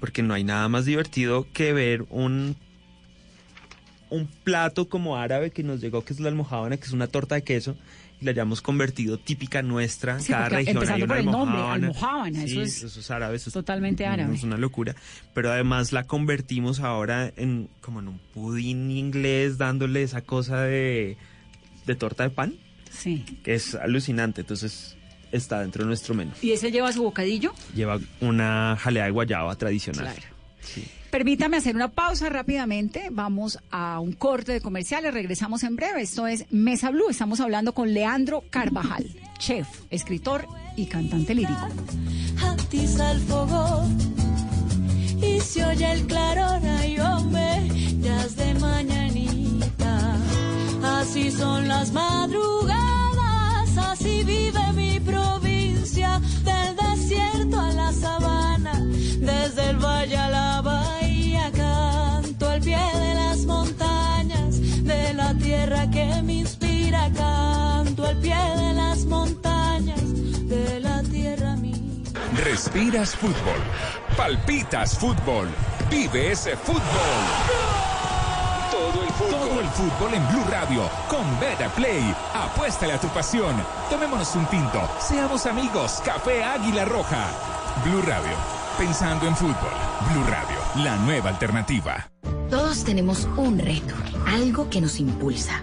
porque 0.00 0.22
no 0.24 0.34
hay 0.34 0.42
nada 0.42 0.68
más 0.68 0.84
divertido 0.84 1.46
que 1.52 1.72
ver 1.72 2.06
un, 2.10 2.56
un 4.10 4.26
plato 4.42 4.88
como 4.88 5.16
árabe 5.16 5.52
que 5.52 5.62
nos 5.62 5.80
llegó, 5.80 6.04
que 6.04 6.12
es 6.12 6.18
la 6.18 6.28
almojábana, 6.28 6.76
que 6.76 6.86
es 6.86 6.92
una 6.92 7.06
torta 7.06 7.36
de 7.36 7.42
queso, 7.44 7.76
la 8.20 8.30
hayamos 8.32 8.60
convertido 8.62 9.18
típica 9.18 9.62
nuestra. 9.62 10.18
Sí, 10.20 10.32
Cada 10.32 10.48
región 10.48 10.76
hay 10.78 10.82
empezando 10.82 11.04
una 11.04 11.14
por 11.14 11.18
el 11.18 11.26
nombre, 11.26 11.58
almojábana. 11.58 11.86
almojábana, 11.86 12.38
Sí, 12.46 12.52
eso 12.52 12.62
es 12.62 12.82
eso 12.82 13.00
es 13.00 13.10
árabe. 13.10 13.36
eso 13.36 13.50
es 13.50 13.54
totalmente 13.54 14.06
árabe. 14.06 14.34
Es 14.34 14.42
una 14.42 14.56
locura. 14.56 14.94
Pero 15.34 15.52
además 15.52 15.92
la 15.92 16.04
convertimos 16.04 16.80
ahora 16.80 17.32
en 17.36 17.68
como 17.80 18.00
en 18.00 18.08
un 18.08 18.18
pudín 18.34 18.90
inglés, 18.90 19.56
dándole 19.58 20.02
esa 20.02 20.22
cosa 20.22 20.62
de, 20.62 21.16
de 21.86 21.94
torta 21.94 22.24
de 22.24 22.30
pan, 22.30 22.54
Sí. 22.90 23.24
que 23.44 23.54
es 23.54 23.74
alucinante. 23.76 24.40
Entonces 24.40 24.96
está 25.30 25.60
dentro 25.60 25.84
de 25.84 25.88
nuestro 25.88 26.14
menú. 26.14 26.32
¿Y 26.42 26.52
ese 26.52 26.72
lleva 26.72 26.90
su 26.92 27.02
bocadillo? 27.02 27.52
Lleva 27.74 28.00
una 28.20 28.76
jalea 28.80 29.04
de 29.04 29.10
guayaba 29.10 29.54
tradicional. 29.56 30.12
Claro. 30.14 30.28
Permítame 31.10 31.56
hacer 31.56 31.74
una 31.74 31.88
pausa 31.88 32.28
rápidamente. 32.28 33.08
Vamos 33.10 33.58
a 33.70 34.00
un 34.00 34.12
corte 34.12 34.52
de 34.52 34.60
comerciales. 34.60 35.12
Regresamos 35.14 35.62
en 35.62 35.76
breve. 35.76 36.02
Esto 36.02 36.26
es 36.26 36.46
Mesa 36.50 36.90
Blue. 36.90 37.08
Estamos 37.10 37.40
hablando 37.40 37.72
con 37.72 37.92
Leandro 37.94 38.44
Carvajal, 38.50 39.06
chef, 39.38 39.68
escritor 39.90 40.46
y 40.76 40.86
cantante 40.86 41.34
lírico. 41.34 41.68
el 42.72 43.20
fogón 43.20 44.18
y 45.22 45.40
se 45.40 45.64
oye 45.64 45.92
el 45.92 46.06
claror, 46.06 46.60
ay 46.80 46.98
hombre, 47.00 47.68
ya 48.00 48.24
es 48.24 48.36
de 48.36 48.54
mañanita. 48.54 50.16
Así 50.82 51.30
son 51.30 51.68
las 51.68 51.92
madrugadas, 51.92 53.76
así 53.76 54.22
vive 54.24 54.72
mi 54.74 55.00
provincia, 55.00 56.20
del 56.44 56.76
desierto 56.76 57.60
a 57.60 57.72
la 57.72 57.92
sabana, 57.92 58.80
desde 59.18 59.70
el 59.70 59.76
valle 59.78 60.16
a 60.16 60.28
la 60.30 60.60
bahía, 60.62 61.07
que 65.90 66.22
me 66.22 66.34
inspira, 66.34 67.10
canto 67.14 68.06
al 68.06 68.16
pie 68.18 68.36
de 68.36 68.74
las 68.74 69.04
montañas 69.04 70.00
de 70.48 70.80
la 70.80 71.02
tierra 71.02 71.56
mía. 71.56 71.76
Respiras 72.44 73.14
fútbol, 73.16 73.60
palpitas 74.16 74.98
fútbol, 74.98 75.48
vive 75.90 76.32
ese 76.32 76.56
fútbol. 76.56 76.82
Todo 78.70 79.60
el 79.60 79.66
fútbol. 79.68 80.14
En 80.14 80.28
Blue 80.28 80.44
Radio 80.50 80.88
con 81.08 81.24
Beta 81.40 81.68
Play. 81.70 82.14
Apuéstale 82.34 82.92
a 82.92 83.00
tu 83.00 83.08
pasión. 83.08 83.54
Tomémonos 83.90 84.34
un 84.36 84.46
tinto. 84.46 84.80
Seamos 85.00 85.46
amigos. 85.46 86.00
Café 86.04 86.44
Águila 86.44 86.84
Roja. 86.84 87.26
Blue 87.84 88.02
Radio. 88.02 88.36
Pensando 88.78 89.26
en 89.26 89.36
fútbol. 89.36 89.54
Blue 90.12 90.24
Radio. 90.24 90.84
La 90.84 90.96
nueva 90.98 91.30
alternativa. 91.30 92.10
Todos 92.48 92.84
tenemos 92.84 93.28
un 93.36 93.58
reto, 93.58 93.94
algo 94.26 94.70
que 94.70 94.80
nos 94.80 95.00
impulsa 95.00 95.62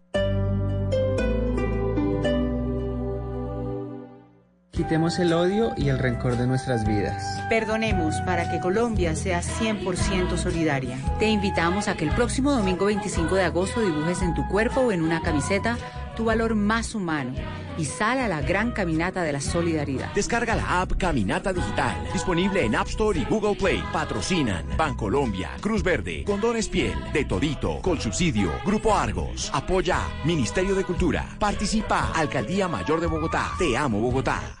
Quitemos 4.81 5.19
el 5.19 5.31
odio 5.31 5.73
y 5.77 5.89
el 5.89 5.99
rencor 5.99 6.37
de 6.37 6.47
nuestras 6.47 6.87
vidas. 6.87 7.23
Perdonemos 7.49 8.15
para 8.25 8.49
que 8.49 8.59
Colombia 8.59 9.15
sea 9.15 9.43
100% 9.43 10.37
solidaria. 10.37 10.97
Te 11.19 11.27
invitamos 11.29 11.87
a 11.87 11.95
que 11.95 12.03
el 12.03 12.09
próximo 12.15 12.51
domingo 12.51 12.85
25 12.85 13.35
de 13.35 13.43
agosto 13.43 13.79
dibujes 13.81 14.23
en 14.23 14.33
tu 14.33 14.43
cuerpo 14.47 14.81
o 14.81 14.91
en 14.91 15.03
una 15.03 15.21
camiseta 15.21 15.77
tu 16.15 16.25
valor 16.25 16.55
más 16.55 16.95
humano 16.95 17.31
y 17.77 17.85
sal 17.85 18.17
a 18.17 18.27
la 18.27 18.41
gran 18.41 18.71
caminata 18.71 19.21
de 19.21 19.33
la 19.33 19.39
solidaridad. 19.39 20.11
Descarga 20.15 20.55
la 20.55 20.81
app 20.81 20.93
Caminata 20.97 21.53
Digital, 21.53 21.95
disponible 22.11 22.65
en 22.65 22.75
App 22.75 22.87
Store 22.87 23.19
y 23.19 23.25
Google 23.25 23.53
Play. 23.53 23.83
Patrocinan 23.93 24.65
Bancolombia, 24.75 25.51
Cruz 25.61 25.83
Verde, 25.83 26.23
Condones 26.25 26.67
Piel, 26.67 26.95
De 27.13 27.23
Todito, 27.23 27.81
Subsidio, 27.99 28.51
Grupo 28.65 28.95
Argos, 28.95 29.51
Apoya, 29.53 29.99
Ministerio 30.25 30.73
de 30.73 30.83
Cultura, 30.83 31.37
Participa, 31.37 32.11
Alcaldía 32.15 32.67
Mayor 32.67 32.99
de 32.99 33.05
Bogotá. 33.05 33.51
Te 33.59 33.77
amo 33.77 33.99
Bogotá. 33.99 34.60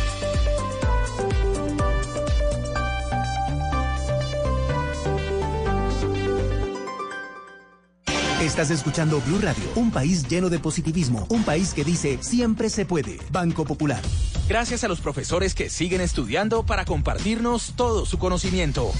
Estás 8.51 8.69
escuchando 8.69 9.21
Blue 9.21 9.39
Radio, 9.39 9.63
un 9.75 9.91
país 9.91 10.27
lleno 10.27 10.49
de 10.49 10.59
positivismo, 10.59 11.25
un 11.29 11.45
país 11.45 11.73
que 11.73 11.85
dice 11.85 12.17
siempre 12.19 12.69
se 12.69 12.85
puede. 12.85 13.17
Banco 13.31 13.63
Popular. 13.63 14.01
Gracias 14.49 14.83
a 14.83 14.89
los 14.89 14.99
profesores 14.99 15.55
que 15.55 15.69
siguen 15.69 16.01
estudiando 16.01 16.63
para 16.63 16.83
compartirnos 16.83 17.71
todo 17.77 18.05
su 18.05 18.19
conocimiento. 18.19 18.91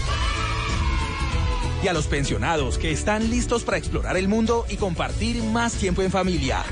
Y 1.83 1.89
a 1.89 1.93
los 1.93 2.07
pensionados 2.07 2.77
que 2.77 2.93
están 2.93 3.29
listos 3.29 3.65
para 3.65 3.77
explorar 3.77 4.15
el 4.15 4.29
mundo 4.29 4.65
y 4.69 4.77
compartir 4.77 5.43
más 5.43 5.73
tiempo 5.73 6.01
en 6.01 6.11
familia. 6.11 6.63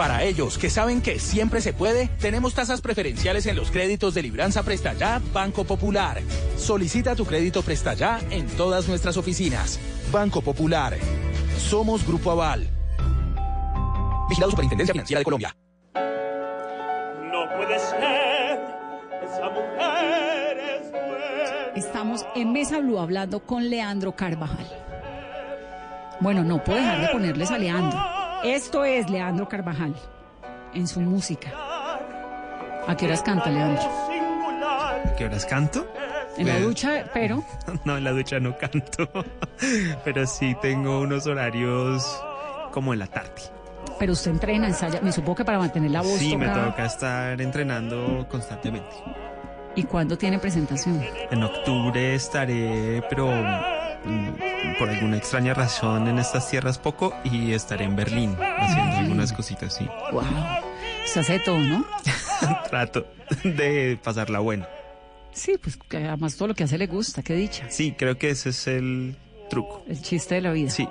Para 0.00 0.22
ellos 0.22 0.56
que 0.56 0.70
saben 0.70 1.02
que 1.02 1.18
siempre 1.18 1.60
se 1.60 1.74
puede, 1.74 2.06
tenemos 2.22 2.54
tasas 2.54 2.80
preferenciales 2.80 3.44
en 3.44 3.54
los 3.54 3.70
créditos 3.70 4.14
de 4.14 4.22
Libranza 4.22 4.62
Presta 4.62 4.94
Ya 4.94 5.20
Banco 5.34 5.64
Popular. 5.64 6.22
Solicita 6.56 7.14
tu 7.14 7.26
crédito 7.26 7.60
Presta 7.60 7.92
Ya 7.92 8.18
en 8.30 8.46
todas 8.46 8.88
nuestras 8.88 9.18
oficinas. 9.18 9.78
Banco 10.10 10.40
Popular. 10.40 10.96
Somos 11.58 12.06
Grupo 12.06 12.30
Aval. 12.30 12.66
Vigilado 14.30 14.52
Superintendencia 14.52 14.94
Financiera 14.94 15.18
de 15.18 15.24
Colombia. 15.24 15.54
No 15.94 17.56
puede 17.58 17.78
ser, 17.78 18.58
esa 19.22 19.50
mujer 19.50 20.58
es 20.80 20.90
buena. 20.92 21.74
Estamos 21.76 22.24
en 22.36 22.52
Mesa 22.54 22.78
Blue 22.78 22.98
hablando 22.98 23.40
con 23.40 23.68
Leandro 23.68 24.16
Carvajal. 24.16 24.66
Bueno, 26.20 26.42
no 26.42 26.64
puedo 26.64 26.78
dejar 26.78 27.02
de 27.02 27.08
ponerles 27.08 27.50
a 27.50 27.58
Leandro. 27.58 28.19
Esto 28.44 28.84
es 28.84 29.10
Leandro 29.10 29.48
Carvajal 29.48 29.94
en 30.72 30.86
su 30.86 31.00
música. 31.00 31.50
¿A 32.86 32.96
qué 32.96 33.06
horas 33.06 33.22
canta 33.22 33.50
Leandro? 33.50 33.82
¿A 33.82 35.14
qué 35.16 35.26
horas 35.26 35.44
canto? 35.44 35.86
En 36.38 36.46
la 36.46 36.58
ducha, 36.58 37.04
pero. 37.12 37.44
No, 37.84 37.98
en 37.98 38.04
la 38.04 38.12
ducha 38.12 38.40
no 38.40 38.56
canto. 38.56 39.10
Pero 40.04 40.26
sí 40.26 40.56
tengo 40.62 41.00
unos 41.00 41.26
horarios 41.26 42.22
como 42.72 42.92
en 42.94 43.00
la 43.00 43.06
tarde. 43.08 43.42
Pero 43.98 44.12
usted 44.12 44.30
entrena, 44.30 44.68
ensaya. 44.68 45.00
Me 45.02 45.12
supongo 45.12 45.36
que 45.36 45.44
para 45.44 45.58
mantener 45.58 45.90
la 45.90 46.00
voz. 46.00 46.18
Sí, 46.18 46.36
me 46.36 46.48
toca 46.48 46.86
estar 46.86 47.40
entrenando 47.40 48.26
constantemente. 48.30 48.96
¿Y 49.74 49.82
cuándo 49.84 50.16
tiene 50.16 50.38
presentación? 50.38 51.04
En 51.30 51.42
octubre 51.42 52.14
estaré, 52.14 53.02
pero 53.10 53.28
por 54.78 54.88
alguna 54.88 55.16
extraña 55.16 55.54
razón 55.54 56.08
en 56.08 56.18
estas 56.18 56.48
tierras 56.50 56.78
poco 56.78 57.14
y 57.24 57.52
estaré 57.52 57.84
en 57.84 57.96
Berlín 57.96 58.36
haciendo 58.58 58.96
algunas 58.96 59.32
cositas, 59.32 59.74
sí. 59.74 59.86
Wow. 60.12 60.24
Se 61.04 61.20
hace 61.20 61.38
todo, 61.40 61.58
¿no? 61.58 61.84
Trato 62.70 63.06
de 63.44 63.98
pasarla 64.02 64.38
buena. 64.38 64.68
Sí, 65.32 65.56
pues 65.62 65.78
además 65.90 66.36
todo 66.36 66.48
lo 66.48 66.54
que 66.54 66.64
hace 66.64 66.78
le 66.78 66.86
gusta, 66.86 67.22
qué 67.22 67.34
dicha. 67.34 67.66
Sí, 67.70 67.92
creo 67.92 68.18
que 68.18 68.30
ese 68.30 68.50
es 68.50 68.66
el 68.66 69.16
truco. 69.48 69.84
El 69.88 70.00
chiste 70.02 70.36
de 70.36 70.40
la 70.40 70.52
vida. 70.52 70.70
Sí. 70.70 70.88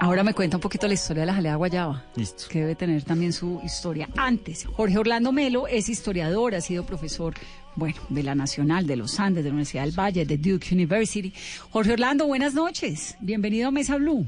Ahora 0.00 0.22
me 0.22 0.34
cuenta 0.34 0.58
un 0.58 0.60
poquito 0.60 0.86
la 0.86 0.94
historia 0.94 1.22
de 1.22 1.26
la 1.26 1.34
jalea 1.34 1.56
guayaba. 1.56 2.04
Listo. 2.14 2.44
Que 2.50 2.60
debe 2.60 2.74
tener 2.74 3.02
también 3.04 3.32
su 3.32 3.60
historia. 3.64 4.08
Antes, 4.16 4.66
Jorge 4.66 4.98
Orlando 4.98 5.32
Melo 5.32 5.66
es 5.66 5.88
historiador, 5.88 6.54
ha 6.54 6.60
sido 6.60 6.84
profesor 6.84 7.34
bueno, 7.76 8.00
de 8.08 8.22
la 8.22 8.34
Nacional, 8.34 8.86
de 8.86 8.96
los 8.96 9.18
Andes, 9.20 9.44
de 9.44 9.50
la 9.50 9.54
Universidad 9.54 9.84
del 9.84 9.98
Valle, 9.98 10.24
de 10.24 10.38
Duke 10.38 10.74
University. 10.74 11.32
Jorge 11.70 11.92
Orlando, 11.92 12.26
buenas 12.26 12.54
noches. 12.54 13.16
Bienvenido 13.20 13.68
a 13.68 13.70
Mesa 13.70 13.96
Blue. 13.96 14.26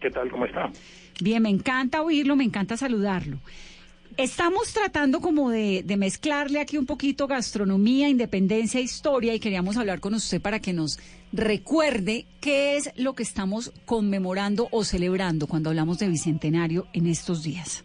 ¿Qué 0.00 0.10
tal? 0.10 0.30
¿Cómo 0.30 0.46
está? 0.46 0.70
Bien, 1.20 1.42
me 1.42 1.50
encanta 1.50 2.02
oírlo, 2.02 2.34
me 2.36 2.44
encanta 2.44 2.76
saludarlo. 2.76 3.38
Estamos 4.16 4.72
tratando 4.74 5.20
como 5.20 5.48
de, 5.48 5.82
de, 5.84 5.96
mezclarle 5.96 6.60
aquí 6.60 6.76
un 6.76 6.84
poquito 6.84 7.26
gastronomía, 7.26 8.10
independencia, 8.10 8.78
historia 8.78 9.34
y 9.34 9.40
queríamos 9.40 9.78
hablar 9.78 10.00
con 10.00 10.12
usted 10.12 10.40
para 10.40 10.60
que 10.60 10.74
nos 10.74 10.98
recuerde 11.32 12.26
qué 12.40 12.76
es 12.76 12.90
lo 12.96 13.14
que 13.14 13.22
estamos 13.22 13.72
conmemorando 13.86 14.68
o 14.70 14.84
celebrando 14.84 15.46
cuando 15.46 15.70
hablamos 15.70 15.98
de 15.98 16.08
Bicentenario 16.08 16.86
en 16.92 17.06
estos 17.06 17.42
días. 17.42 17.84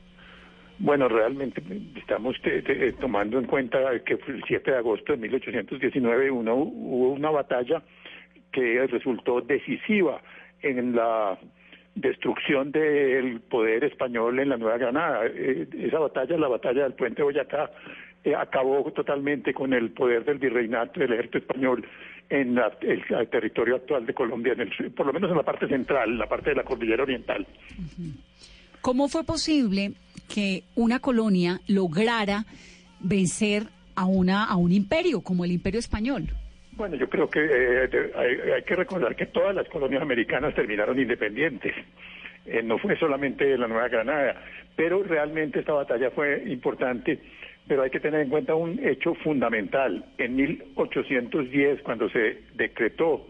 Bueno, 0.79 1.07
realmente 1.07 1.61
estamos 1.95 2.35
tomando 2.99 3.39
en 3.39 3.45
cuenta 3.45 3.79
que 4.05 4.13
el 4.13 4.43
7 4.47 4.71
de 4.71 4.77
agosto 4.77 5.13
de 5.13 5.17
1819 5.17 6.31
uno, 6.31 6.55
hubo 6.55 7.13
una 7.13 7.31
batalla 7.31 7.81
que 8.51 8.85
resultó 8.87 9.41
decisiva 9.41 10.21
en 10.61 10.95
la 10.95 11.37
destrucción 11.95 12.71
del 12.71 13.41
poder 13.41 13.83
español 13.83 14.39
en 14.39 14.49
la 14.49 14.57
Nueva 14.57 14.77
Granada. 14.77 15.25
Eh, 15.25 15.67
esa 15.79 15.99
batalla, 15.99 16.37
la 16.37 16.47
batalla 16.47 16.83
del 16.83 16.93
puente 16.93 17.23
Boyacá, 17.23 17.71
eh, 18.23 18.35
acabó 18.35 18.83
totalmente 18.91 19.53
con 19.53 19.73
el 19.73 19.91
poder 19.91 20.25
del 20.25 20.37
virreinato 20.37 20.99
del 20.99 21.13
ejército 21.13 21.39
español 21.39 21.85
en 22.29 22.57
el, 22.57 23.29
territorio 23.29 23.77
actual 23.77 24.05
de 24.05 24.13
Colombia, 24.13 24.53
por 24.95 25.05
lo 25.05 25.13
menos 25.13 25.31
en 25.31 25.37
la 25.37 25.43
parte 25.43 25.67
central, 25.67 26.09
en 26.09 26.19
la 26.19 26.27
parte 26.27 26.49
de 26.51 26.57
la 26.57 26.63
cordillera 26.63 27.03
oriental. 27.03 27.47
¿Cómo 28.81 29.07
fue 29.07 29.23
posible 29.23 29.93
que 30.27 30.63
una 30.75 30.99
colonia 30.99 31.59
lograra 31.67 32.45
vencer 32.99 33.63
a, 33.95 34.05
una, 34.05 34.45
a 34.45 34.55
un 34.55 34.71
imperio 34.71 35.21
como 35.21 35.45
el 35.45 35.51
imperio 35.51 35.79
español? 35.79 36.29
Bueno, 36.77 36.95
yo 36.95 37.09
creo 37.09 37.27
que 37.27 37.39
eh, 37.43 37.89
hay, 38.55 38.61
que 38.63 38.75
recordar 38.75 39.15
que 39.15 39.25
todas 39.25 39.55
las 39.55 39.67
colonias 39.67 40.01
americanas 40.01 40.53
terminaron 40.53 40.99
independientes. 40.99 41.73
Eh, 42.45 42.61
no 42.63 42.77
fue 42.77 42.97
solamente 42.97 43.57
la 43.57 43.67
Nueva 43.67 43.87
Granada, 43.87 44.35
pero 44.75 45.01
realmente 45.01 45.59
esta 45.59 45.73
batalla 45.73 46.11
fue 46.11 46.43
importante. 46.45 47.19
Pero 47.67 47.81
hay 47.81 47.89
que 47.89 47.99
tener 47.99 48.21
en 48.21 48.29
cuenta 48.29 48.53
un 48.53 48.79
hecho 48.87 49.15
fundamental. 49.15 50.05
En 50.19 50.35
1810, 50.35 51.81
cuando 51.81 52.09
se 52.09 52.43
decretó 52.53 53.27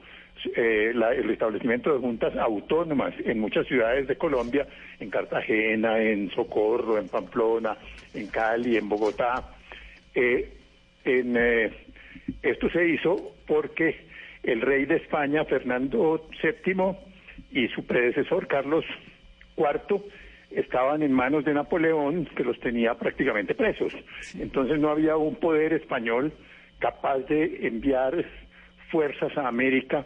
eh, 0.56 0.92
la- 0.96 1.14
el 1.14 1.30
establecimiento 1.30 1.94
de 1.94 2.00
juntas 2.00 2.36
autónomas 2.38 3.14
en 3.26 3.40
muchas 3.40 3.68
ciudades 3.68 4.08
de 4.08 4.18
Colombia, 4.18 4.68
en 5.00 5.10
Cartagena, 5.10 6.00
en 6.02 6.30
Socorro, 6.32 6.98
en 6.98 7.08
Pamplona, 7.10 7.78
en 8.14 8.28
Cali, 8.28 8.78
en 8.78 8.90
Bogotá. 8.90 9.52
Eh, 10.16 10.50
en, 11.06 11.36
eh, 11.38 11.72
esto 12.42 12.70
se 12.70 12.88
hizo 12.88 13.34
porque 13.48 13.96
el 14.44 14.62
rey 14.62 14.86
de 14.86 14.96
España, 14.98 15.44
Fernando 15.46 16.28
VII, 16.42 16.96
y 17.52 17.68
su 17.70 17.86
predecesor, 17.86 18.48
Carlos 18.48 18.86
IV, 19.56 20.02
estaban 20.52 21.02
en 21.04 21.12
manos 21.12 21.44
de 21.46 21.54
Napoleón, 21.54 22.26
que 22.36 22.44
los 22.44 22.60
tenía 22.60 22.94
prácticamente 22.96 23.54
presos. 23.56 23.94
Entonces 24.40 24.80
no 24.80 24.90
había 24.90 25.18
un 25.18 25.36
poder 25.36 25.74
español 25.74 26.32
capaz 26.80 27.20
de 27.28 27.68
enviar 27.68 28.24
fuerzas 28.92 29.38
a 29.38 29.48
América 29.48 30.06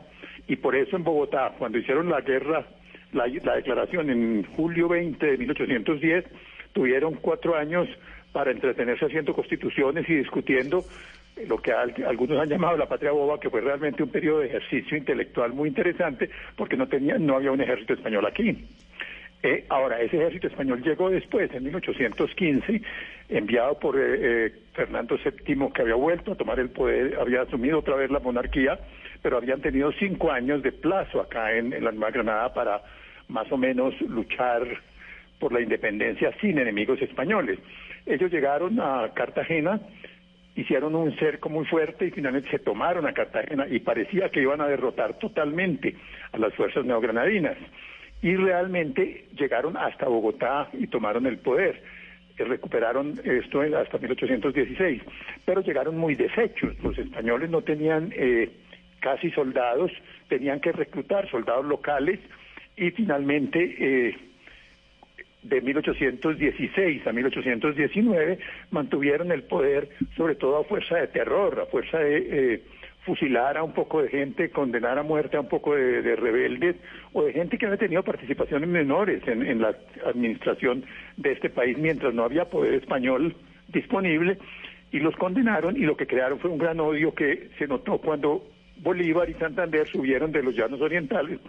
y 0.52 0.58
por 0.58 0.76
eso 0.76 0.96
en 0.98 1.04
Bogotá, 1.04 1.54
cuando 1.58 1.78
hicieron 1.78 2.10
la 2.10 2.20
guerra, 2.22 2.66
la, 3.14 3.26
la 3.44 3.56
declaración 3.56 4.10
en 4.10 4.44
julio 4.56 4.90
20 4.90 5.26
de 5.26 5.38
1810, 5.38 6.26
tuvieron 6.74 7.16
cuatro 7.16 7.56
años 7.56 7.88
para 8.34 8.52
entretenerse 8.52 9.06
haciendo 9.06 9.34
constituciones 9.34 10.10
y 10.10 10.16
discutiendo 10.16 10.84
lo 11.48 11.58
que 11.58 11.72
al- 11.72 11.94
algunos 12.06 12.38
han 12.40 12.50
llamado 12.50 12.78
la 12.78 12.88
patria 12.90 13.12
boba, 13.12 13.40
que 13.40 13.50
fue 13.50 13.62
realmente 13.62 14.04
un 14.04 14.10
periodo 14.10 14.40
de 14.40 14.48
ejercicio 14.48 14.98
intelectual 14.98 15.54
muy 15.54 15.70
interesante, 15.70 16.30
porque 16.58 16.76
no 16.76 16.88
tenía, 16.88 17.18
no 17.18 17.36
había 17.38 17.52
un 17.52 17.62
ejército 17.62 17.94
español 17.94 18.26
aquí. 18.26 18.66
Eh, 19.44 19.66
ahora, 19.70 20.00
ese 20.00 20.18
ejército 20.18 20.48
español 20.48 20.84
llegó 20.84 21.10
después, 21.10 21.52
en 21.54 21.64
1815, 21.64 22.82
enviado 23.30 23.80
por 23.80 23.98
eh, 23.98 24.20
eh, 24.20 24.54
Fernando 24.74 25.18
VII, 25.18 25.72
que 25.74 25.82
había 25.82 25.96
vuelto 25.96 26.34
a 26.34 26.36
tomar 26.36 26.60
el 26.60 26.70
poder, 26.70 27.18
había 27.20 27.42
asumido 27.42 27.80
otra 27.80 27.96
vez 27.96 28.12
la 28.12 28.20
monarquía, 28.20 28.80
pero 29.24 29.38
habían 29.38 29.62
tenido 29.62 29.92
cinco 29.94 30.32
años 30.32 30.62
de 30.62 30.72
plazo 30.72 31.22
acá 31.22 31.54
en, 31.54 31.74
en 31.74 31.84
la 31.84 31.92
Nueva 31.92 32.12
Granada 32.12 32.54
para 32.54 32.82
más 33.30 33.52
o 33.52 33.58
menos 33.58 34.00
luchar 34.02 34.62
por 35.40 35.52
la 35.52 35.62
independencia 35.62 36.32
sin 36.40 36.60
enemigos 36.60 37.02
españoles. 37.02 37.58
Ellos 38.06 38.32
llegaron 38.32 38.80
a 38.80 39.12
Cartagena, 39.16 39.80
hicieron 40.56 40.94
un 40.94 41.16
cerco 41.18 41.50
muy 41.50 41.66
fuerte 41.66 42.06
y 42.06 42.12
finalmente 42.12 42.50
se 42.52 42.60
tomaron 42.60 43.08
a 43.08 43.14
Cartagena 43.14 43.68
y 43.68 43.80
parecía 43.80 44.30
que 44.30 44.42
iban 44.42 44.62
a 44.62 44.68
derrotar 44.68 45.18
totalmente 45.18 45.96
a 46.32 46.38
las 46.38 46.54
fuerzas 46.54 46.86
neogranadinas. 46.86 47.58
Y 48.22 48.36
realmente 48.36 49.26
llegaron 49.36 49.78
hasta 49.78 50.08
Bogotá 50.08 50.70
y 50.74 50.88
tomaron 50.88 51.26
el 51.26 51.40
poder. 51.40 51.82
Eh, 52.38 52.44
Recuperaron 52.44 53.20
esto 53.24 53.62
hasta 53.62 53.98
1816, 53.98 55.02
pero 55.46 55.62
llegaron 55.62 55.98
muy 55.98 56.16
deshechos. 56.16 56.78
Los 56.84 56.98
españoles 56.98 57.50
no 57.50 57.62
tenían 57.62 58.14
eh, 58.16 58.50
casi 59.00 59.32
soldados, 59.32 59.92
tenían 60.30 60.60
que 60.60 60.72
reclutar 60.72 61.30
soldados 61.30 61.66
locales 61.66 62.20
y 62.78 62.92
finalmente 62.92 63.76
eh, 63.80 64.18
de 65.44 65.62
1816 65.62 67.06
a 67.08 67.12
1819 67.12 68.40
mantuvieron 68.70 69.32
el 69.32 69.44
poder 69.44 69.90
sobre 70.16 70.36
todo 70.36 70.60
a 70.60 70.64
fuerza 70.64 70.98
de 70.98 71.08
terror, 71.08 71.60
a 71.60 71.66
fuerza 71.66 71.98
de 71.98 72.18
eh, 72.54 72.62
fusilar 73.06 73.58
a 73.58 73.64
un 73.64 73.74
poco 73.74 74.04
de 74.04 74.10
gente, 74.10 74.52
condenar 74.52 75.00
a 75.00 75.04
muerte 75.04 75.38
a 75.38 75.42
un 75.42 75.50
poco 75.50 75.76
de, 75.76 76.02
de 76.02 76.16
rebeldes 76.16 76.76
o 77.14 77.24
de 77.24 77.34
gente 77.34 77.58
que 77.58 77.66
había 77.66 77.78
tenido 77.78 78.04
participaciones 78.04 78.70
menores 78.70 79.28
en, 79.28 79.46
en 79.46 79.62
la 79.62 79.76
administración 80.06 80.86
de 81.18 81.32
este 81.32 81.50
país 81.50 81.78
mientras 81.78 82.14
no 82.14 82.24
había 82.24 82.46
poder 82.46 82.76
español 82.76 83.36
disponible 83.70 84.38
y 84.92 85.00
los 85.00 85.16
condenaron 85.16 85.78
y 85.78 85.82
lo 85.82 85.98
que 85.98 86.06
crearon 86.06 86.40
fue 86.40 86.52
un 86.52 86.60
gran 86.60 86.80
odio 86.80 87.16
que 87.16 87.50
se 87.58 87.68
notó 87.68 87.98
cuando 87.98 88.44
Bolívar 88.78 89.30
y 89.30 89.34
Santander 89.36 89.88
subieron 89.88 90.32
de 90.32 90.44
los 90.44 90.56
llanos 90.56 90.82
orientales 90.82 91.40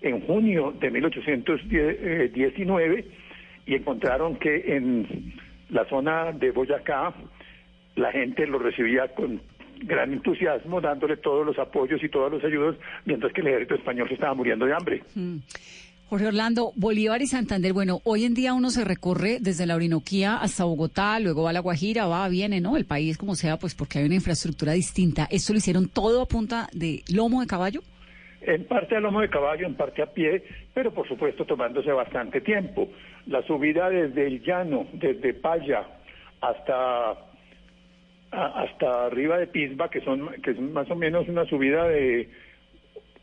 en 0.00 0.20
junio 0.20 0.72
de 0.78 0.90
1819 0.90 3.04
y 3.66 3.74
encontraron 3.74 4.36
que 4.36 4.76
en 4.76 5.34
la 5.70 5.84
zona 5.86 6.32
de 6.32 6.50
Boyacá 6.50 7.14
la 7.96 8.12
gente 8.12 8.46
lo 8.46 8.58
recibía 8.58 9.08
con 9.08 9.40
gran 9.80 10.12
entusiasmo, 10.12 10.80
dándole 10.80 11.16
todos 11.16 11.44
los 11.46 11.58
apoyos 11.58 12.02
y 12.02 12.08
todas 12.08 12.32
las 12.32 12.44
ayudas, 12.44 12.76
mientras 13.04 13.32
que 13.32 13.40
el 13.40 13.48
ejército 13.48 13.74
español 13.74 14.08
se 14.08 14.14
estaba 14.14 14.34
muriendo 14.34 14.66
de 14.66 14.74
hambre. 14.74 15.02
Mm. 15.14 15.38
Jorge 16.08 16.26
Orlando, 16.26 16.72
Bolívar 16.76 17.22
y 17.22 17.26
Santander, 17.26 17.72
bueno, 17.72 18.00
hoy 18.04 18.24
en 18.24 18.34
día 18.34 18.52
uno 18.52 18.70
se 18.70 18.84
recorre 18.84 19.38
desde 19.40 19.66
la 19.66 19.74
Orinoquía 19.74 20.36
hasta 20.36 20.64
Bogotá, 20.64 21.18
luego 21.18 21.44
va 21.44 21.50
a 21.50 21.52
La 21.54 21.60
Guajira, 21.60 22.06
va, 22.06 22.28
viene, 22.28 22.60
¿no? 22.60 22.76
El 22.76 22.84
país 22.84 23.16
como 23.16 23.34
sea, 23.34 23.58
pues 23.58 23.74
porque 23.74 23.98
hay 23.98 24.04
una 24.04 24.14
infraestructura 24.16 24.72
distinta. 24.72 25.26
¿Esto 25.30 25.54
lo 25.54 25.58
hicieron 25.58 25.88
todo 25.88 26.20
a 26.20 26.26
punta 26.26 26.68
de 26.72 27.02
lomo 27.12 27.40
de 27.40 27.46
caballo? 27.46 27.80
En 28.42 28.64
parte 28.66 28.94
a 28.94 29.00
lomo 29.00 29.22
de 29.22 29.30
caballo, 29.30 29.66
en 29.66 29.74
parte 29.74 30.02
a 30.02 30.06
pie, 30.06 30.44
pero 30.74 30.92
por 30.92 31.08
supuesto 31.08 31.46
tomándose 31.46 31.90
bastante 31.90 32.42
tiempo. 32.42 32.90
La 33.26 33.42
subida 33.46 33.88
desde 33.88 34.26
el 34.26 34.42
llano, 34.42 34.86
desde 34.92 35.32
Paya 35.32 35.86
hasta 36.42 37.14
a- 38.34 38.62
hasta 38.62 39.06
arriba 39.06 39.38
de 39.38 39.46
Pisba, 39.46 39.88
que 39.90 40.00
son 40.02 40.30
que 40.42 40.50
es 40.52 40.60
más 40.60 40.90
o 40.90 40.96
menos 40.96 41.28
una 41.28 41.44
subida 41.46 41.86
de 41.88 42.28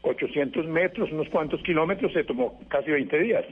800 0.03 0.65
metros, 0.67 1.11
unos 1.11 1.29
cuantos 1.29 1.61
kilómetros, 1.63 2.11
se 2.13 2.23
tomó 2.23 2.59
casi 2.69 2.89
20 2.91 3.19
días. 3.19 3.45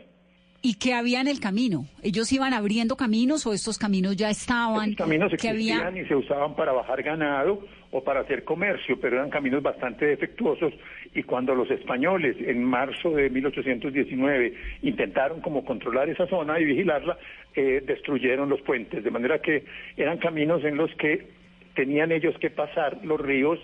¿Y 0.62 0.74
qué 0.78 0.94
había 0.94 1.22
en 1.22 1.30
el 1.30 1.40
camino? 1.40 1.86
¿Ellos 2.04 2.34
iban 2.34 2.54
abriendo 2.54 2.98
caminos 2.98 3.46
o 3.48 3.54
estos 3.54 3.78
caminos 3.78 4.18
ya 4.18 4.30
estaban? 4.30 4.90
Los 4.90 4.98
caminos 4.98 5.30
¿Qué 5.40 5.48
existían 5.52 5.82
había? 5.88 6.02
y 6.02 6.06
se 6.06 6.16
usaban 6.16 6.54
para 6.56 6.74
bajar 6.74 7.02
ganado 7.02 7.66
o 7.92 8.04
para 8.04 8.20
hacer 8.22 8.44
comercio, 8.44 9.00
pero 9.00 9.16
eran 9.16 9.30
caminos 9.30 9.64
bastante 9.64 10.06
defectuosos 10.06 10.74
y 11.16 11.24
cuando 11.24 11.56
los 11.56 11.72
españoles 11.72 12.36
en 12.42 12.62
marzo 12.62 13.12
de 13.12 13.30
1819 13.30 14.54
intentaron 14.82 15.40
como 15.40 15.64
controlar 15.64 16.10
esa 16.10 16.28
zona 16.28 16.60
y 16.60 16.66
vigilarla, 16.66 17.18
eh, 17.56 17.82
destruyeron 17.86 18.50
los 18.50 18.60
puentes, 18.62 19.02
de 19.02 19.12
manera 19.12 19.40
que 19.42 19.64
eran 19.96 20.18
caminos 20.18 20.64
en 20.66 20.76
los 20.76 20.94
que 20.96 21.39
tenían 21.80 22.12
ellos 22.12 22.36
que 22.40 22.50
pasar 22.50 22.98
los 23.06 23.22
ríos 23.22 23.58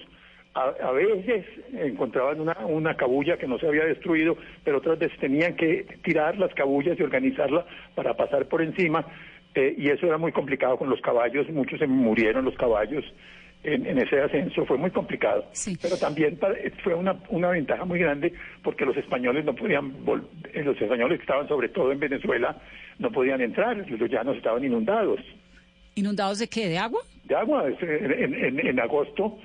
a, 0.53 0.72
a 0.89 0.91
veces 0.93 1.45
encontraban 1.74 2.39
una, 2.39 2.55
una 2.66 2.95
cabulla 2.95 3.36
que 3.38 3.45
no 3.45 3.59
se 3.59 3.68
había 3.68 3.84
destruido, 3.84 4.38
pero 4.63 4.78
otras 4.78 4.97
veces 4.97 5.20
tenían 5.20 5.53
que 5.57 5.86
tirar 6.01 6.38
las 6.38 6.53
cabullas 6.53 6.97
y 6.97 7.03
organizarla 7.03 7.66
para 7.93 8.13
pasar 8.13 8.45
por 8.47 8.61
encima, 8.61 9.05
eh, 9.53 9.76
y 9.78 9.89
eso 9.89 10.07
era 10.07 10.18
muy 10.18 10.32
complicado 10.32 10.78
con 10.78 10.89
los 10.89 11.01
caballos, 11.01 11.49
muchos 11.49 11.78
se 11.80 11.88
murieron 11.88 12.45
los 12.45 12.55
caballos 12.55 13.03
en, 13.63 13.86
en 13.86 13.97
ese 13.97 14.22
ascenso, 14.22 14.66
fue 14.66 14.78
muy 14.78 14.91
complicado. 14.91 15.43
Pero 15.82 15.97
también 15.97 16.39
fue 16.84 16.93
una, 16.93 17.18
una 17.30 17.49
ventaja 17.49 17.84
muy 17.84 17.99
grande 17.99 18.32
porque 18.63 18.86
los 18.86 18.95
españoles 18.95 19.43
no 19.43 19.53
podían, 19.55 20.05
vol- 20.05 20.24
eh, 20.53 20.63
los 20.63 20.82
españoles 20.82 21.18
que 21.18 21.24
estaban 21.24 21.49
sobre 21.49 21.68
todo 21.68 21.91
en 21.91 21.99
Venezuela, 21.99 22.55
no 22.99 23.11
podían 23.11 23.41
entrar, 23.41 23.76
los 23.89 24.09
llanos 24.09 24.38
estaban 24.38 24.63
inundados 24.63 25.20
¿Inundados 25.95 26.39
de 26.39 26.47
qué? 26.47 26.67
¿De 26.69 26.77
agua? 26.77 27.01
de 27.23 27.35
agua. 27.35 27.67
Es, 27.69 27.81
En, 27.81 28.33
en- 28.35 28.59
en 28.67 28.79
agosto, 28.79 29.39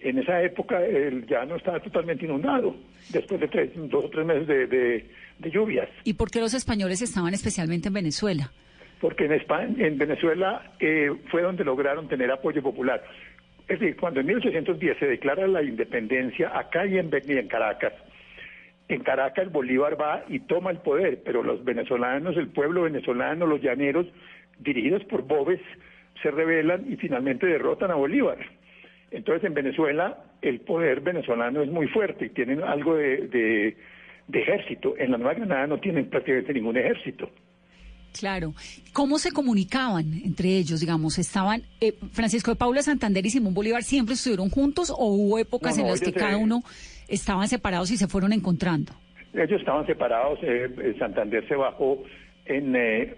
en 0.00 0.18
esa 0.18 0.42
época, 0.42 0.82
el 0.84 1.26
llano 1.26 1.56
estaba 1.56 1.80
totalmente 1.80 2.24
inundado, 2.24 2.74
después 3.10 3.40
de 3.40 3.48
tres, 3.48 3.70
dos 3.74 4.04
o 4.06 4.08
tres 4.10 4.24
meses 4.24 4.46
de, 4.46 4.66
de- 4.66 5.04
de 5.38 5.50
lluvias. 5.50 5.88
¿Y 6.04 6.14
por 6.14 6.30
qué 6.30 6.40
los 6.40 6.54
españoles 6.54 7.02
estaban 7.02 7.34
especialmente 7.34 7.88
en 7.88 7.94
Venezuela? 7.94 8.50
Porque 9.00 9.26
en, 9.26 9.32
España, 9.32 9.74
en 9.86 9.98
Venezuela 9.98 10.72
eh, 10.80 11.10
fue 11.30 11.42
donde 11.42 11.64
lograron 11.64 12.08
tener 12.08 12.30
apoyo 12.30 12.62
popular. 12.62 13.04
Es 13.68 13.78
decir, 13.80 13.96
cuando 13.96 14.20
en 14.20 14.26
1810 14.26 14.98
se 14.98 15.06
declara 15.06 15.46
la 15.46 15.62
independencia 15.62 16.56
acá 16.58 16.86
y 16.86 16.96
en, 16.96 17.10
y 17.26 17.32
en 17.32 17.48
Caracas, 17.48 17.92
en 18.88 19.02
Caracas 19.02 19.50
Bolívar 19.52 20.00
va 20.00 20.24
y 20.28 20.38
toma 20.40 20.70
el 20.70 20.78
poder, 20.78 21.20
pero 21.24 21.42
los 21.42 21.64
venezolanos, 21.64 22.36
el 22.36 22.48
pueblo 22.48 22.82
venezolano, 22.82 23.44
los 23.44 23.60
llaneros, 23.60 24.06
dirigidos 24.60 25.04
por 25.04 25.22
Bobes, 25.26 25.60
se 26.22 26.30
rebelan 26.30 26.90
y 26.90 26.96
finalmente 26.96 27.46
derrotan 27.46 27.90
a 27.90 27.94
Bolívar. 27.94 28.38
Entonces 29.10 29.44
en 29.44 29.54
Venezuela 29.54 30.18
el 30.42 30.60
poder 30.60 31.00
venezolano 31.00 31.62
es 31.62 31.70
muy 31.70 31.86
fuerte 31.88 32.26
y 32.26 32.30
tienen 32.30 32.62
algo 32.62 32.96
de, 32.96 33.28
de- 33.28 33.76
de 34.28 34.40
ejército. 34.40 34.94
En 34.98 35.12
la 35.12 35.18
Nueva 35.18 35.34
Granada 35.34 35.66
no 35.68 35.78
tienen 35.78 36.10
prácticamente 36.10 36.52
ningún 36.52 36.76
ejército. 36.76 37.30
Claro. 38.18 38.54
¿Cómo 38.92 39.18
se 39.18 39.30
comunicaban 39.30 40.06
entre 40.24 40.56
ellos, 40.56 40.80
digamos? 40.80 41.18
¿Estaban 41.18 41.62
eh, 41.80 41.92
Francisco 42.12 42.50
de 42.50 42.56
Paula 42.56 42.82
Santander 42.82 43.24
y 43.26 43.30
Simón 43.30 43.52
Bolívar 43.54 43.82
siempre 43.82 44.14
estuvieron 44.14 44.48
juntos 44.50 44.90
o 44.90 45.06
hubo 45.14 45.38
épocas 45.38 45.76
No, 45.76 45.82
no, 45.82 45.88
en 45.88 45.90
las 45.92 46.00
que 46.00 46.12
cada 46.12 46.38
uno 46.38 46.62
estaban 47.08 47.46
separados 47.46 47.90
y 47.90 47.96
se 47.98 48.08
fueron 48.08 48.32
encontrando? 48.32 48.92
Ellos 49.34 49.60
estaban 49.60 49.86
separados. 49.86 50.38
eh, 50.42 50.70
eh, 50.82 50.96
Santander 50.98 51.46
se 51.46 51.54
bajó 51.56 52.02
en, 52.46 52.74
eh, 52.74 53.14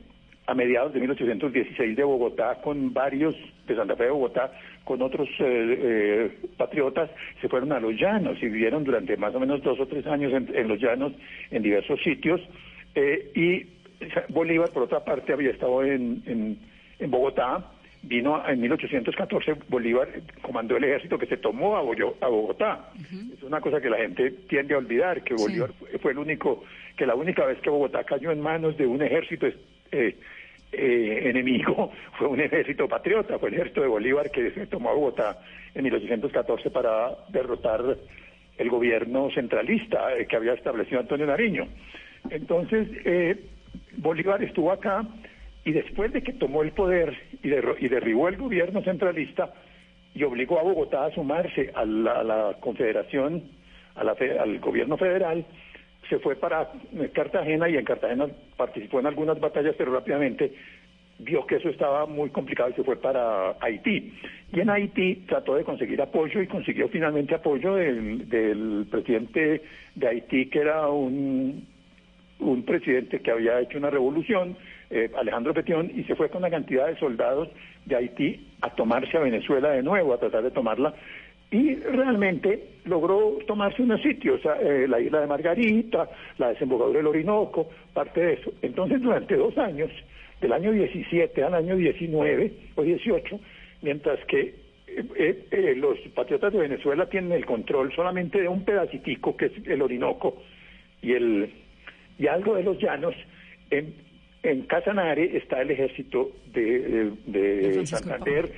a 0.49 0.55
mediados 0.55 0.95
de 0.95 1.01
1816 1.01 1.95
de 1.95 2.05
Bogotá 2.05 2.57
con 2.63 2.95
varios, 2.95 3.35
de 3.67 3.77
Santa 3.77 3.95
Fe 3.97 4.05
de 4.05 4.11
Bogotá, 4.11 4.51
con 4.85 5.03
otros 5.03 5.29
eh, 5.41 5.43
eh, 5.43 6.31
patriotas. 6.57 7.11
Se 7.43 7.49
fueron 7.51 7.71
a 7.73 7.79
los 7.81 7.95
llanos 7.95 8.39
y 8.43 8.47
vivieron 8.47 8.83
durante 8.83 9.17
más 9.19 9.35
o 9.35 9.41
menos 9.41 9.63
dos 9.63 9.79
o 9.79 9.87
tres 9.87 10.07
años 10.07 10.33
en, 10.33 10.49
en 10.57 10.67
los 10.69 10.81
llanos, 10.81 11.13
en 11.51 11.63
diversos 11.63 12.01
sitios. 12.03 12.41
eh, 12.95 13.31
y 13.35 13.67
Bolívar, 14.31 14.71
por 14.71 14.85
otra 14.85 15.05
parte, 15.05 15.33
había 15.33 15.51
estado 15.51 15.83
en, 15.85 16.23
en, 16.25 16.59
en 16.99 17.11
Bogotá 17.11 17.73
vino 18.01 18.41
en 18.49 18.61
1814, 18.61 19.55
Bolívar 19.69 20.09
comandó 20.41 20.77
el 20.77 20.85
ejército 20.85 21.19
que 21.19 21.27
se 21.27 21.37
tomó 21.37 21.77
a, 21.77 21.83
Bogotá. 21.83 22.91
Es 23.37 23.43
una 23.43 23.61
cosa 23.61 23.81
que 23.81 23.91
la 23.91 23.97
gente 23.99 24.31
tiende 24.49 24.75
a 24.75 24.79
olvidar, 24.79 25.23
que 25.25 25.35
Bolívar 25.35 25.73
fue- 25.79 25.99
fue 25.99 26.13
el 26.13 26.19
único, 26.19 26.63
que 26.97 27.05
la 27.07 27.17
única 27.17 27.45
vez 27.45 27.59
que 27.61 27.69
Bogotá 27.71 28.05
cayó 28.05 28.31
en 28.31 28.41
manos 28.41 28.77
de 28.79 28.87
un 28.87 29.03
ejército 29.03 29.49
eh, 29.91 30.15
eh, 30.73 31.23
enemigo 31.25 31.91
fue 32.19 32.29
un 32.29 32.41
ejército 32.41 32.89
patriota, 32.89 33.39
fue 33.39 33.49
el 33.49 33.55
ejército 33.57 33.81
de 33.83 33.89
Bolívar 33.89 34.31
que 34.31 34.51
se 34.53 34.66
tomó 34.66 34.91
a 34.91 34.95
Bogotá 34.95 35.39
en 35.75 35.85
1814 35.85 36.71
para 36.71 37.16
derrotar 37.31 37.83
el 38.59 38.69
gobierno 38.71 39.31
centralista 39.31 40.16
eh, 40.16 40.27
que 40.27 40.37
había 40.37 40.55
establecido 40.55 41.01
Antonio 41.01 41.27
Nariño. 41.27 41.69
Entonces, 42.31 42.89
eh, 43.05 43.37
Bolívar 43.97 44.43
estuvo 44.43 44.73
acá 44.73 45.05
y 45.64 45.73
después 45.73 46.12
de 46.12 46.23
que 46.23 46.33
tomó 46.33 46.62
el 46.62 46.73
poder 46.73 47.16
y, 47.43 47.49
derro- 47.49 47.77
y 47.79 47.89
derribó 47.89 48.29
el 48.29 48.37
gobierno 48.37 48.83
centralista 48.83 49.53
y 50.14 50.23
obligó 50.25 50.59
a 50.59 50.62
Bogotá 50.62 51.05
a 51.07 51.11
sumarse 51.14 51.71
a 51.75 51.85
la, 51.85 52.12
a 52.21 52.25
la 52.25 52.57
confederación, 52.61 53.45
a 53.95 54.05
la 54.05 54.14
fe- 54.16 54.39
al 54.39 54.59
gobierno 54.59 54.97
federal, 54.97 55.45
se 56.09 56.19
fue 56.19 56.37
para 56.37 56.71
eh, 56.93 57.11
Cartagena 57.13 57.69
y 57.69 57.77
en 57.77 57.85
Cartagena 57.85 58.27
participó 58.57 59.01
en 59.01 59.07
algunas 59.07 59.39
batallas, 59.41 59.75
pero 59.77 59.93
rápidamente 59.93 60.53
vio 61.19 61.45
que 61.47 61.57
eso 61.57 61.69
estaba 61.69 62.07
muy 62.07 62.31
complicado 62.31 62.71
y 62.71 62.75
se 62.75 62.85
fue 62.85 62.97
para 62.97 63.57
Haití. 63.61 64.13
Y 64.53 64.61
en 64.61 64.71
Haití 64.71 65.25
trató 65.27 65.57
de 65.57 65.65
conseguir 65.65 66.01
apoyo 66.01 66.41
y 66.41 66.47
consiguió 66.47 66.89
finalmente 66.89 67.35
apoyo 67.35 67.75
del, 67.75 68.87
presidente 68.91 69.63
de 69.95 70.09
Haití, 70.09 70.47
que 70.47 70.61
era 70.61 70.89
un, 70.89 71.67
un 72.39 72.63
presidente 72.63 73.21
que 73.21 73.31
había 73.31 73.61
hecho 73.61 73.79
una 73.79 73.91
revolución, 73.91 74.57
eh, 74.91 75.11
Alejandro 75.19 75.53
Petión, 75.53 75.91
y 75.95 76.05
se 76.05 76.15
fue 76.15 76.31
con 76.31 76.39
una 76.39 76.51
cantidad 76.51 76.87
de 76.87 76.99
soldados 76.99 77.49
de 77.85 77.97
Haití 77.97 78.47
a 78.61 78.71
tomarse 78.71 79.17
a 79.17 79.21
Venezuela 79.21 79.71
de 79.71 79.83
nuevo, 79.83 80.15
a 80.15 80.21
tratar 80.21 80.45
de 80.45 80.51
tomarla. 80.51 80.95
Y 81.51 81.77
realmente 81.77 82.63
logró 82.85 83.39
tomarse 83.47 83.83
unos 83.83 84.03
sitios, 84.03 84.41
eh, 84.63 84.87
la 84.89 85.01
isla 85.01 85.21
de 85.21 85.27
Margarita, 85.27 86.09
la 86.37 86.49
desembocadura 86.51 86.99
del 86.99 87.07
Orinoco, 87.07 87.71
parte 87.95 88.21
de 88.21 88.33
eso. 88.35 88.53
Entonces, 88.63 89.01
durante 89.01 89.35
dos 89.37 89.57
años, 89.57 89.91
del 90.41 90.53
año 90.53 90.73
17 90.73 91.43
al 91.43 91.55
año 91.55 91.77
19 91.77 92.53
o 92.77 92.83
18, 92.83 93.41
mientras 93.83 94.23
que 94.27 94.41
eh, 94.89 95.05
eh, 95.17 95.45
eh, 95.51 95.75
los 95.77 95.99
patriotas 96.15 96.53
de 96.53 96.61
Venezuela 96.61 97.07
tienen 97.09 97.33
el 97.33 97.45
control 97.47 97.93
solamente 97.95 98.41
de 98.41 98.49
un 98.49 98.65
pedacitico, 98.65 99.37
que 99.37 99.47
es 99.47 99.53
el 99.67 99.81
Orinoco, 99.83 100.43
y, 101.03 101.13
el, 101.13 101.51
y 102.19 102.27
algo 102.27 102.57
de 102.57 102.63
los 102.63 102.79
llanos, 102.79 103.15
en, 103.71 103.95
en 104.43 104.63
Casanare 104.63 105.37
está 105.37 105.61
el 105.63 105.71
ejército 105.71 106.31
de, 106.53 107.11
de- 107.27 107.41
de 107.81 107.87
Santander, 107.87 108.53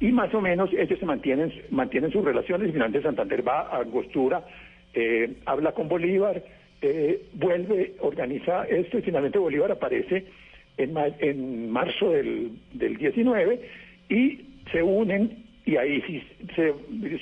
y 0.00 0.12
más 0.12 0.32
o 0.34 0.40
menos 0.40 0.70
ellos 0.72 0.98
se 0.98 1.06
mantienen, 1.06 1.52
mantienen 1.70 2.10
sus 2.10 2.24
relaciones, 2.24 2.68
y 2.68 2.72
finalmente 2.72 3.02
Santander 3.06 3.46
va 3.46 3.68
a 3.68 3.80
Angostura, 3.82 4.44
eh, 4.94 5.34
habla 5.46 5.72
con 5.72 5.88
Bolívar, 5.88 6.42
eh, 6.82 7.26
vuelve, 7.34 7.94
organiza 8.00 8.64
esto, 8.64 8.98
y 8.98 9.02
finalmente 9.02 9.38
Bolívar 9.38 9.70
aparece 9.72 10.24
en, 10.78 10.92
ma- 10.94 11.06
en 11.18 11.70
marzo 11.70 12.10
del, 12.10 12.52
del 12.72 12.96
19 12.96 13.60
y 14.08 14.40
se 14.72 14.82
unen 14.82 15.44
y 15.66 15.76
ahí 15.76 16.00
sí 16.06 16.22
se 16.56 16.72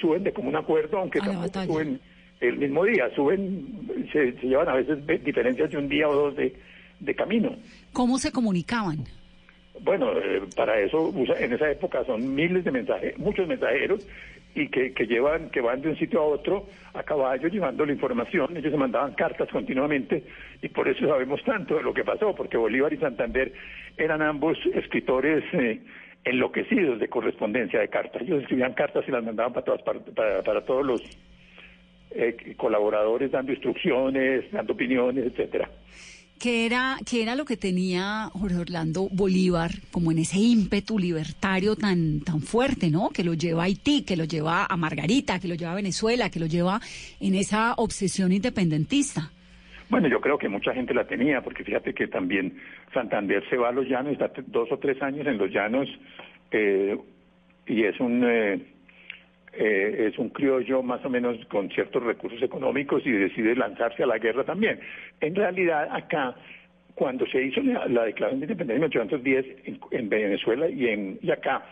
suben 0.00 0.22
de 0.22 0.32
común 0.32 0.54
acuerdo, 0.54 0.98
aunque 0.98 1.18
tampoco 1.32 1.58
suben 1.66 2.00
el 2.40 2.56
mismo 2.56 2.84
día, 2.84 3.10
suben, 3.16 3.66
se, 4.12 4.32
se 4.40 4.46
llevan 4.46 4.68
a 4.68 4.74
veces 4.74 5.04
ve- 5.04 5.18
diferencias 5.18 5.68
de 5.70 5.76
un 5.76 5.88
día 5.88 6.08
o 6.08 6.14
dos 6.14 6.36
de, 6.36 6.54
de 7.00 7.14
camino. 7.16 7.56
¿Cómo 7.92 8.16
se 8.18 8.30
comunicaban? 8.30 8.98
Bueno, 9.82 10.12
eh, 10.18 10.42
para 10.56 10.78
eso 10.80 11.12
en 11.38 11.52
esa 11.52 11.70
época 11.70 12.04
son 12.04 12.34
miles 12.34 12.64
de 12.64 12.70
mensajes, 12.70 13.18
muchos 13.18 13.46
mensajeros 13.46 14.06
y 14.54 14.68
que, 14.68 14.92
que 14.92 15.06
llevan, 15.06 15.50
que 15.50 15.60
van 15.60 15.80
de 15.80 15.90
un 15.90 15.96
sitio 15.96 16.20
a 16.20 16.24
otro 16.24 16.66
a 16.94 17.02
caballo 17.02 17.48
llevando 17.48 17.86
la 17.86 17.92
información. 17.92 18.56
Ellos 18.56 18.72
se 18.72 18.78
mandaban 18.78 19.14
cartas 19.14 19.48
continuamente 19.50 20.24
y 20.62 20.68
por 20.68 20.88
eso 20.88 21.06
sabemos 21.06 21.42
tanto 21.44 21.76
de 21.76 21.82
lo 21.82 21.94
que 21.94 22.04
pasó, 22.04 22.34
porque 22.34 22.56
Bolívar 22.56 22.92
y 22.92 22.96
Santander 22.98 23.52
eran 23.96 24.22
ambos 24.22 24.58
escritores 24.74 25.44
eh, 25.52 25.80
enloquecidos 26.24 26.98
de 26.98 27.08
correspondencia 27.08 27.80
de 27.80 27.88
cartas. 27.88 28.22
Ellos 28.22 28.42
escribían 28.42 28.74
cartas 28.74 29.04
y 29.06 29.10
las 29.10 29.24
mandaban 29.24 29.52
para 29.52 29.64
todas 29.64 29.82
partes, 29.82 30.14
para, 30.14 30.42
para 30.42 30.64
todos 30.64 30.84
los 30.84 31.02
eh, 32.10 32.54
colaboradores 32.56 33.30
dando 33.30 33.52
instrucciones, 33.52 34.50
dando 34.50 34.72
opiniones, 34.72 35.26
etcétera. 35.26 35.68
¿Qué 36.38 36.66
era, 36.66 36.96
¿Qué 37.08 37.22
era 37.22 37.34
lo 37.34 37.44
que 37.44 37.56
tenía 37.56 38.30
Jorge 38.32 38.56
Orlando 38.56 39.08
Bolívar 39.10 39.70
como 39.90 40.12
en 40.12 40.18
ese 40.18 40.38
ímpetu 40.38 40.96
libertario 40.96 41.74
tan, 41.74 42.20
tan 42.20 42.40
fuerte, 42.40 42.90
¿no? 42.90 43.10
Que 43.10 43.24
lo 43.24 43.34
lleva 43.34 43.62
a 43.62 43.64
Haití, 43.64 44.04
que 44.04 44.16
lo 44.16 44.24
lleva 44.24 44.64
a 44.66 44.76
Margarita, 44.76 45.40
que 45.40 45.48
lo 45.48 45.56
lleva 45.56 45.72
a 45.72 45.74
Venezuela, 45.74 46.30
que 46.30 46.38
lo 46.38 46.46
lleva 46.46 46.80
en 47.18 47.34
esa 47.34 47.74
obsesión 47.74 48.30
independentista. 48.30 49.32
Bueno, 49.88 50.06
yo 50.06 50.20
creo 50.20 50.38
que 50.38 50.48
mucha 50.48 50.72
gente 50.72 50.94
la 50.94 51.06
tenía, 51.06 51.42
porque 51.42 51.64
fíjate 51.64 51.92
que 51.92 52.06
también 52.06 52.56
Santander 52.94 53.42
se 53.50 53.56
va 53.56 53.70
a 53.70 53.72
los 53.72 53.86
llanos, 53.86 54.12
está 54.12 54.30
dos 54.46 54.70
o 54.70 54.78
tres 54.78 55.02
años 55.02 55.26
en 55.26 55.38
los 55.38 55.50
llanos, 55.50 55.88
eh, 56.52 56.96
y 57.66 57.82
es 57.82 57.98
un 57.98 58.22
eh, 58.24 58.64
eh, 59.52 60.08
es 60.08 60.18
un 60.18 60.30
criollo 60.30 60.82
más 60.82 61.04
o 61.04 61.10
menos 61.10 61.36
con 61.46 61.70
ciertos 61.70 62.02
recursos 62.02 62.42
económicos 62.42 63.02
y 63.06 63.12
decide 63.12 63.54
lanzarse 63.56 64.02
a 64.02 64.06
la 64.06 64.18
guerra 64.18 64.44
también. 64.44 64.80
En 65.20 65.34
realidad, 65.34 65.88
acá, 65.90 66.34
cuando 66.94 67.26
se 67.26 67.42
hizo 67.42 67.60
la, 67.62 67.86
la 67.86 68.04
declaración 68.04 68.40
de 68.40 68.46
independencia 68.46 69.02
en 69.02 69.08
1810 69.08 69.46
en, 69.64 69.80
en 69.90 70.08
Venezuela 70.08 70.68
y, 70.68 70.88
en, 70.88 71.18
y 71.22 71.30
acá, 71.30 71.64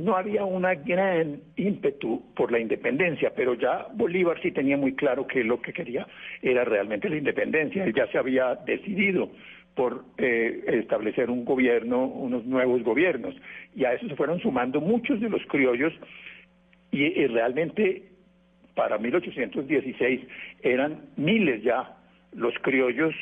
no 0.00 0.16
había 0.16 0.44
una 0.44 0.74
gran 0.74 1.40
ímpetu 1.56 2.22
por 2.34 2.50
la 2.50 2.58
independencia, 2.58 3.32
pero 3.36 3.54
ya 3.54 3.86
Bolívar 3.92 4.40
sí 4.40 4.50
tenía 4.50 4.76
muy 4.76 4.94
claro 4.94 5.26
que 5.26 5.44
lo 5.44 5.60
que 5.60 5.74
quería 5.74 6.06
era 6.40 6.64
realmente 6.64 7.10
la 7.10 7.16
independencia. 7.16 7.84
Él 7.84 7.92
ya 7.94 8.06
se 8.06 8.16
había 8.16 8.54
decidido 8.54 9.30
por 9.74 10.04
eh, 10.18 10.64
establecer 10.66 11.30
un 11.30 11.44
gobierno, 11.44 12.06
unos 12.06 12.44
nuevos 12.46 12.82
gobiernos. 12.82 13.34
Y 13.76 13.84
a 13.84 13.92
eso 13.92 14.08
se 14.08 14.16
fueron 14.16 14.40
sumando 14.40 14.80
muchos 14.80 15.20
de 15.20 15.28
los 15.28 15.42
criollos 15.46 15.92
y, 16.90 17.04
y 17.04 17.26
realmente 17.26 18.10
para 18.74 18.98
1816 18.98 20.20
eran 20.62 21.06
miles 21.16 21.62
ya 21.62 21.96
los 22.32 22.54
criollos 22.62 23.14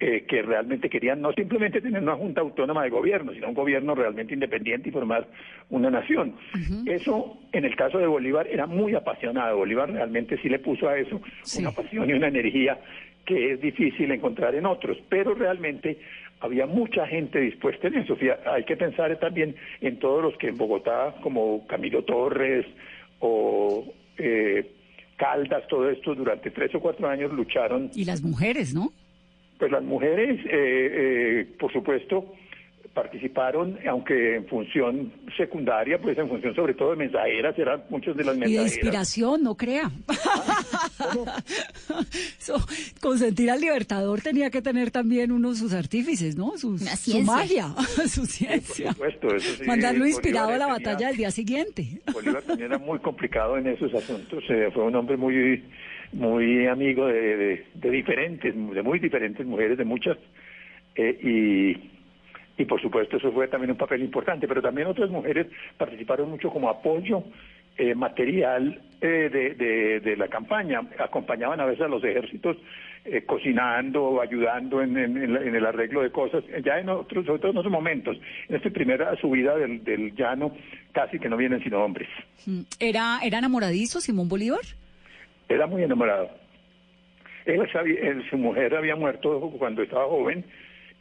eh, 0.00 0.24
que 0.28 0.42
realmente 0.42 0.90
querían 0.90 1.22
no 1.22 1.32
simplemente 1.32 1.80
tener 1.80 2.02
una 2.02 2.16
junta 2.16 2.40
autónoma 2.40 2.82
de 2.82 2.90
gobierno, 2.90 3.32
sino 3.32 3.48
un 3.48 3.54
gobierno 3.54 3.94
realmente 3.94 4.34
independiente 4.34 4.88
y 4.88 4.92
formar 4.92 5.26
una 5.70 5.88
nación. 5.88 6.34
Eso, 6.84 7.38
en 7.52 7.64
el 7.64 7.76
caso 7.76 7.98
de 7.98 8.06
Bolívar, 8.06 8.46
era 8.48 8.66
muy 8.66 8.94
apasionado. 8.94 9.56
Bolívar 9.56 9.92
realmente 9.92 10.36
sí 10.42 10.48
le 10.48 10.58
puso 10.58 10.88
a 10.88 10.98
eso 10.98 11.22
una 11.58 11.70
pasión 11.70 12.10
y 12.10 12.12
una 12.12 12.28
energía 12.28 12.78
que 13.24 13.52
es 13.52 13.60
difícil 13.60 14.10
encontrar 14.10 14.54
en 14.54 14.66
otros, 14.66 14.98
pero 15.08 15.32
realmente 15.32 15.98
había 16.40 16.66
mucha 16.66 17.06
gente 17.06 17.40
dispuesta 17.40 17.86
en 17.88 17.94
eso. 17.94 18.18
Hay 18.46 18.64
que 18.64 18.76
pensar 18.76 19.16
también 19.18 19.54
en 19.80 19.98
todos 20.00 20.22
los 20.22 20.36
que 20.36 20.48
en 20.48 20.58
Bogotá, 20.58 21.14
como 21.22 21.66
Camilo 21.66 22.02
Torres 22.02 22.66
o 23.24 23.84
eh, 24.18 24.70
Caldas, 25.16 25.66
todo 25.68 25.88
esto 25.88 26.14
durante 26.14 26.50
tres 26.50 26.74
o 26.74 26.80
cuatro 26.80 27.08
años 27.08 27.32
lucharon 27.32 27.90
Y 27.94 28.04
las 28.04 28.22
mujeres, 28.22 28.74
¿no? 28.74 28.92
pues 29.58 29.70
las 29.70 29.82
mujeres, 29.82 30.40
eh, 30.46 30.50
eh, 30.52 31.46
por 31.58 31.72
supuesto, 31.72 32.34
participaron, 32.94 33.76
aunque 33.88 34.36
en 34.36 34.46
función 34.46 35.12
secundaria, 35.36 36.00
pues 36.00 36.16
en 36.16 36.28
función 36.28 36.54
sobre 36.54 36.74
todo 36.74 36.90
de 36.90 36.96
mensajeras, 36.96 37.58
eran 37.58 37.82
muchos 37.90 38.16
de 38.16 38.22
las 38.24 38.36
Y 38.36 38.40
de 38.40 38.46
mensajeras. 38.46 38.72
inspiración, 38.76 39.42
no 39.42 39.56
crea. 39.56 39.90
So, 42.38 42.54
consentir 43.00 43.50
al 43.50 43.60
libertador 43.60 44.20
tenía 44.20 44.50
que 44.50 44.60
tener 44.62 44.90
también 44.90 45.32
uno 45.32 45.50
de 45.50 45.56
sus 45.56 45.72
artífices, 45.72 46.36
¿no? 46.36 46.56
Sus- 46.58 46.82
su 46.82 47.20
magia, 47.22 47.68
su 48.08 48.26
ciencia. 48.26 48.92
Por 48.92 49.12
supuesto, 49.12 49.34
eso 49.36 49.56
sí, 49.56 49.64
Mandarlo 49.66 50.06
inspirado 50.06 50.48
a 50.48 50.58
la 50.58 50.66
tenía- 50.66 50.72
batalla 50.90 51.06
del 51.08 51.16
día 51.16 51.30
siguiente. 51.30 52.00
Bolívar 52.12 52.42
también 52.42 52.70
era 52.70 52.78
muy 52.78 52.98
complicado 52.98 53.56
en 53.56 53.66
esos 53.68 53.92
asuntos. 53.94 54.44
eh, 54.48 54.68
fue 54.72 54.84
un 54.84 54.94
hombre 54.94 55.16
muy 55.16 55.64
muy 56.12 56.66
amigo 56.68 57.06
de, 57.06 57.36
de- 57.36 57.66
de 57.74 57.90
diferentes, 57.90 58.54
de 58.54 58.82
muy 58.82 58.98
diferentes 58.98 59.44
mujeres, 59.46 59.78
de 59.78 59.84
muchas. 59.84 60.16
eh, 60.96 61.18
y, 61.22 61.90
y 62.56 62.64
por 62.64 62.80
supuesto 62.80 63.16
eso 63.16 63.32
fue 63.32 63.48
también 63.48 63.70
un 63.72 63.76
papel 63.76 64.02
importante. 64.02 64.46
Pero 64.48 64.62
también 64.62 64.86
otras 64.88 65.10
mujeres 65.10 65.46
participaron 65.76 66.30
mucho 66.30 66.50
como 66.50 66.68
apoyo 66.68 67.24
eh, 67.76 67.94
material 67.94 68.80
eh, 69.00 69.28
de, 69.32 69.54
de- 69.54 70.00
de 70.00 70.16
la 70.16 70.28
campaña. 70.28 70.80
Acompañaban 70.98 71.60
a 71.60 71.64
veces 71.66 71.82
a 71.82 71.88
los 71.88 72.04
ejércitos 72.04 72.56
eh, 73.04 73.22
cocinando, 73.26 74.20
ayudando 74.20 74.80
en, 74.80 74.96
en- 74.96 75.16
en 75.36 75.54
el 75.54 75.66
arreglo 75.66 76.02
de 76.02 76.10
cosas. 76.10 76.44
Ya 76.64 76.78
en 76.78 76.88
otros, 76.88 77.26
sobre 77.26 77.40
todo 77.40 77.50
en 77.50 77.58
otros 77.58 77.72
momentos. 77.72 78.16
En 78.48 78.56
esta 78.56 78.70
primera 78.70 79.16
subida 79.16 79.56
del, 79.56 79.82
del 79.82 80.14
llano 80.14 80.56
casi 80.92 81.18
que 81.18 81.28
no 81.28 81.36
vienen 81.36 81.62
sino 81.64 81.82
hombres. 81.84 82.08
Mm. 82.46 82.60
¿Era, 82.78 83.18
¿Era 83.24 83.38
enamoradizo 83.38 84.00
Simón 84.00 84.28
Bolívar? 84.28 84.60
Era 85.48 85.66
muy 85.66 85.82
enamorado. 85.82 86.30
Él 87.46 87.68
sabía- 87.72 88.00
él- 88.00 88.24
su 88.30 88.38
mujer 88.38 88.74
había 88.74 88.96
muerto 88.96 89.38
cuando 89.58 89.82
estaba 89.82 90.06
joven 90.06 90.44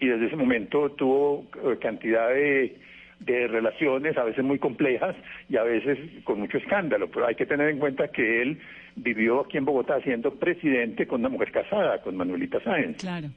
y 0.04 0.08
desde 0.08 0.28
ese 0.28 0.36
momento 0.36 0.92
tuvo 0.92 1.46
eh, 1.64 1.78
cantidad 1.80 2.28
de, 2.30 2.76
de 3.20 3.48
relaciones 3.48 4.18
a 4.18 4.24
veces 4.24 4.44
muy 4.44 4.60
complejas 4.60 5.16
y 5.50 5.56
a 5.56 5.64
veces 5.64 5.98
con 6.26 6.40
mucho 6.40 6.58
escándalo, 6.58 7.10
pero 7.10 7.28
hay 7.28 7.36
que 7.36 7.46
tener 7.46 7.70
en 7.70 7.80
cuenta 7.80 8.10
que 8.10 8.42
él 8.42 8.60
vivió 8.96 9.42
aquí 9.42 9.58
en 9.58 9.66
Bogotá 9.66 10.02
siendo 10.02 10.36
presidente 10.36 11.08
con 11.08 11.22
una 11.22 11.30
mujer 11.30 11.52
casada, 11.52 12.02
con 12.02 12.18
Manuelita 12.18 12.62
Sáenz. 12.64 12.98
Claro. 12.98 13.30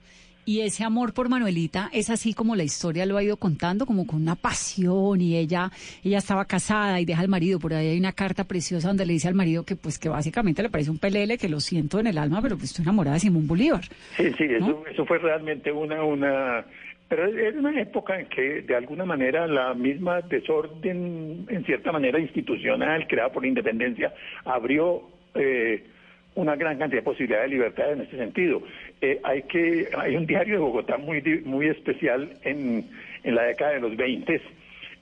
Y 0.49 0.61
ese 0.61 0.85
amor 0.85 1.13
por 1.13 1.29
Manuelita 1.29 1.91
es 1.93 2.09
así 2.09 2.33
como 2.33 2.55
la 2.55 2.63
historia 2.63 3.05
lo 3.05 3.17
ha 3.17 3.23
ido 3.25 3.37
contando, 3.37 3.85
como 3.85 4.07
con 4.07 4.23
una 4.23 4.37
pasión 4.37 5.21
y 5.21 5.37
ella 5.37 5.73
ella 6.05 6.19
estaba 6.19 6.45
casada 6.45 7.01
y 7.01 7.05
deja 7.05 7.21
al 7.21 7.27
marido. 7.29 7.59
Por 7.59 7.75
ahí 7.75 7.89
hay 7.89 7.99
una 7.99 8.13
carta 8.13 8.45
preciosa 8.45 8.87
donde 8.87 9.07
le 9.07 9.15
dice 9.15 9.27
al 9.27 9.35
marido 9.35 9.65
que 9.65 9.75
pues 9.75 9.99
que 9.99 10.09
básicamente 10.09 10.63
le 10.63 10.71
parece 10.71 10.93
un 10.93 10.99
pelele, 10.99 11.37
que 11.37 11.49
lo 11.49 11.59
siento 11.59 11.99
en 11.99 12.07
el 12.07 12.17
alma, 12.17 12.41
pero 12.43 12.57
pues 12.57 12.71
estoy 12.71 12.85
enamorada 12.85 13.15
de 13.15 13.21
Simón 13.21 13.49
Bolívar. 13.49 13.83
Sí, 14.17 14.33
sí, 14.39 14.45
eso, 14.45 14.85
eso 14.89 15.05
fue 15.05 15.19
realmente 15.19 15.73
una, 15.73 16.05
una, 16.05 16.65
pero 17.09 17.27
era 17.27 17.59
una 17.59 17.81
época 17.81 18.21
en 18.21 18.27
que 18.27 18.63
de 18.63 18.77
alguna 18.77 19.05
manera 19.05 19.49
la 19.49 19.75
misma 19.75 20.21
desorden, 20.21 21.45
en 21.49 21.65
cierta 21.65 21.91
manera 21.91 22.21
institucional, 22.21 23.09
creada 23.09 23.33
por 23.33 23.43
la 23.43 23.49
independencia, 23.49 24.15
abrió 24.45 25.03
eh, 25.35 25.85
una 26.37 26.55
gran 26.55 26.79
cantidad 26.79 27.01
de 27.01 27.05
posibilidades 27.05 27.51
de 27.51 27.57
libertad 27.57 27.93
en 27.93 28.03
este 28.03 28.17
sentido. 28.17 28.63
Eh, 29.01 29.21
hay 29.25 29.43
que 29.43 29.89
hay 29.97 30.17
un 30.17 30.27
diario 30.27 30.55
de 30.55 30.61
Bogotá 30.61 30.97
muy 30.97 31.21
muy 31.45 31.67
especial 31.67 32.31
en, 32.43 32.89
en 33.25 33.35
la 33.35 33.43
década 33.43 33.73
de 33.73 33.81
los 33.81 33.97
20 33.97 34.41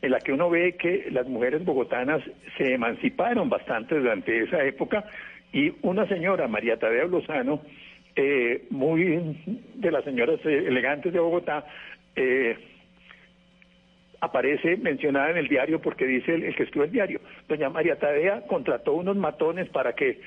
en 0.04 0.10
la 0.10 0.20
que 0.20 0.32
uno 0.32 0.50
ve 0.50 0.76
que 0.76 1.08
las 1.10 1.26
mujeres 1.26 1.64
bogotanas 1.64 2.22
se 2.58 2.74
emanciparon 2.74 3.48
bastante 3.48 3.94
durante 3.98 4.42
esa 4.42 4.62
época 4.64 5.04
y 5.52 5.72
una 5.82 6.06
señora, 6.08 6.46
María 6.46 6.76
Tadeo 6.78 7.08
Lozano, 7.08 7.62
eh, 8.16 8.66
muy 8.70 9.38
de 9.74 9.90
las 9.90 10.04
señoras 10.04 10.40
eh, 10.44 10.64
elegantes 10.66 11.12
de 11.12 11.20
Bogotá, 11.20 11.64
eh, 12.16 12.56
aparece 14.20 14.76
mencionada 14.76 15.30
en 15.30 15.38
el 15.38 15.48
diario 15.48 15.80
porque 15.80 16.06
dice 16.06 16.34
el, 16.34 16.42
el 16.42 16.54
que 16.54 16.64
escribe 16.64 16.86
el 16.86 16.92
diario, 16.92 17.20
doña 17.48 17.70
María 17.70 17.98
Tadea 17.98 18.42
contrató 18.46 18.94
unos 18.94 19.16
matones 19.16 19.68
para 19.70 19.94
que 19.94 20.20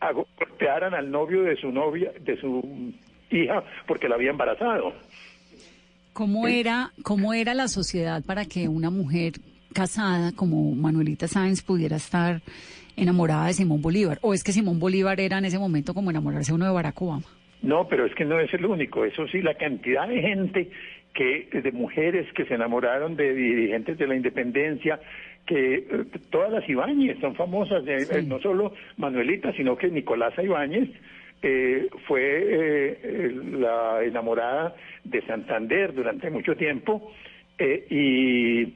hago- 0.00 0.26
golpearan 0.38 0.94
al 0.94 1.10
novio 1.10 1.42
de 1.42 1.56
su 1.56 1.70
novia, 1.70 2.12
de 2.20 2.36
su 2.40 2.92
hija, 3.30 3.62
porque 3.86 4.08
la 4.08 4.16
había 4.16 4.30
embarazado. 4.30 4.92
¿Cómo 6.12 6.48
era, 6.48 6.90
¿Cómo 7.02 7.32
era 7.34 7.54
la 7.54 7.68
sociedad 7.68 8.22
para 8.24 8.44
que 8.44 8.68
una 8.68 8.90
mujer 8.90 9.34
casada 9.72 10.32
como 10.34 10.74
Manuelita 10.74 11.28
Sáenz 11.28 11.62
pudiera 11.62 11.96
estar 11.96 12.42
enamorada 12.96 13.46
de 13.46 13.52
Simón 13.54 13.80
Bolívar? 13.80 14.18
¿O 14.22 14.34
es 14.34 14.42
que 14.42 14.52
Simón 14.52 14.80
Bolívar 14.80 15.20
era 15.20 15.38
en 15.38 15.44
ese 15.44 15.58
momento 15.58 15.94
como 15.94 16.10
enamorarse 16.10 16.52
uno 16.52 16.66
de 16.66 16.72
Barack 16.72 17.00
Obama? 17.00 17.26
No, 17.62 17.86
pero 17.88 18.06
es 18.06 18.14
que 18.14 18.24
no 18.24 18.40
es 18.40 18.52
el 18.54 18.64
único. 18.66 19.04
Eso 19.04 19.26
sí, 19.28 19.40
la 19.42 19.54
cantidad 19.54 20.08
de 20.08 20.20
gente 20.20 20.70
que 21.14 21.48
de 21.52 21.72
mujeres 21.72 22.26
que 22.34 22.44
se 22.46 22.54
enamoraron 22.54 23.16
de 23.16 23.34
dirigentes 23.34 23.98
de 23.98 24.06
la 24.06 24.16
independencia, 24.16 25.00
que 25.50 25.74
eh, 25.74 26.04
todas 26.30 26.52
las 26.52 26.68
Ibáñez 26.68 27.18
son 27.20 27.34
famosas, 27.34 27.84
eh, 27.84 28.06
eh, 28.08 28.22
no 28.22 28.38
solo 28.40 28.72
Manuelita, 28.98 29.52
sino 29.52 29.76
que 29.76 29.88
Nicolasa 29.88 30.44
Ibáñez 30.44 30.90
eh, 31.42 31.88
fue 32.06 32.20
eh, 32.22 33.32
la 33.58 34.04
enamorada 34.04 34.76
de 35.02 35.26
Santander 35.26 35.92
durante 35.92 36.30
mucho 36.30 36.54
tiempo 36.54 37.10
eh, 37.58 37.84
y 37.90 38.74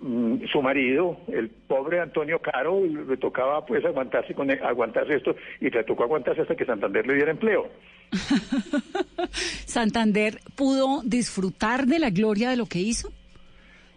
mm, 0.00 0.46
su 0.50 0.62
marido, 0.62 1.18
el 1.28 1.50
pobre 1.50 2.00
Antonio 2.00 2.38
Caro, 2.38 2.80
le 2.86 3.18
tocaba 3.18 3.66
pues 3.66 3.84
aguantarse 3.84 4.32
con 4.32 4.50
aguantarse 4.50 5.16
esto 5.16 5.36
y 5.60 5.68
le 5.68 5.84
tocó 5.84 6.04
aguantarse 6.04 6.40
hasta 6.40 6.56
que 6.56 6.64
Santander 6.64 7.06
le 7.06 7.16
diera 7.16 7.32
empleo. 7.32 7.68
¿Santander 9.66 10.38
pudo 10.56 11.02
disfrutar 11.04 11.84
de 11.84 11.98
la 11.98 12.08
gloria 12.08 12.48
de 12.48 12.56
lo 12.56 12.64
que 12.64 12.78
hizo? 12.78 13.12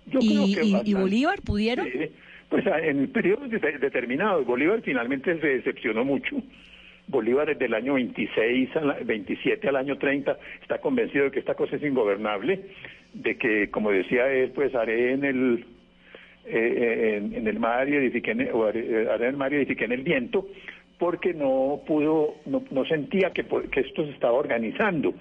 Yo 0.07 0.19
¿Y, 0.21 0.27
creo 0.27 0.45
que 0.45 0.65
y- 0.65 0.69
y 0.69 0.73
bastante. 0.73 0.93
Bolívar 1.01 1.41
pudieron? 1.41 1.87
Pues 2.49 2.65
a- 2.67 2.79
en 2.79 3.07
periodos 3.07 3.49
de- 3.49 3.59
determinados. 3.79 4.45
Bolívar 4.45 4.81
finalmente 4.83 5.39
se 5.39 5.47
decepcionó 5.47 6.05
mucho. 6.05 6.37
Bolívar 7.07 7.47
desde 7.47 7.65
el 7.65 7.73
año 7.73 7.93
26 7.95 8.75
al 8.75 9.03
27 9.03 9.67
al 9.67 9.75
año 9.75 9.97
30 9.97 10.37
está 10.61 10.79
convencido 10.79 11.25
de 11.25 11.31
que 11.31 11.39
esta 11.39 11.53
cosa 11.55 11.75
es 11.75 11.83
ingobernable, 11.83 12.61
de 13.13 13.37
que, 13.37 13.69
como 13.69 13.91
decía 13.91 14.31
él, 14.31 14.51
pues 14.55 14.73
haré 14.75 15.13
en 15.13 15.23
el 15.23 15.65
eh, 16.47 17.15
en, 17.17 17.33
en 17.33 17.47
el 17.47 17.59
mar 17.59 17.89
y 17.89 17.95
edifiqué 17.95 18.31
en 18.31 18.41
el, 18.41 18.49
o 18.51 18.65
haré, 18.65 18.79
eh, 18.81 19.07
haré 19.09 19.25
en 19.25 19.31
el 19.31 19.37
mar 19.37 19.51
y 19.51 19.55
edifiqué 19.57 19.85
en 19.85 19.93
el 19.93 20.01
viento, 20.03 20.47
porque 20.99 21.33
no 21.33 21.81
pudo, 21.87 22.35
no, 22.45 22.63
no 22.69 22.85
sentía 22.85 23.31
que 23.31 23.41
esto 23.41 24.05
se 24.05 24.11
estaba 24.11 24.33
organizando. 24.33 25.13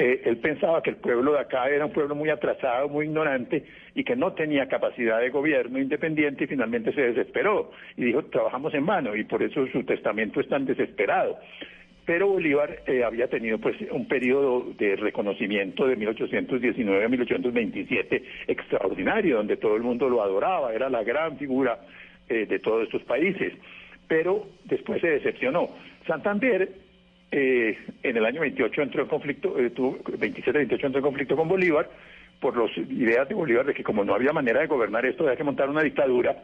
Eh, 0.00 0.22
él 0.24 0.38
pensaba 0.38 0.82
que 0.82 0.88
el 0.88 0.96
pueblo 0.96 1.34
de 1.34 1.40
acá 1.40 1.68
era 1.68 1.84
un 1.84 1.92
pueblo 1.92 2.14
muy 2.14 2.30
atrasado, 2.30 2.88
muy 2.88 3.04
ignorante 3.04 3.66
y 3.94 4.02
que 4.02 4.16
no 4.16 4.32
tenía 4.32 4.66
capacidad 4.66 5.20
de 5.20 5.28
gobierno 5.28 5.78
independiente 5.78 6.44
y 6.44 6.46
finalmente 6.46 6.94
se 6.94 7.02
desesperó 7.02 7.70
y 7.98 8.06
dijo 8.06 8.24
trabajamos 8.24 8.72
en 8.72 8.86
vano 8.86 9.14
y 9.14 9.24
por 9.24 9.42
eso 9.42 9.66
su 9.66 9.84
testamento 9.84 10.40
es 10.40 10.48
tan 10.48 10.64
desesperado. 10.64 11.36
Pero 12.06 12.28
Bolívar 12.28 12.78
eh, 12.86 13.04
había 13.04 13.28
tenido 13.28 13.58
pues 13.58 13.76
un 13.90 14.08
periodo 14.08 14.72
de 14.78 14.96
reconocimiento 14.96 15.86
de 15.86 15.96
1819 15.96 17.04
a 17.04 17.08
1827 17.10 18.24
extraordinario, 18.48 19.36
donde 19.36 19.58
todo 19.58 19.76
el 19.76 19.82
mundo 19.82 20.08
lo 20.08 20.22
adoraba, 20.22 20.72
era 20.72 20.88
la 20.88 21.02
gran 21.02 21.36
figura 21.36 21.78
eh, 22.26 22.46
de 22.46 22.58
todos 22.58 22.84
estos 22.84 23.02
países. 23.02 23.52
Pero 24.08 24.46
después 24.64 25.02
se 25.02 25.08
decepcionó. 25.08 25.68
Santander 26.06 26.70
eh, 27.32 27.78
en 28.02 28.16
el 28.16 28.24
año 28.24 28.40
28 28.40 28.82
entró 28.82 29.02
en 29.02 29.08
conflicto, 29.08 29.58
eh, 29.58 29.70
tuvo 29.70 29.98
27-28 29.98 30.70
entró 30.84 30.98
en 30.98 31.02
conflicto 31.02 31.36
con 31.36 31.48
Bolívar 31.48 31.88
por 32.40 32.56
las 32.56 32.76
ideas 32.76 33.28
de 33.28 33.34
Bolívar 33.34 33.66
de 33.66 33.74
que 33.74 33.84
como 33.84 34.04
no 34.04 34.14
había 34.14 34.32
manera 34.32 34.60
de 34.60 34.66
gobernar 34.66 35.04
esto, 35.06 35.24
había 35.24 35.36
que 35.36 35.44
montar 35.44 35.68
una 35.68 35.82
dictadura 35.82 36.36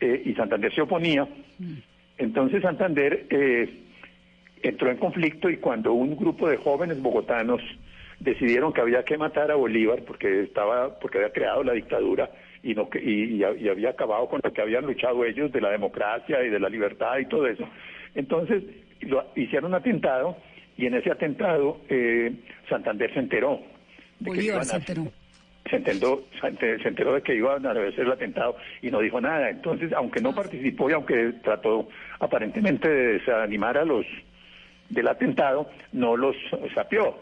eh, 0.00 0.22
y 0.26 0.34
Santander 0.34 0.72
se 0.74 0.82
oponía. 0.82 1.26
Entonces 2.18 2.62
Santander 2.62 3.26
eh, 3.30 3.68
entró 4.62 4.90
en 4.90 4.98
conflicto 4.98 5.48
y 5.50 5.56
cuando 5.56 5.92
un 5.92 6.16
grupo 6.16 6.48
de 6.48 6.56
jóvenes 6.56 7.00
bogotanos 7.00 7.60
decidieron 8.20 8.72
que 8.72 8.80
había 8.80 9.04
que 9.04 9.18
matar 9.18 9.50
a 9.50 9.56
Bolívar 9.56 10.02
porque 10.06 10.42
estaba 10.42 10.98
porque 11.00 11.18
había 11.18 11.32
creado 11.32 11.64
la 11.64 11.72
dictadura 11.72 12.30
y 12.62 12.74
no 12.74 12.88
y- 13.02 13.42
y 13.42 13.68
había 13.68 13.90
acabado 13.90 14.28
con 14.28 14.40
lo 14.44 14.52
que 14.52 14.60
habían 14.60 14.86
luchado 14.86 15.24
ellos 15.24 15.50
de 15.50 15.60
la 15.60 15.70
democracia 15.70 16.44
y 16.44 16.48
de 16.50 16.60
la 16.60 16.68
libertad 16.68 17.18
y 17.18 17.26
todo 17.26 17.48
eso 17.48 17.68
entonces 18.14 18.62
lo, 19.02 19.24
hicieron 19.36 19.70
un 19.72 19.74
atentado 19.76 20.36
y 20.76 20.86
en 20.86 20.94
ese 20.94 21.10
atentado 21.10 21.80
eh, 21.88 22.32
Santander 22.68 23.12
se 23.12 23.20
enteró 23.20 23.60
de 24.18 24.24
que 24.24 24.30
Bolívar 24.30 24.64
se 24.64 24.74
a- 24.76 24.78
enteró. 24.78 25.12
se 25.68 25.76
enteró, 25.76 26.22
se 26.40 26.46
enter- 26.48 26.82
se 26.82 26.88
enteró 26.88 27.14
de 27.14 27.22
que 27.22 27.34
iban 27.34 27.64
a 27.66 27.70
hacer 27.72 28.00
el 28.00 28.12
atentado 28.12 28.56
y 28.80 28.90
no 28.90 29.00
dijo 29.00 29.20
nada. 29.20 29.50
Entonces, 29.50 29.92
aunque 29.92 30.20
no 30.20 30.34
participó 30.34 30.88
y 30.90 30.92
aunque 30.94 31.32
trató 31.42 31.88
aparentemente 32.20 32.88
de 32.88 33.12
desanimar 33.18 33.76
a 33.78 33.84
los 33.84 34.04
del 34.88 35.08
atentado, 35.08 35.68
no 35.92 36.16
los 36.16 36.36
sapió. 36.74 37.16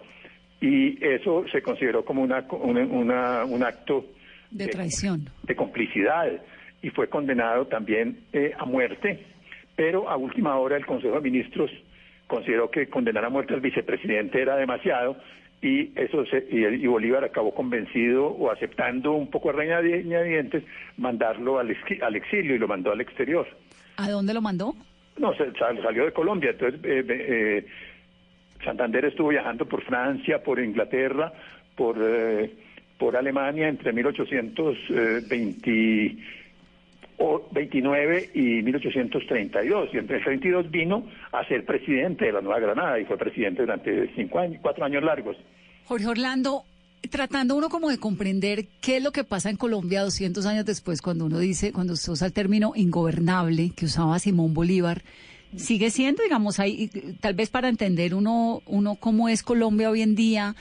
Y 0.61 1.03
eso 1.05 1.45
se 1.51 1.63
consideró 1.63 2.05
como 2.05 2.23
una, 2.23 2.45
una- 2.51 2.85
una- 2.85 3.45
un 3.45 3.63
acto 3.63 4.05
De 4.51 4.67
traición. 4.69 5.29
de 5.45 5.57
complicidad 5.57 6.31
y 6.83 6.91
fue 6.91 7.09
condenado 7.09 7.67
también 7.67 8.19
eh, 8.33 8.53
a 8.59 8.65
muerte, 8.65 9.25
pero 9.81 10.11
a 10.11 10.17
última 10.19 10.59
hora 10.59 10.77
el 10.77 10.85
Consejo 10.85 11.15
de 11.15 11.23
Ministros 11.23 11.71
consideró 12.27 12.71
que 12.71 12.89
condenar 12.89 13.25
a 13.25 13.31
muerte 13.31 13.55
al 13.55 13.63
vicepresidente 13.63 14.43
era 14.43 14.55
demasiado 14.59 15.17
y 15.63 15.99
eso 15.99 16.27
se- 16.27 16.47
y, 16.51 16.59
y 16.67 16.87
Bolívar 16.87 17.25
acabó 17.25 17.55
convencido 17.55 18.27
o 18.27 18.51
aceptando 18.51 19.13
un 19.13 19.31
poco 19.31 19.49
a 19.49 19.53
reñadientes 19.55 20.65
mandarlo 20.99 21.59
al, 21.59 21.71
exi- 21.71 22.03
al 22.03 22.15
exilio 22.15 22.55
y 22.55 22.59
lo 22.59 22.69
mandó 22.69 22.93
al 22.93 23.01
exterior. 23.01 23.47
¿A 23.97 24.11
dónde 24.11 24.35
lo 24.35 24.43
mandó? 24.43 24.75
No, 25.17 25.33
se- 25.35 25.51
sal- 25.53 25.81
salió 25.83 26.05
de 26.05 26.13
Colombia, 26.13 26.51
entonces 26.51 26.79
eh, 26.85 27.03
eh, 27.09 27.67
Santander 28.63 29.07
estuvo 29.07 29.29
viajando 29.29 29.65
por 29.65 29.83
Francia, 29.85 30.43
por 30.43 30.61
Inglaterra, 30.61 31.33
por, 31.75 31.97
eh, 31.99 32.51
por 32.99 33.17
Alemania 33.17 33.67
entre 33.67 33.95
1829 37.21 38.31
y 38.35 38.63
1832. 38.63 39.91
Y 39.93 39.99
entre 39.99 40.17
el 40.17 40.25
32 40.25 40.71
vino 40.71 41.07
a 41.33 41.47
ser 41.47 41.65
presidente 41.65 42.27
de 42.27 42.33
la 42.33 42.41
Nueva 42.41 42.61
Granada 42.61 42.99
y 42.99 43.05
fue 43.05 43.19
presidente 43.19 43.63
durante 43.63 44.13
cinco 44.15 44.39
años, 44.39 44.59
cuatro 44.63 44.85
años 44.85 45.03
largos. 45.03 45.37
Jorge 45.85 46.07
Orlando, 46.07 46.65
tratando 47.11 47.57
uno 47.57 47.69
como 47.69 47.91
de 47.91 47.99
comprender 47.99 48.67
qué 48.81 48.97
es 48.97 49.03
lo 49.03 49.13
que 49.13 49.25
pasa 49.25 49.51
en 49.51 49.57
Colombia 49.57 50.03
200 50.03 50.47
años 50.47 50.65
después, 50.65 51.03
cuando 51.03 51.27
uno 51.27 51.39
dice, 51.39 51.73
cuando 51.73 51.97
se 51.97 52.11
usa 52.11 52.27
el 52.27 52.33
término 52.33 52.73
ingobernable 52.75 53.71
que 53.77 53.87
usaba 53.87 54.19
Simón 54.19 54.55
Bolívar, 54.55 55.03
sigue 55.57 55.91
siendo, 55.91 56.23
digamos, 56.23 56.61
ahí, 56.61 56.89
tal 57.21 57.35
vez 57.35 57.51
para 57.51 57.69
entender 57.69 58.15
uno, 58.15 58.63
uno 58.67 58.95
cómo 58.95 59.29
es 59.29 59.43
Colombia 59.43 59.91
hoy 59.91 60.03
en 60.03 60.15
día, 60.15 60.55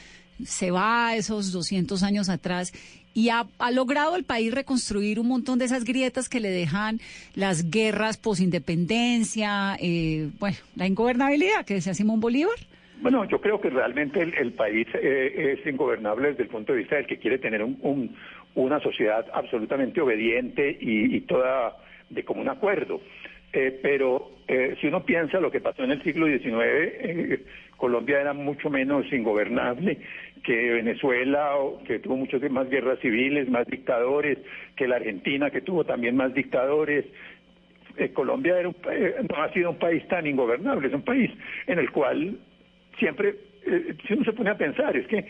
se 0.44 0.72
va 0.72 1.10
a 1.10 1.16
esos 1.16 1.52
200 1.52 2.04
años 2.04 2.30
atrás 2.30 2.74
y 3.14 3.30
ha, 3.30 3.48
logrado 3.72 4.16
el 4.16 4.24
país 4.24 4.54
reconstruir 4.54 5.20
un 5.20 5.28
montón 5.28 5.60
de 5.60 5.66
esas 5.66 5.84
grietas 5.84 6.30
que 6.30 6.40
le 6.40 6.50
dejan 6.50 7.00
las 7.36 7.70
guerras 7.70 8.18
posindependencia, 8.18 9.76
eh, 9.82 10.30
bueno, 10.40 10.58
la 10.76 10.88
ingobernabilidad 10.88 11.66
que 11.66 11.76
decía 11.76 11.94
Simón 11.94 12.20
Bolívar. 12.20 12.56
Bueno, 13.02 13.26
yo 13.26 13.40
creo 13.40 13.60
que 13.62 13.70
realmente 13.70 14.22
el, 14.22 14.54
país 14.54 14.88
eh, 14.94 15.58
es 15.58 15.66
ingobernable 15.68 16.30
desde 16.30 16.44
el 16.44 16.50
punto 16.50 16.74
de 16.74 16.80
vista 16.80 16.98
del 16.98 17.08
que 17.08 17.18
quiere 17.18 17.40
tener 17.40 17.64
un- 17.64 18.16
una 18.56 18.80
sociedad 18.82 19.26
absolutamente 19.34 20.02
obediente 20.02 20.78
y, 20.82 21.16
y 21.16 21.22
toda 21.22 21.78
de 22.10 22.24
común 22.26 22.50
acuerdo. 22.50 23.02
Eh, 23.52 23.80
pero 23.82 24.32
eh, 24.48 24.76
si 24.80 24.88
uno 24.88 25.04
piensa 25.04 25.40
lo 25.40 25.50
que 25.50 25.60
pasó 25.60 25.84
en 25.84 25.92
el 25.92 26.04
siglo 26.04 26.28
XIX, 26.28 26.60
eh, 26.62 27.46
Colombia 27.78 28.22
era 28.22 28.34
mucho 28.34 28.70
menos 28.70 29.12
ingobernable 29.12 30.00
que 30.44 30.72
Venezuela, 30.74 31.56
que 31.86 32.00
tuvo 32.00 32.16
muchas 32.18 32.42
más 32.52 32.70
guerras 32.70 33.00
civiles, 33.00 33.50
más 33.50 33.68
dictadores, 33.68 34.38
que 34.76 34.88
la 34.88 34.98
Argentina, 34.98 35.50
que 35.50 35.62
tuvo 35.62 35.84
también 35.84 36.16
más 36.16 36.34
dictadores. 36.34 37.06
Eh, 37.98 38.10
Colombia 38.14 38.58
era 38.60 38.70
un 38.70 38.76
eh, 38.92 39.16
no 39.30 39.42
ha 39.44 39.52
sido 39.52 39.72
un 39.72 39.80
país 39.80 40.08
tan 40.08 40.26
ingobernable, 40.26 40.88
es 40.88 40.94
un 40.94 41.02
país 41.04 41.32
en 41.68 41.80
el 41.80 41.92
cual 41.92 42.38
siempre, 42.98 43.36
eh, 43.66 43.96
si 44.08 44.14
uno 44.14 44.24
se 44.24 44.34
pone 44.34 44.50
a 44.52 44.58
pensar, 44.58 44.96
es 44.96 45.08
que 45.08 45.26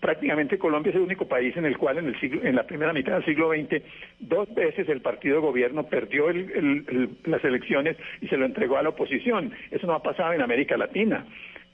prácticamente 0.00 0.58
Colombia 0.58 0.90
es 0.90 0.96
el 0.96 1.02
único 1.02 1.26
país 1.26 1.56
en 1.56 1.64
el 1.64 1.78
cual 1.78 1.96
en, 1.98 2.06
el 2.08 2.20
siglo, 2.20 2.42
en 2.44 2.56
la 2.56 2.64
primera 2.66 2.92
mitad 2.92 3.14
del 3.14 3.24
siglo 3.24 3.50
XX 3.54 3.82
dos 4.20 4.52
veces 4.54 4.86
el 4.90 5.00
partido 5.00 5.36
de 5.36 5.40
gobierno 5.42 5.84
perdió 5.84 6.28
el- 6.28 6.50
el- 6.50 6.84
el- 6.88 7.08
las 7.24 7.42
elecciones 7.42 7.96
y 8.20 8.28
se 8.28 8.36
lo 8.36 8.44
entregó 8.44 8.76
a 8.76 8.82
la 8.82 8.90
oposición. 8.90 9.52
Eso 9.70 9.86
no 9.86 9.94
ha 9.94 10.02
pasado 10.02 10.34
en 10.34 10.42
América 10.42 10.76
Latina. 10.76 11.24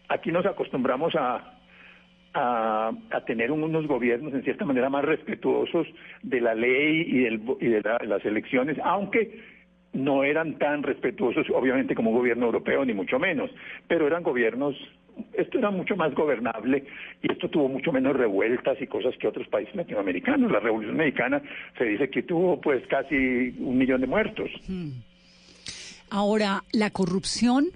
Aquí 0.08 0.30
nos 0.30 0.46
acostumbramos 0.46 1.14
a, 1.16 1.59
a, 2.34 2.92
tener 3.26 3.50
unos 3.50 3.86
gobiernos 3.86 4.32
en 4.34 4.42
cierta 4.42 4.64
manera 4.64 4.88
más 4.88 5.04
respetuosos 5.04 5.86
de 6.22 6.40
la 6.40 6.54
ley 6.54 7.04
y, 7.06 7.18
del 7.24 7.40
y 7.60 7.66
de 7.66 7.80
la- 7.82 7.98
las 8.04 8.24
elecciones, 8.24 8.78
aunque 8.82 9.40
no 9.92 10.22
eran 10.22 10.56
tan 10.58 10.82
respetuosos, 10.82 11.46
obviamente, 11.52 11.94
como 11.94 12.10
un 12.10 12.18
gobierno 12.18 12.46
europeo, 12.46 12.84
ni 12.84 12.94
mucho 12.94 13.18
menos, 13.18 13.50
pero 13.88 14.06
eran 14.06 14.22
gobiernos, 14.22 14.76
esto 15.32 15.58
era 15.58 15.70
mucho 15.70 15.96
más 15.96 16.14
gobernable 16.14 16.84
y 17.22 17.32
esto 17.32 17.48
tuvo 17.50 17.68
mucho 17.68 17.92
menos 17.92 18.16
revueltas 18.16 18.80
y 18.80 18.86
cosas 18.86 19.16
que 19.18 19.26
otros 19.26 19.48
países 19.48 19.74
latinoamericanos. 19.74 20.50
La 20.52 20.60
Revolución 20.60 20.96
Mexicana 20.96 21.42
se 21.76 21.84
dice 21.84 22.08
que 22.08 22.22
tuvo 22.22 22.60
pues 22.60 22.86
casi 22.86 23.54
un 23.58 23.76
millón 23.76 24.00
de 24.00 24.06
muertos. 24.06 24.50
Ahora, 26.10 26.62
la 26.72 26.90
corrupción 26.90 27.66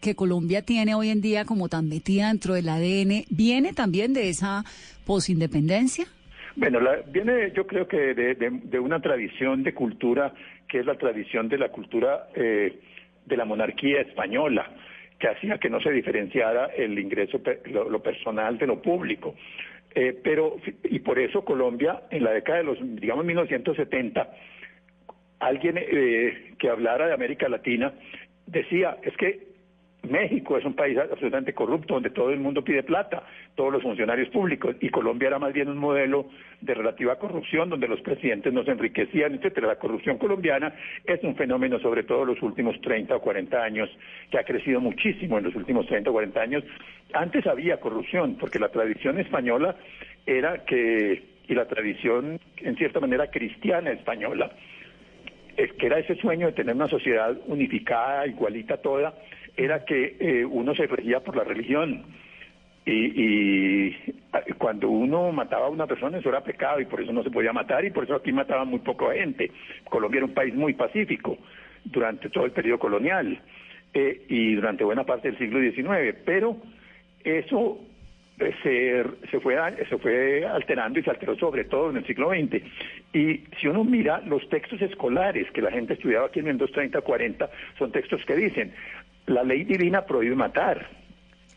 que 0.00 0.14
Colombia 0.14 0.62
tiene 0.62 0.94
hoy 0.94 1.10
en 1.10 1.20
día 1.20 1.44
como 1.44 1.68
tan 1.68 1.88
metida 1.88 2.28
dentro 2.28 2.54
del 2.54 2.68
ADN, 2.68 3.24
¿viene 3.30 3.72
también 3.72 4.12
de 4.14 4.28
esa 4.28 4.64
posindependencia? 5.06 6.06
Bueno, 6.56 6.80
la- 6.80 7.02
viene 7.06 7.52
yo 7.54 7.66
creo 7.66 7.86
que 7.86 8.14
de, 8.14 8.78
una 8.80 9.00
tradición 9.00 9.62
de 9.62 9.74
cultura 9.74 10.32
que 10.68 10.80
es 10.80 10.86
la 10.86 10.96
tradición 10.96 11.48
de 11.48 11.58
la 11.58 11.68
cultura 11.70 12.28
eh, 12.34 12.78
de 13.26 13.36
la 13.36 13.44
monarquía 13.44 14.00
española, 14.00 14.70
que 15.18 15.28
hacía 15.28 15.58
que 15.58 15.68
no 15.68 15.80
se 15.80 15.90
diferenciara 15.90 16.66
el 16.76 16.98
ingreso, 16.98 17.40
lo, 17.66 17.88
lo 17.90 18.02
personal 18.02 18.56
de 18.58 18.66
lo 18.66 18.80
público. 18.80 19.34
Eh, 19.94 20.18
pero, 20.22 20.56
y 20.84 21.00
por 21.00 21.18
eso 21.18 21.44
Colombia, 21.44 22.02
en 22.10 22.22
la 22.24 22.30
década 22.32 22.58
de 22.58 22.64
los, 22.64 22.78
digamos, 22.80 23.24
1970, 23.24 24.30
alguien 25.40 25.76
eh, 25.78 26.54
que 26.58 26.68
hablara 26.68 27.06
de 27.08 27.14
América 27.14 27.48
Latina 27.48 27.92
decía, 28.46 28.98
es 29.02 29.16
que 29.16 29.49
México 30.08 30.56
es 30.56 30.64
un 30.64 30.74
país 30.74 30.96
absolutamente 30.98 31.52
corrupto 31.52 31.94
donde 31.94 32.10
todo 32.10 32.30
el 32.30 32.40
mundo 32.40 32.64
pide 32.64 32.82
plata, 32.82 33.22
todos 33.54 33.72
los 33.72 33.82
funcionarios 33.82 34.28
públicos, 34.30 34.76
y 34.80 34.88
Colombia 34.88 35.28
era 35.28 35.38
más 35.38 35.52
bien 35.52 35.68
un 35.68 35.76
modelo 35.76 36.26
de 36.60 36.74
relativa 36.74 37.18
corrupción 37.18 37.68
donde 37.68 37.86
los 37.86 38.00
presidentes 38.00 38.52
no 38.52 38.64
se 38.64 38.70
enriquecían, 38.70 39.34
etcétera. 39.34 39.66
La 39.68 39.76
corrupción 39.76 40.18
colombiana 40.18 40.74
es 41.04 41.22
un 41.22 41.36
fenómeno 41.36 41.78
sobre 41.80 42.04
todo 42.04 42.24
los 42.24 42.40
últimos 42.42 42.80
30 42.80 43.14
o 43.16 43.20
40 43.20 43.62
años, 43.62 43.90
que 44.30 44.38
ha 44.38 44.44
crecido 44.44 44.80
muchísimo 44.80 45.38
en 45.38 45.44
los 45.44 45.54
últimos 45.54 45.86
30 45.86 46.10
o 46.10 46.12
40 46.12 46.40
años. 46.40 46.64
Antes 47.12 47.46
había 47.46 47.78
corrupción, 47.78 48.36
porque 48.38 48.58
la 48.58 48.68
tradición 48.68 49.18
española 49.18 49.76
era 50.26 50.64
que, 50.64 51.22
y 51.46 51.54
la 51.54 51.66
tradición 51.66 52.40
en 52.58 52.76
cierta 52.76 53.00
manera 53.00 53.30
cristiana 53.30 53.90
española, 53.90 54.50
es 55.56 55.72
que 55.74 55.86
era 55.86 55.98
ese 55.98 56.14
sueño 56.16 56.46
de 56.46 56.52
tener 56.52 56.74
una 56.74 56.88
sociedad 56.88 57.36
unificada, 57.46 58.26
igualita 58.26 58.78
toda, 58.78 59.14
era 59.64 59.84
que 59.84 60.16
eh, 60.18 60.44
uno 60.44 60.74
se 60.74 60.86
regía 60.86 61.20
por 61.20 61.36
la 61.36 61.44
religión. 61.44 62.04
Y, 62.86 62.92
y, 62.92 63.96
cuando 64.56 64.88
uno 64.88 65.30
mataba 65.32 65.66
a 65.66 65.70
una 65.70 65.86
persona, 65.86 66.18
eso 66.18 66.30
era 66.30 66.42
pecado 66.42 66.80
y 66.80 66.86
por 66.86 67.00
eso 67.00 67.12
no 67.12 67.22
se 67.22 67.30
podía 67.30 67.52
matar 67.52 67.84
y 67.84 67.90
por 67.90 68.04
eso 68.04 68.14
aquí 68.14 68.32
mataban 68.32 68.68
muy 68.68 68.80
poca 68.80 69.12
gente. 69.12 69.50
Colombia 69.84 70.18
era 70.18 70.26
un 70.26 70.34
país 70.34 70.54
muy 70.54 70.72
pacífico 70.72 71.38
durante 71.84 72.30
todo 72.30 72.46
el 72.46 72.52
periodo 72.52 72.78
colonial 72.78 73.38
eh, 73.92 74.22
y 74.28 74.54
durante 74.54 74.84
buena 74.84 75.04
parte 75.04 75.30
del 75.30 75.38
siglo 75.38 75.60
XIX, 75.60 76.16
pero 76.24 76.56
eso 77.22 77.80
eh, 78.40 79.14
se, 79.30 79.40
fue, 79.40 79.56
se 79.88 79.98
fue 79.98 80.46
alterando 80.46 80.98
y 80.98 81.02
se 81.02 81.10
alteró 81.10 81.36
sobre 81.36 81.64
todo 81.64 81.90
en 81.90 81.98
el 81.98 82.06
siglo 82.06 82.30
XX. 82.30 82.62
Y 83.12 83.44
si 83.60 83.66
uno 83.66 83.84
mira 83.84 84.22
los 84.22 84.48
textos 84.48 84.80
escolares 84.80 85.50
que 85.50 85.60
la 85.60 85.70
gente 85.70 85.92
estudiaba 85.92 86.26
aquí 86.26 86.40
en 86.40 86.48
el 86.48 86.56
230, 86.56 87.02
40, 87.02 87.50
son 87.78 87.92
textos 87.92 88.24
que 88.24 88.36
dicen, 88.36 88.72
la 89.30 89.42
ley 89.42 89.64
divina 89.64 90.02
prohíbe 90.02 90.34
matar. 90.36 90.88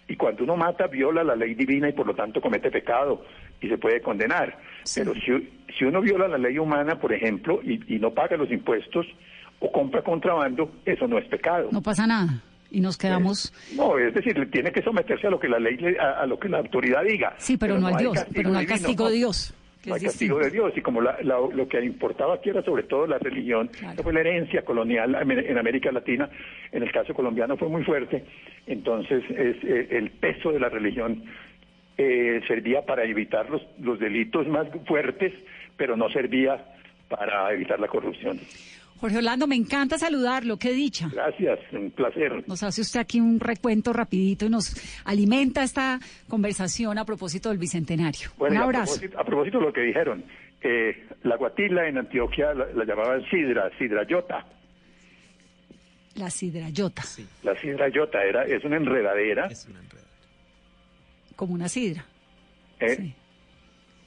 Y 0.07 0.15
cuando 0.15 0.43
uno 0.43 0.55
mata, 0.57 0.87
viola 0.87 1.23
la 1.23 1.35
ley 1.35 1.55
divina 1.55 1.89
y 1.89 1.93
por 1.93 2.05
lo 2.07 2.13
tanto 2.13 2.41
comete 2.41 2.69
pecado 2.69 3.25
y 3.61 3.67
se 3.69 3.77
puede 3.77 4.01
condenar. 4.01 4.57
Pero 4.95 5.13
si, 5.15 5.49
si 5.77 5.85
uno 5.85 6.01
viola 6.01 6.27
la 6.27 6.37
ley 6.37 6.57
humana, 6.57 6.99
por 6.99 7.13
ejemplo, 7.13 7.61
y, 7.63 7.95
y 7.95 7.99
no 7.99 8.11
paga 8.11 8.35
los 8.37 8.51
impuestos 8.51 9.05
o 9.59 9.71
compra 9.71 10.01
contrabando, 10.01 10.71
eso 10.85 11.07
no 11.07 11.17
es 11.17 11.25
pecado. 11.27 11.69
No 11.71 11.81
pasa 11.81 12.05
nada. 12.05 12.41
Y 12.69 12.81
nos 12.81 12.97
quedamos... 12.97 13.53
No, 13.75 13.97
es 13.99 14.13
decir, 14.13 14.49
tiene 14.51 14.71
que 14.71 14.81
someterse 14.81 15.27
a 15.27 15.29
lo 15.29 15.39
que 15.39 15.47
la 15.47 15.59
ley, 15.59 15.77
le- 15.77 15.97
a, 15.99 16.21
a 16.21 16.25
lo 16.25 16.37
que 16.39 16.49
la 16.49 16.57
autoridad 16.57 17.03
diga. 17.03 17.35
Sí, 17.37 17.55
pero, 17.55 17.79
no 17.79 17.87
al 17.87 17.93
hay 17.95 17.99
Dios, 18.03 18.25
pero 18.33 18.49
no 18.49 18.57
al 18.59 18.65
castigo 18.65 19.05
¿no? 19.05 19.09
de 19.11 19.15
Dios. 19.15 19.53
Hay 19.91 19.99
castigo 20.07 20.39
de. 20.39 20.49
Dios. 20.51 20.73
Y 20.77 20.81
como 20.81 21.01
la- 21.01 21.17
la- 21.23 21.39
lo 21.53 21.67
que 21.67 21.83
importaba 21.83 22.35
aquí 22.35 22.49
era 22.49 22.61
sobre 22.63 22.83
todo 22.83 23.05
la 23.07 23.17
religión, 23.19 23.69
fue 24.03 24.13
la 24.13 24.19
herencia 24.21 24.63
colonial 24.63 25.15
en 25.15 25.57
América 25.57 25.91
Latina, 25.91 26.29
en 26.71 26.83
el 26.83 26.91
caso 26.91 27.13
colombiano 27.13 27.57
fue 27.57 27.67
muy 27.69 27.83
fuerte, 27.83 28.23
entonces 28.67 29.23
es, 29.29 29.57
eh, 29.63 29.87
el 29.91 30.09
peso 30.11 30.51
de 30.51 30.59
la 30.59 30.69
religión 30.69 31.23
eh, 31.97 32.41
servía 32.47 32.81
para 32.85 33.03
evitar 33.03 33.49
los, 33.49 33.61
los 33.79 33.99
delitos 33.99 34.47
más 34.47 34.67
fuertes, 34.87 35.31
pero 35.77 35.95
no 35.95 36.09
servía 36.09 36.63
para 37.09 37.51
evitar 37.53 37.79
la 37.79 37.87
corrupción. 37.87 38.39
Jorge 39.03 39.17
Orlando, 39.17 39.47
me 39.47 39.55
encanta 39.57 39.97
saludarlo, 39.97 40.55
qué 40.55 40.71
dicha. 40.71 41.09
Gracias, 41.11 41.59
un 41.73 41.91
placer. 41.91 42.41
Nos 42.47 42.63
hace 42.63 42.79
usted 42.79 43.01
aquí 43.01 43.19
un 43.19 43.37
recuento 43.37 43.91
rapidito 43.91 44.45
y 44.45 44.49
nos 44.49 44.73
alimenta 45.03 45.61
esta 45.61 45.99
conversación 46.29 46.97
a 46.97 47.03
propósito 47.03 47.49
del 47.49 47.57
Bicentenario. 47.57 48.29
Bueno, 48.37 48.55
un 48.55 48.61
a 48.61 48.63
abrazo. 48.63 48.93
propósito, 48.93 49.19
a 49.19 49.25
propósito 49.25 49.59
de 49.59 49.65
lo 49.65 49.73
que 49.73 49.81
dijeron, 49.81 50.23
eh, 50.61 51.05
la 51.23 51.35
guatila 51.35 51.85
en 51.85 51.97
Antioquia 51.97 52.53
la, 52.53 52.67
la 52.67 52.85
llamaban 52.85 53.25
sidra, 53.29 53.69
sidrayota. 53.77 54.45
La 56.15 56.29
sidrayota, 56.29 57.03
La 57.43 57.59
sidrayota 57.59 58.23
era, 58.23 58.45
es 58.45 58.63
una 58.63 58.77
enredadera. 58.77 59.49
como 61.35 61.53
una 61.55 61.67
sidra, 61.67 62.05
¿eh? 62.79 63.11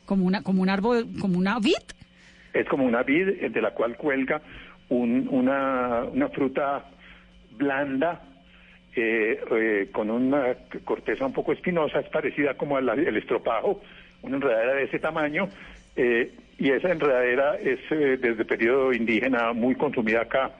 como 0.06 0.24
una, 0.24 0.42
como 0.42 0.62
un 0.62 0.70
árbol, 0.70 1.06
como 1.20 1.36
una 1.36 1.58
vid. 1.58 1.74
Es 2.54 2.66
como 2.68 2.86
una 2.86 3.02
vid 3.02 3.28
eh, 3.28 3.50
de 3.50 3.60
la 3.60 3.74
cual 3.74 3.98
cuelga 3.98 4.40
un- 4.88 5.28
una, 5.30 6.04
una 6.04 6.28
fruta 6.28 6.84
blanda 7.52 8.22
eh, 8.94 9.40
eh, 9.50 9.88
con 9.92 10.10
una 10.10 10.54
corteza 10.84 11.26
un 11.26 11.32
poco 11.32 11.52
espinosa, 11.52 12.00
es 12.00 12.08
parecida 12.08 12.54
como 12.54 12.76
al 12.78 12.88
el 12.88 13.16
estropajo, 13.16 13.82
una 14.22 14.36
enredadera 14.36 14.74
de 14.74 14.84
ese 14.84 14.98
tamaño, 14.98 15.48
eh, 15.96 16.32
y 16.58 16.70
esa 16.70 16.90
enredadera 16.90 17.56
es 17.56 17.78
eh, 17.90 18.16
desde 18.18 18.40
el 18.42 18.46
periodo 18.46 18.92
indígena 18.94 19.52
muy 19.52 19.74
consumida 19.74 20.22
acá 20.22 20.52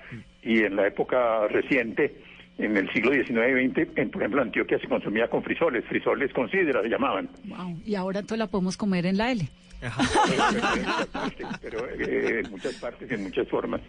y 0.43 0.63
en 0.65 0.77
la 0.77 0.87
época 0.87 1.49
reciente, 1.49 2.15
en 2.59 2.77
el 2.77 2.91
siglo 2.93 3.13
XIX 3.13 3.31
y 3.63 3.69
XX, 3.69 3.99
en, 3.99 4.11
por 4.11 4.23
ejemplo, 4.23 4.43
Antioquia 4.43 4.79
se 4.79 4.89
consumía 4.89 5.29
con 5.29 5.43
frisoles, 5.43 5.85
frisoles 5.85 6.33
con 6.33 6.51
sidra 6.51 6.83
se 6.83 6.89
llamaban. 6.89 7.29
Wow. 7.45 7.81
Y 7.85 7.95
ahora 7.95 8.21
entonces 8.21 8.39
la 8.39 8.47
podemos 8.47 8.77
comer 8.77 9.07
en 9.07 9.19
la 9.19 9.33
L. 9.33 9.49
pero 11.61 11.87
eh, 11.91 12.41
en 12.43 12.51
muchas 12.51 12.75
partes 12.77 13.11
en 13.11 13.25
muchas 13.25 13.47
formas. 13.49 13.83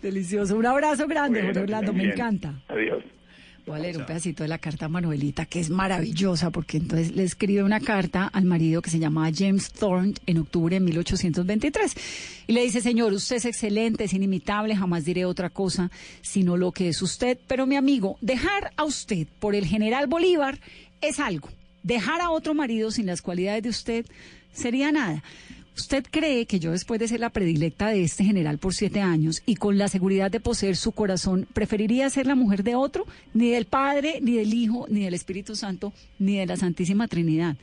Delicioso. 0.00 0.56
Un 0.56 0.64
abrazo 0.64 1.06
grande, 1.06 1.40
Bueno, 1.40 1.48
Jorge 1.48 1.62
Orlando, 1.64 1.92
me 1.92 2.04
encanta. 2.04 2.54
Adiós. 2.68 3.04
Voy 3.68 3.78
a 3.78 3.82
leer 3.82 3.98
un 3.98 4.06
pedacito 4.06 4.42
de 4.44 4.48
la 4.48 4.56
carta 4.56 4.86
a 4.86 4.88
Manuelita, 4.88 5.44
que 5.44 5.60
es 5.60 5.68
maravillosa, 5.68 6.50
porque 6.50 6.78
entonces 6.78 7.14
le 7.14 7.22
escribe 7.22 7.62
una 7.62 7.80
carta 7.80 8.24
al 8.26 8.46
marido 8.46 8.80
que 8.80 8.88
se 8.88 8.98
llamaba 8.98 9.30
James 9.34 9.70
Thorne 9.72 10.14
en 10.24 10.38
octubre 10.38 10.74
de 10.74 10.80
1823. 10.80 11.94
Y 12.46 12.52
le 12.54 12.62
dice, 12.62 12.80
señor, 12.80 13.12
usted 13.12 13.36
es 13.36 13.44
excelente, 13.44 14.04
es 14.04 14.14
inimitable, 14.14 14.74
jamás 14.74 15.04
diré 15.04 15.26
otra 15.26 15.50
cosa 15.50 15.90
sino 16.22 16.56
lo 16.56 16.72
que 16.72 16.88
es 16.88 17.02
usted. 17.02 17.38
Pero 17.46 17.66
mi 17.66 17.76
amigo, 17.76 18.16
dejar 18.22 18.72
a 18.76 18.84
usted 18.84 19.26
por 19.38 19.54
el 19.54 19.66
general 19.66 20.06
Bolívar 20.06 20.58
es 21.02 21.20
algo. 21.20 21.50
Dejar 21.82 22.22
a 22.22 22.30
otro 22.30 22.54
marido 22.54 22.90
sin 22.90 23.04
las 23.04 23.20
cualidades 23.20 23.62
de 23.62 23.68
usted 23.68 24.06
sería 24.52 24.92
nada. 24.92 25.22
¿Usted 25.78 26.04
cree 26.10 26.46
que 26.46 26.58
yo 26.58 26.72
después 26.72 26.98
de 26.98 27.06
ser 27.06 27.20
la 27.20 27.30
predilecta 27.30 27.86
de 27.86 28.02
este 28.02 28.24
general 28.24 28.58
por 28.58 28.74
siete 28.74 29.00
años 29.00 29.44
y 29.46 29.54
con 29.54 29.78
la 29.78 29.86
seguridad 29.86 30.28
de 30.28 30.40
poseer 30.40 30.74
su 30.74 30.90
corazón, 30.90 31.46
preferiría 31.52 32.10
ser 32.10 32.26
la 32.26 32.34
mujer 32.34 32.64
de 32.64 32.74
otro? 32.74 33.06
Ni 33.32 33.50
del 33.50 33.66
Padre, 33.66 34.18
ni 34.20 34.32
del 34.32 34.52
Hijo, 34.52 34.86
ni 34.90 35.04
del 35.04 35.14
Espíritu 35.14 35.54
Santo, 35.54 35.92
ni 36.18 36.36
de 36.36 36.46
la 36.46 36.56
Santísima 36.56 37.06
Trinidad. 37.06 37.56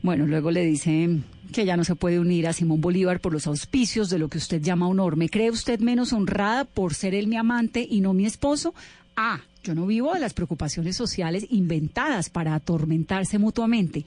Bueno, 0.00 0.26
luego 0.26 0.50
le 0.50 0.64
dice 0.64 1.10
que 1.52 1.66
ya 1.66 1.76
no 1.76 1.84
se 1.84 1.94
puede 1.94 2.20
unir 2.20 2.48
a 2.48 2.54
Simón 2.54 2.80
Bolívar 2.80 3.20
por 3.20 3.34
los 3.34 3.46
auspicios 3.46 4.08
de 4.08 4.18
lo 4.18 4.28
que 4.28 4.38
usted 4.38 4.62
llama 4.62 4.88
honor. 4.88 5.16
¿Me 5.16 5.28
cree 5.28 5.50
usted 5.50 5.80
menos 5.80 6.14
honrada 6.14 6.64
por 6.64 6.94
ser 6.94 7.14
él 7.14 7.26
mi 7.26 7.36
amante 7.36 7.86
y 7.88 8.00
no 8.00 8.14
mi 8.14 8.24
esposo? 8.24 8.74
Ah, 9.14 9.42
yo 9.62 9.74
no 9.74 9.86
vivo 9.86 10.14
de 10.14 10.20
las 10.20 10.32
preocupaciones 10.32 10.96
sociales 10.96 11.46
inventadas 11.50 12.30
para 12.30 12.54
atormentarse 12.54 13.38
mutuamente. 13.38 14.06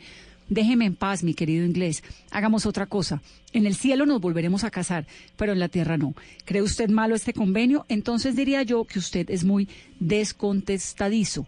Déjeme 0.52 0.84
en 0.84 0.96
paz, 0.96 1.24
mi 1.24 1.34
querido 1.34 1.66
inglés. 1.66 2.04
Hagamos 2.30 2.66
otra 2.66 2.86
cosa. 2.86 3.22
En 3.54 3.66
el 3.66 3.74
cielo 3.74 4.06
nos 4.06 4.20
volveremos 4.20 4.66
a 4.66 4.70
casar, 4.70 5.08
pero 5.38 5.54
en 5.54 5.60
la 5.60 5.70
tierra 5.70 5.96
no. 5.96 6.14
¿Cree 6.44 6.62
usted 6.62 6.90
malo 6.90 7.16
este 7.16 7.32
convenio? 7.32 7.86
Entonces 7.88 8.36
diría 8.36 8.62
yo 8.62 8.84
que 8.84 9.00
usted 9.00 9.30
es 9.30 9.46
muy 9.46 9.70
descontestadizo. 10.02 11.48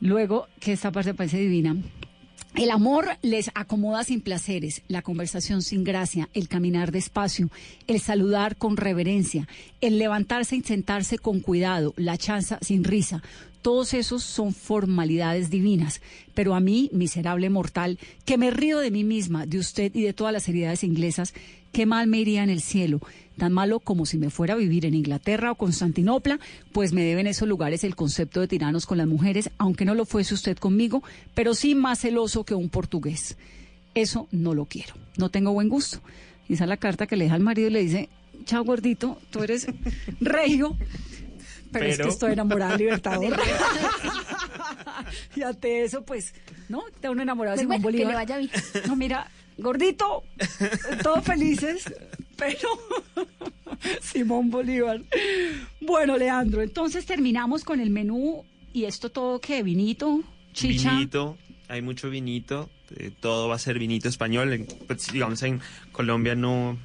Luego, 0.00 0.48
que 0.58 0.72
esta 0.72 0.90
parte 0.90 1.14
parece 1.14 1.38
divina, 1.38 1.76
el 2.56 2.72
amor 2.72 3.06
les 3.22 3.52
acomoda 3.54 4.02
sin 4.02 4.20
placeres, 4.20 4.82
la 4.88 5.02
conversación 5.02 5.62
sin 5.62 5.84
gracia, 5.84 6.28
el 6.34 6.48
caminar 6.48 6.90
despacio, 6.90 7.50
el 7.86 8.00
saludar 8.00 8.56
con 8.56 8.76
reverencia, 8.76 9.46
el 9.80 9.96
levantarse 9.98 10.56
y 10.56 10.62
sentarse 10.62 11.18
con 11.18 11.38
cuidado, 11.38 11.94
la 11.96 12.18
chanza 12.18 12.58
sin 12.62 12.82
risa. 12.82 13.22
Todos 13.62 13.94
esos 13.94 14.22
son 14.22 14.54
formalidades 14.54 15.50
divinas. 15.50 16.00
Pero 16.34 16.54
a 16.54 16.60
mí, 16.60 16.90
miserable 16.92 17.50
mortal, 17.50 17.98
que 18.24 18.38
me 18.38 18.50
río 18.50 18.78
de 18.78 18.90
mí 18.90 19.04
misma, 19.04 19.46
de 19.46 19.58
usted 19.58 19.94
y 19.94 20.02
de 20.02 20.12
todas 20.12 20.32
las 20.32 20.48
heredades 20.48 20.84
inglesas, 20.84 21.34
qué 21.72 21.86
mal 21.86 22.06
me 22.06 22.18
iría 22.18 22.42
en 22.42 22.50
el 22.50 22.60
cielo, 22.60 23.00
tan 23.36 23.52
malo 23.52 23.80
como 23.80 24.06
si 24.06 24.18
me 24.18 24.30
fuera 24.30 24.54
a 24.54 24.56
vivir 24.56 24.86
en 24.86 24.94
Inglaterra 24.94 25.52
o 25.52 25.54
Constantinopla, 25.54 26.40
pues 26.72 26.92
me 26.92 27.02
deben 27.02 27.26
esos 27.26 27.48
lugares 27.48 27.84
el 27.84 27.96
concepto 27.96 28.40
de 28.40 28.48
tiranos 28.48 28.86
con 28.86 28.98
las 28.98 29.06
mujeres, 29.06 29.50
aunque 29.58 29.84
no 29.84 29.94
lo 29.94 30.04
fuese 30.04 30.34
usted 30.34 30.56
conmigo, 30.58 31.02
pero 31.34 31.54
sí 31.54 31.74
más 31.74 32.00
celoso 32.00 32.44
que 32.44 32.54
un 32.54 32.68
portugués. 32.68 33.36
Eso 33.94 34.28
no 34.30 34.54
lo 34.54 34.66
quiero, 34.66 34.94
no 35.16 35.30
tengo 35.30 35.52
buen 35.52 35.68
gusto. 35.68 36.00
Y 36.48 36.54
esa 36.54 36.64
es 36.64 36.68
la 36.68 36.76
carta 36.76 37.06
que 37.06 37.16
le 37.16 37.24
deja 37.24 37.36
al 37.36 37.42
marido 37.42 37.68
y 37.68 37.72
le 37.72 37.82
dice, 37.82 38.08
chao 38.44 38.64
gordito, 38.64 39.18
tú 39.30 39.42
eres 39.42 39.66
regio, 40.20 40.76
pero, 41.72 41.86
es 41.86 41.98
que 41.98 42.08
estoy 42.08 42.32
enamorada 42.32 42.72
de 42.72 42.78
Libertador. 42.78 43.36
y 45.36 45.42
ante 45.42 45.84
eso, 45.84 46.04
pues, 46.04 46.34
¿no? 46.68 46.86
Está 46.88 47.10
uno 47.10 47.22
enamorado 47.22 47.56
de 47.56 47.64
Pues 47.66 47.76
Simón 47.76 47.82
bueno, 47.82 47.98
que 47.98 48.04
Bolívar. 48.04 48.26
le 48.26 48.34
vaya 48.34 48.38
bien. 48.38 48.86
No, 48.86 48.96
mira, 48.96 49.30
gordito, 49.56 50.22
todos 51.02 51.24
felices, 51.24 51.84
pero 52.36 52.68
Simón 54.02 54.50
Bolívar. 54.50 55.00
Bueno, 55.80 56.16
Leandro, 56.16 56.62
entonces 56.62 57.06
terminamos 57.06 57.64
con 57.64 57.80
el 57.80 57.90
menú 57.90 58.44
y 58.72 58.84
esto 58.84 59.10
todo 59.10 59.40
que 59.40 59.62
vinito, 59.62 60.22
chicha. 60.52 60.92
Vinito, 60.92 61.36
hay 61.68 61.82
mucho 61.82 62.10
vinito, 62.10 62.68
eh, 62.96 63.10
todo 63.20 63.48
va 63.48 63.56
a 63.56 63.58
ser 63.58 63.78
vinito 63.78 64.08
español. 64.08 64.52
en- 64.52 64.66
pues, 64.86 65.12
digamos, 65.12 65.42
en 65.42 65.60
Colombia 65.92 66.34
no. 66.34 66.78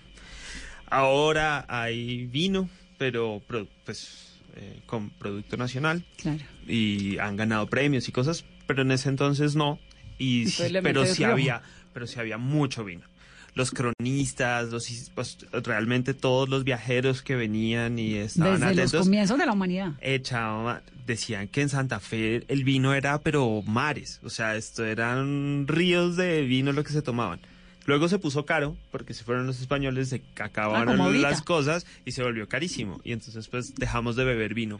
Ahora 0.90 1.66
hay 1.68 2.28
vino, 2.28 2.70
pero 2.98 3.42
pues 3.86 4.23
eh, 4.56 4.82
con 4.86 5.10
producto 5.10 5.58
nacional. 5.58 6.04
Claro. 6.18 6.44
Y 6.68 7.18
han 7.18 7.36
ganado 7.36 7.68
premios 7.68 8.08
y 8.08 8.12
cosas, 8.12 8.46
pero 8.68 8.84
en 8.84 8.92
ese 8.92 9.10
entonces 9.10 9.56
no. 9.56 9.80
Y, 10.18 10.42
Entonces 10.42 10.80
pero 10.84 11.06
sí 11.06 11.24
había, 11.24 11.62
pero 11.94 12.08
sí 12.08 12.20
había 12.20 12.38
mucho 12.38 12.84
vino. 12.84 13.04
Los 13.56 13.72
cronistas, 13.72 14.70
los, 14.70 15.12
pues, 15.14 15.38
realmente 15.52 16.14
todos 16.14 16.50
los 16.50 16.64
viajeros 16.64 17.22
que 17.22 17.36
venían 17.36 18.00
y 18.00 18.16
estaban 18.16 18.54
Desde 18.54 18.66
los 18.66 18.74
atentos 18.74 19.06
comienzos 19.06 19.38
de 19.38 19.46
la 19.46 19.54
humanidad. 19.54 19.94
echaba, 20.02 20.82
decían 21.06 21.48
que 21.48 21.62
en 21.62 21.70
Santa 21.70 22.00
Fe 22.00 22.44
el 22.48 22.64
vino 22.64 22.94
era 22.96 23.20
pero 23.22 23.62
mares, 23.64 24.20
o 24.24 24.30
sea, 24.30 24.56
esto 24.56 24.86
eran 24.86 25.68
ríos 25.68 26.16
de 26.16 26.42
vino 26.42 26.72
lo 26.72 26.84
que 26.84 26.94
se 26.94 27.04
tomaban. 27.04 27.42
Luego 27.86 28.08
se 28.08 28.18
puso 28.20 28.46
caro, 28.46 28.78
porque 28.92 29.14
se 29.14 29.24
fueron 29.24 29.46
los 29.46 29.60
españoles, 29.60 30.10
se 30.10 30.22
Ah, 30.40 30.46
acabaron 30.46 31.02
ahorita. 31.02 31.30
las 31.30 31.42
cosas 31.42 31.86
y 32.06 32.12
se 32.12 32.24
volvió 32.24 32.48
carísimo. 32.48 33.02
Y 33.04 33.12
entonces 33.12 33.48
pues 33.50 33.76
dejamos 33.76 34.16
de 34.16 34.24
beber 34.24 34.54
vino. 34.54 34.80